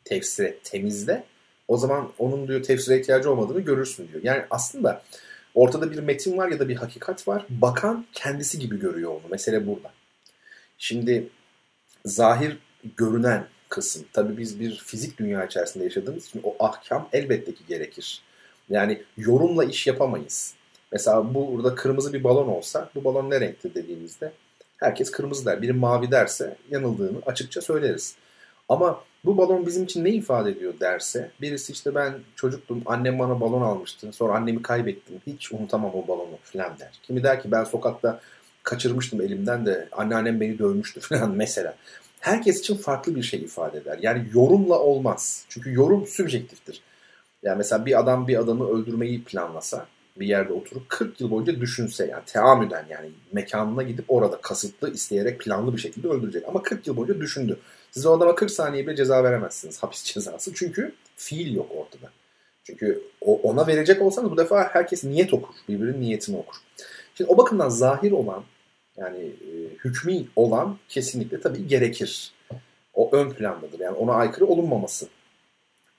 [0.05, 1.23] tefsire temizle.
[1.67, 4.23] O zaman onun diyor tefsire ihtiyacı olmadığını görürsün diyor.
[4.23, 5.03] Yani aslında
[5.55, 7.45] ortada bir metin var ya da bir hakikat var.
[7.49, 9.21] Bakan kendisi gibi görüyor onu.
[9.31, 9.91] Mesele burada.
[10.77, 11.29] Şimdi
[12.05, 12.57] zahir
[12.97, 14.05] görünen kısım.
[14.13, 18.21] Tabii biz bir fizik dünya içerisinde yaşadığımız için o ahkam elbette ki gerekir.
[18.69, 20.53] Yani yorumla iş yapamayız.
[20.91, 24.31] Mesela burada kırmızı bir balon olsa bu balon ne renktir dediğimizde
[24.77, 25.61] herkes kırmızı der.
[25.61, 28.15] Biri mavi derse yanıldığını açıkça söyleriz.
[28.69, 33.41] Ama bu balon bizim için ne ifade ediyor derse birisi işte ben çocuktum annem bana
[33.41, 36.99] balon almıştı sonra annemi kaybettim hiç unutamam o balonu falan der.
[37.03, 38.19] Kimi der ki ben sokakta
[38.63, 41.75] kaçırmıştım elimden de anneannem beni dövmüştü falan mesela.
[42.19, 43.99] Herkes için farklı bir şey ifade eder.
[44.01, 45.45] Yani yorumla olmaz.
[45.49, 46.81] Çünkü yorum sübjektiftir.
[47.43, 49.87] Yani mesela bir adam bir adamı öldürmeyi planlasa
[50.19, 55.39] bir yerde oturup 40 yıl boyunca düşünse yani teamüden yani mekanına gidip orada kasıtlı isteyerek
[55.39, 56.43] planlı bir şekilde öldürecek.
[56.47, 57.59] Ama 40 yıl boyunca düşündü.
[57.91, 60.53] Siz o adama 40 saniye bile ceza veremezsiniz hapis cezası.
[60.53, 62.11] Çünkü fiil yok ortada.
[62.63, 65.55] Çünkü ona verecek olsanız bu defa herkes niyet okur.
[65.69, 66.55] Birbirinin niyetini okur.
[67.15, 68.43] Şimdi o bakımdan zahir olan
[69.01, 69.53] yani e,
[69.85, 72.31] hükmü olan kesinlikle tabii gerekir.
[72.93, 73.79] O ön plandadır.
[73.79, 75.07] Yani ona aykırı olunmaması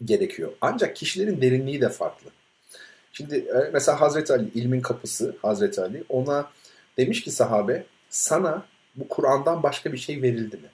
[0.04, 0.52] gerekiyor.
[0.60, 2.30] Ancak kişilerin derinliği de farklı.
[3.12, 6.50] Şimdi e, mesela Hazreti Ali, ilmin kapısı Hazreti Ali ona
[6.96, 8.66] demiş ki sahabe sana
[8.96, 10.68] bu Kur'an'dan başka bir şey verildi mi?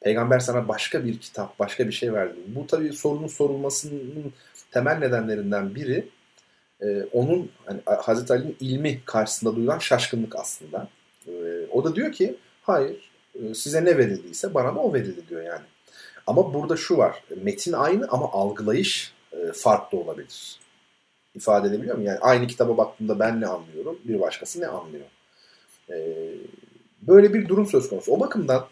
[0.00, 2.38] Peygamber sana başka bir kitap, başka bir şey verdi.
[2.46, 4.32] Bu tabii sorunun sorulmasının
[4.70, 6.08] temel nedenlerinden biri
[6.80, 10.88] e, onun hani, Hazreti Ali'nin ilmi karşısında duyulan şaşkınlık aslında.
[11.72, 15.64] O da diyor ki hayır e, size ne verildiyse bana da o verildi diyor yani.
[16.26, 17.24] Ama burada şu var.
[17.42, 20.60] Metin aynı ama algılayış e, farklı olabilir.
[21.34, 22.08] İfade edebiliyor muyum?
[22.08, 25.06] Yani aynı kitaba baktığımda ben ne anlıyorum, bir başkası ne anlıyor.
[25.90, 25.96] E,
[27.02, 28.12] böyle bir durum söz konusu.
[28.12, 28.66] O bakımdan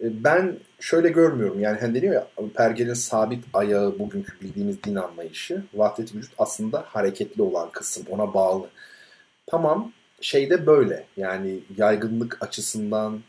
[0.00, 1.60] ben şöyle görmüyorum.
[1.60, 5.64] Yani hani deniyor ya pergelin sabit ayağı bugünkü bildiğimiz din anlayışı.
[5.74, 8.06] Vahdet vücut aslında hareketli olan kısım.
[8.10, 8.66] Ona bağlı.
[9.46, 11.06] Tamam şeyde böyle.
[11.16, 13.20] Yani yaygınlık açısından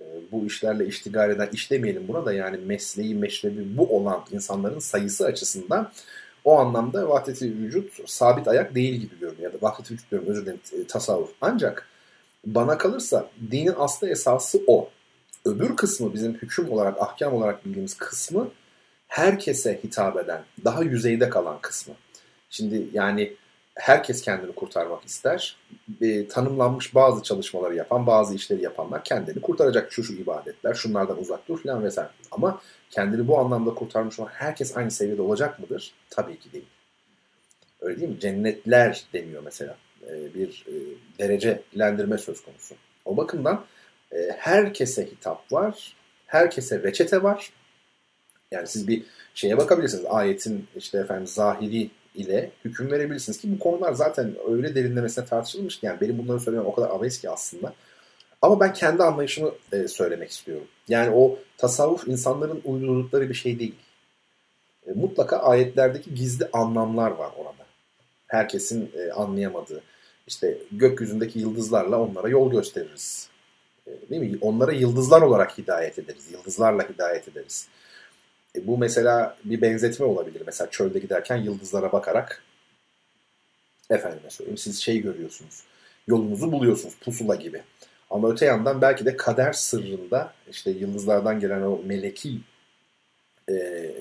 [0.00, 5.26] e, bu işlerle iştigal eden işlemeyelim buna da yani mesleği meşrebi bu olan insanların sayısı
[5.26, 5.92] açısından
[6.44, 9.52] o anlamda vahdeti vücut sabit ayak değil gibi görünüyor.
[9.52, 11.30] Ya da vahdeti vücut diyorum özür dilerim e, tasavvuf.
[11.40, 11.88] Ancak
[12.46, 14.90] bana kalırsa dinin aslı esası o.
[15.44, 18.48] Öbür kısmı bizim hüküm olarak, ahkam olarak bildiğimiz kısmı
[19.08, 21.94] herkese hitap eden, daha yüzeyde kalan kısmı.
[22.50, 23.36] Şimdi yani
[23.74, 25.56] herkes kendini kurtarmak ister.
[26.00, 31.48] E, tanımlanmış bazı çalışmaları yapan, bazı işleri yapanlar kendini kurtaracak şu şu ibadetler, şunlardan uzak
[31.48, 32.10] dur falan vesaire.
[32.30, 32.60] Ama
[32.90, 35.94] kendini bu anlamda kurtarmış olan herkes aynı seviyede olacak mıdır?
[36.10, 36.66] Tabii ki değil.
[37.80, 38.20] Öyle değil mi?
[38.20, 39.76] Cennetler deniyor mesela.
[40.10, 40.74] E, bir e,
[41.18, 42.74] derecelendirme söz konusu.
[43.04, 43.64] O bakımdan
[44.12, 45.96] e, herkese hitap var.
[46.26, 47.52] Herkese reçete var.
[48.50, 50.04] Yani siz bir şeye bakabilirsiniz.
[50.04, 55.86] Ayetin işte efendim zahiri ile hüküm verebilirsiniz ki bu konular zaten öyle derinlemesine tartışılmış ki
[55.86, 57.74] yani benim bunları söylemem o kadar abes ki aslında.
[58.42, 60.66] Ama ben kendi anlayışımı e, söylemek istiyorum.
[60.88, 63.74] Yani o tasavvuf insanların uydurdukları bir şey değil.
[64.86, 67.64] E, mutlaka ayetlerdeki gizli anlamlar var orada.
[68.26, 69.82] Herkesin e, anlayamadığı.
[70.26, 73.28] İşte gökyüzündeki yıldızlarla onlara yol gösteririz.
[74.10, 74.38] Değil mi?
[74.40, 76.32] Onlara yıldızlar olarak hidayet ederiz.
[76.32, 77.68] Yıldızlarla hidayet ederiz.
[78.56, 80.42] E, bu mesela bir benzetme olabilir.
[80.46, 82.42] Mesela çölde giderken yıldızlara bakarak
[83.90, 85.62] efendime söyleyeyim siz şey görüyorsunuz.
[86.06, 87.62] Yolunuzu buluyorsunuz pusula gibi.
[88.10, 92.40] Ama öte yandan belki de kader sırrında işte yıldızlardan gelen o meleki
[93.48, 93.54] e,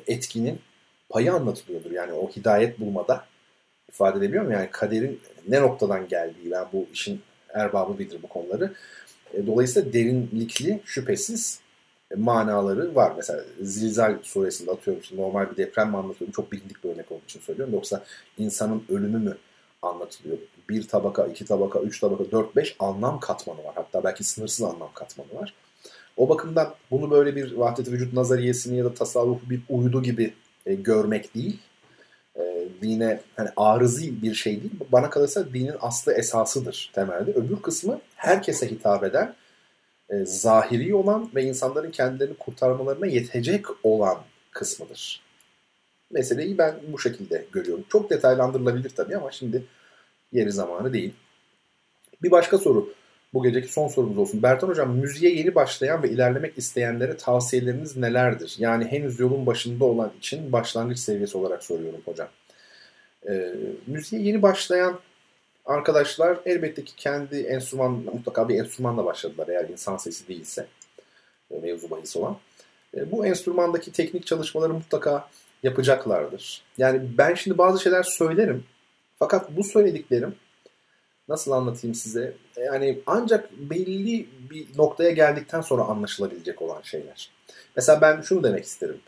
[0.07, 0.59] etkinin
[1.09, 1.91] payı anlatılıyordur.
[1.91, 3.25] Yani o hidayet bulmada
[3.89, 4.59] ifade edebiliyor muyum?
[4.59, 8.73] Yani kaderin ne noktadan geldiği, ben bu işin erbabı bilir bu konuları.
[9.33, 11.59] E, dolayısıyla derinlikli şüphesiz
[12.17, 13.13] manaları var.
[13.17, 16.31] Mesela Zilzal suresinde atıyorum işte normal bir deprem mi anlatıyorum?
[16.31, 17.73] Çok bilindik bir örnek olduğu için söylüyorum.
[17.73, 18.03] Yoksa
[18.37, 19.37] insanın ölümü mü
[19.81, 20.37] anlatılıyor?
[20.69, 23.73] Bir tabaka, iki tabaka, üç tabaka, dört, beş anlam katmanı var.
[23.75, 25.53] Hatta belki sınırsız anlam katmanı var.
[26.17, 30.33] O bakımdan bunu böyle bir vahdet vücut nazariyesini ya da tasavvufu bir uydu gibi
[30.65, 31.59] e, görmek değil.
[32.35, 34.73] E, dine hani arızi bir şey değil.
[34.91, 37.31] Bana kalırsa dinin aslı esasıdır temelde.
[37.31, 39.35] Öbür kısmı herkese hitap eden,
[40.09, 44.17] e, zahiri olan ve insanların kendilerini kurtarmalarına yetecek olan
[44.51, 45.21] kısmıdır.
[46.11, 47.85] Meseleyi ben bu şekilde görüyorum.
[47.89, 49.63] Çok detaylandırılabilir tabii ama şimdi
[50.31, 51.13] yeri zamanı değil.
[52.23, 52.93] Bir başka soru.
[53.33, 54.43] Bu geceki son sorumuz olsun.
[54.43, 58.55] Bertan Hocam müziğe yeni başlayan ve ilerlemek isteyenlere tavsiyeleriniz nelerdir?
[58.57, 62.27] Yani henüz yolun başında olan için başlangıç seviyesi olarak soruyorum hocam.
[63.29, 63.55] Ee,
[63.87, 64.99] müziğe yeni başlayan
[65.65, 70.67] arkadaşlar elbette ki kendi enstrüman, mutlaka bir enstrümanla başladılar eğer insan sesi değilse
[71.51, 72.37] e, mevzu bahis olan.
[72.97, 75.29] E, bu enstrümandaki teknik çalışmaları mutlaka
[75.63, 76.61] yapacaklardır.
[76.77, 78.63] Yani ben şimdi bazı şeyler söylerim
[79.19, 80.35] fakat bu söylediklerim
[81.27, 82.33] nasıl anlatayım size?
[82.57, 87.29] Yani ancak belli bir noktaya geldikten sonra anlaşılabilecek olan şeyler.
[87.75, 88.99] Mesela ben şunu demek isterim.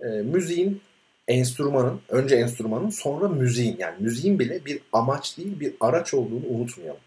[0.00, 0.82] E, müziğin,
[1.30, 7.00] enstrümanın, önce enstrümanın sonra müziğin yani müziğin bile bir amaç değil bir araç olduğunu unutmayalım.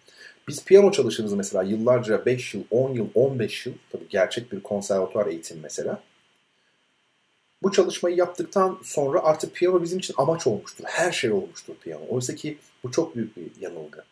[0.47, 5.27] Biz piyano çalışırız mesela yıllarca 5 yıl, 10 yıl, 15 yıl tabii gerçek bir konservatuar
[5.27, 6.03] eğitim mesela.
[7.63, 10.83] Bu çalışmayı yaptıktan sonra artık piyano bizim için amaç olmuştur.
[10.87, 12.03] Her şey olmuştur piyano.
[12.09, 14.03] Oysa ki bu çok büyük bir yanılgı.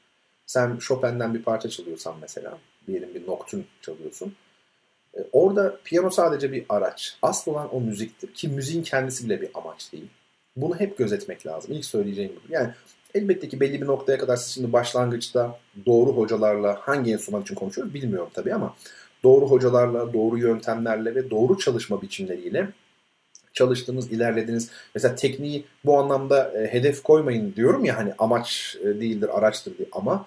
[0.45, 2.57] Sen Chopin'den bir parça çalıyorsan mesela,
[2.87, 4.35] diyelim bir nocturne çalıyorsun.
[5.17, 7.17] E, orada piyano sadece bir araç.
[7.21, 10.07] Asıl olan o müziktir ki müziğin kendisi bile bir amaç değil.
[10.55, 11.71] Bunu hep gözetmek lazım.
[11.71, 12.53] İlk söyleyeceğim bu.
[12.53, 12.69] Yani
[13.13, 17.93] elbette ki belli bir noktaya kadar siz şimdi başlangıçta doğru hocalarla hangi enstrüman için konuşuyoruz
[17.93, 18.75] bilmiyorum tabii ama
[19.23, 22.67] doğru hocalarla, doğru yöntemlerle ve doğru çalışma biçimleriyle
[23.53, 29.37] çalıştığınız, ilerlediğiniz mesela tekniği bu anlamda e, hedef koymayın diyorum ya hani amaç e, değildir,
[29.37, 30.25] araçtır diye ama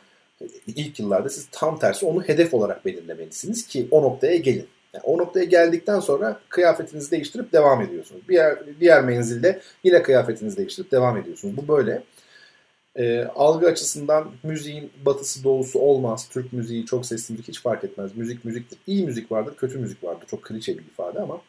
[0.66, 4.66] ilk yıllarda siz tam tersi onu hedef olarak belirlemelisiniz ki o noktaya gelin.
[4.94, 8.22] Yani o noktaya geldikten sonra kıyafetinizi değiştirip devam ediyorsunuz.
[8.28, 11.56] Diğer, diğer menzilde yine kıyafetinizi değiştirip devam ediyorsunuz.
[11.56, 12.02] Bu böyle.
[12.96, 16.28] E, algı açısından müziğin batısı doğusu olmaz.
[16.30, 18.16] Türk müziği çok sesli hiç fark etmez.
[18.16, 18.78] Müzik müziktir.
[18.86, 20.26] İyi müzik vardır, kötü müzik vardır.
[20.30, 21.40] Çok klişe bir ifade ama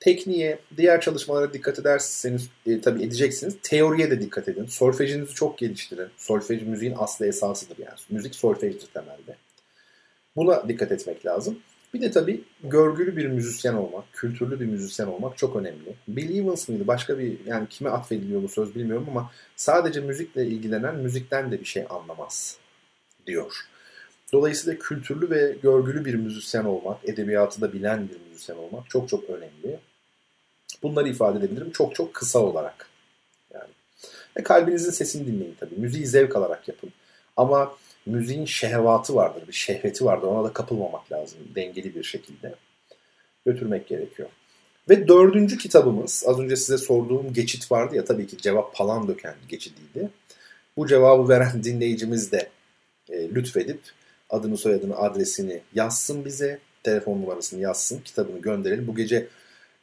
[0.00, 3.56] tekniğe, diğer çalışmalara dikkat ederseniz e, tabii edeceksiniz.
[3.62, 4.66] Teoriye de dikkat edin.
[4.66, 6.08] Solfejinizi çok geliştirin.
[6.16, 7.98] Solfej müziğin aslı esasıdır yani.
[8.10, 9.36] Müzik solfejdir temelde.
[10.36, 11.58] Buna dikkat etmek lazım.
[11.94, 15.94] Bir de tabii görgülü bir müzisyen olmak, kültürlü bir müzisyen olmak çok önemli.
[16.08, 16.86] Bill Evans mıydı?
[16.86, 21.64] Başka bir yani kime atfediliyor bu söz bilmiyorum ama sadece müzikle ilgilenen müzikten de bir
[21.64, 22.56] şey anlamaz
[23.26, 23.56] diyor.
[24.32, 29.30] Dolayısıyla kültürlü ve görgülü bir müzisyen olmak, edebiyatı da bilen bir müzisyen olmak çok çok
[29.30, 29.80] önemli.
[30.82, 32.88] Bunları ifade edebilirim çok çok kısa olarak.
[33.54, 33.70] Yani.
[34.36, 35.74] Ve kalbinizin sesini dinleyin tabii.
[35.74, 36.92] Müziği zevk alarak yapın.
[37.36, 37.72] Ama
[38.06, 40.26] müziğin şehvatı vardır, bir şehveti vardır.
[40.26, 42.54] Ona da kapılmamak lazım dengeli bir şekilde.
[43.46, 44.28] Götürmek gerekiyor.
[44.88, 49.34] Ve dördüncü kitabımız, az önce size sorduğum geçit vardı ya tabii ki cevap palan döken
[49.48, 50.10] geçidiydi.
[50.76, 52.50] Bu cevabı veren dinleyicimiz de
[53.08, 53.80] e, lütfedip
[54.30, 56.58] adını soyadını adresini yazsın bize.
[56.82, 58.00] Telefon numarasını yazsın.
[58.04, 58.86] Kitabını gönderelim.
[58.86, 59.28] Bu gece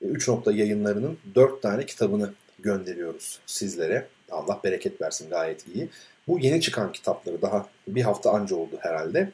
[0.02, 4.08] 3 nokta yayınlarının 4 tane kitabını gönderiyoruz sizlere.
[4.32, 5.90] Allah bereket versin gayet iyi.
[6.28, 9.32] Bu yeni çıkan kitapları daha bir hafta anca oldu herhalde.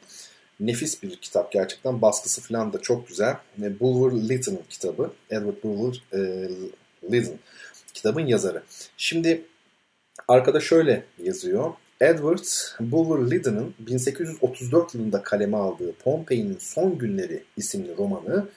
[0.60, 2.02] Nefis bir kitap gerçekten.
[2.02, 3.36] Baskısı falan da çok güzel.
[3.58, 5.12] Bulwer Lytton kitabı.
[5.30, 6.48] Edward Bulwer e,
[7.12, 7.38] Lytton
[7.94, 8.62] kitabın yazarı.
[8.96, 9.44] Şimdi
[10.28, 11.72] arkada şöyle yazıyor.
[12.00, 12.44] Edward
[12.80, 18.48] Bulwer Lytton'ın 1834 yılında kaleme aldığı Pompei'nin Son Günleri isimli romanı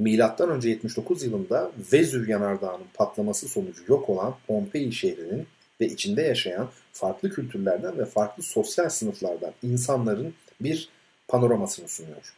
[0.00, 5.46] Milattan önce 79 yılında Vezüv yanardağının patlaması sonucu yok olan Pompei şehrinin
[5.80, 10.88] ve içinde yaşayan farklı kültürlerden ve farklı sosyal sınıflardan insanların bir
[11.28, 12.34] panoramasını sunuyor.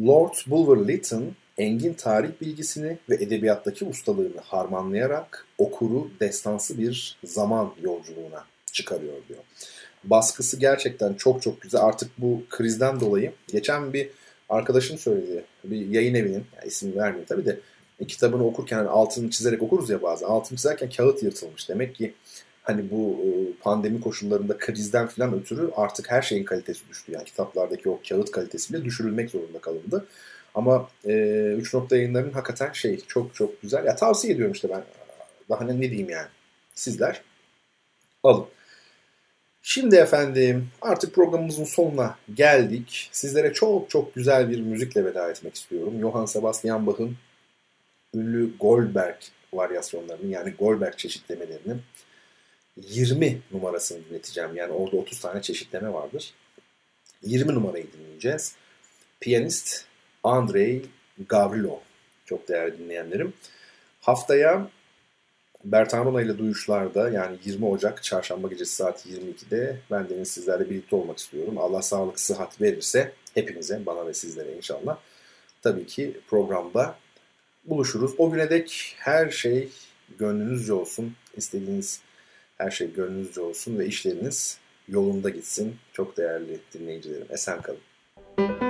[0.00, 8.44] Lord Bulwer Lytton engin tarih bilgisini ve edebiyattaki ustalığını harmanlayarak okuru destansı bir zaman yolculuğuna
[8.72, 9.40] çıkarıyor diyor.
[10.04, 11.80] Baskısı gerçekten çok çok güzel.
[11.80, 14.10] Artık bu krizden dolayı geçen bir
[14.50, 15.44] arkadaşım söyledi.
[15.64, 17.60] Bir yayın evinin, yani isim vermeyeyim tabii de
[18.00, 20.26] e, kitabını okurken hani altını çizerek okuruz ya bazen.
[20.26, 21.68] Altını çizerken kağıt yırtılmış.
[21.68, 22.14] Demek ki
[22.62, 23.28] hani bu e,
[23.62, 27.12] pandemi koşullarında krizden falan ötürü artık her şeyin kalitesi düştü.
[27.12, 30.06] Yani kitaplardaki o kağıt kalitesi bile düşürülmek zorunda kalındı.
[30.54, 31.12] Ama e,
[31.58, 33.84] 3 nokta yayınlarının hakikaten şey çok çok güzel.
[33.84, 34.82] Ya tavsiye ediyorum işte ben.
[35.48, 36.28] Daha ne, ne diyeyim yani.
[36.74, 37.22] Sizler
[38.22, 38.46] alın.
[39.62, 43.08] Şimdi efendim artık programımızın sonuna geldik.
[43.12, 46.00] Sizlere çok çok güzel bir müzikle veda etmek istiyorum.
[46.00, 47.16] Johann Sebastian Bach'ın
[48.14, 49.16] ünlü Goldberg
[49.52, 51.76] varyasyonlarını yani Goldberg çeşitlemelerini
[52.76, 54.56] 20 numarasını dinleteceğim.
[54.56, 56.34] Yani orada 30 tane çeşitleme vardır.
[57.22, 58.54] 20 numarayı dinleyeceğiz.
[59.20, 59.84] Piyanist
[60.24, 60.82] Andrei
[61.28, 61.78] Gavrilov.
[62.24, 63.32] Çok değerli dinleyenlerim.
[64.00, 64.70] Haftaya
[65.64, 71.18] Bertan ile Duyuşlar'da yani 20 Ocak çarşamba gecesi saat 22'de ben Deniz sizlerle birlikte olmak
[71.18, 71.58] istiyorum.
[71.58, 74.96] Allah sağlık, sıhhat verirse hepinize, bana ve sizlere inşallah.
[75.62, 76.94] Tabii ki programda
[77.64, 78.14] buluşuruz.
[78.18, 79.68] O güne dek her şey
[80.18, 81.14] gönlünüzce olsun.
[81.36, 82.00] İstediğiniz
[82.58, 84.58] her şey gönlünüzce olsun ve işleriniz
[84.88, 85.76] yolunda gitsin.
[85.92, 87.26] Çok değerli dinleyicilerim.
[87.30, 87.80] Esen kalın.
[88.38, 88.69] Müzik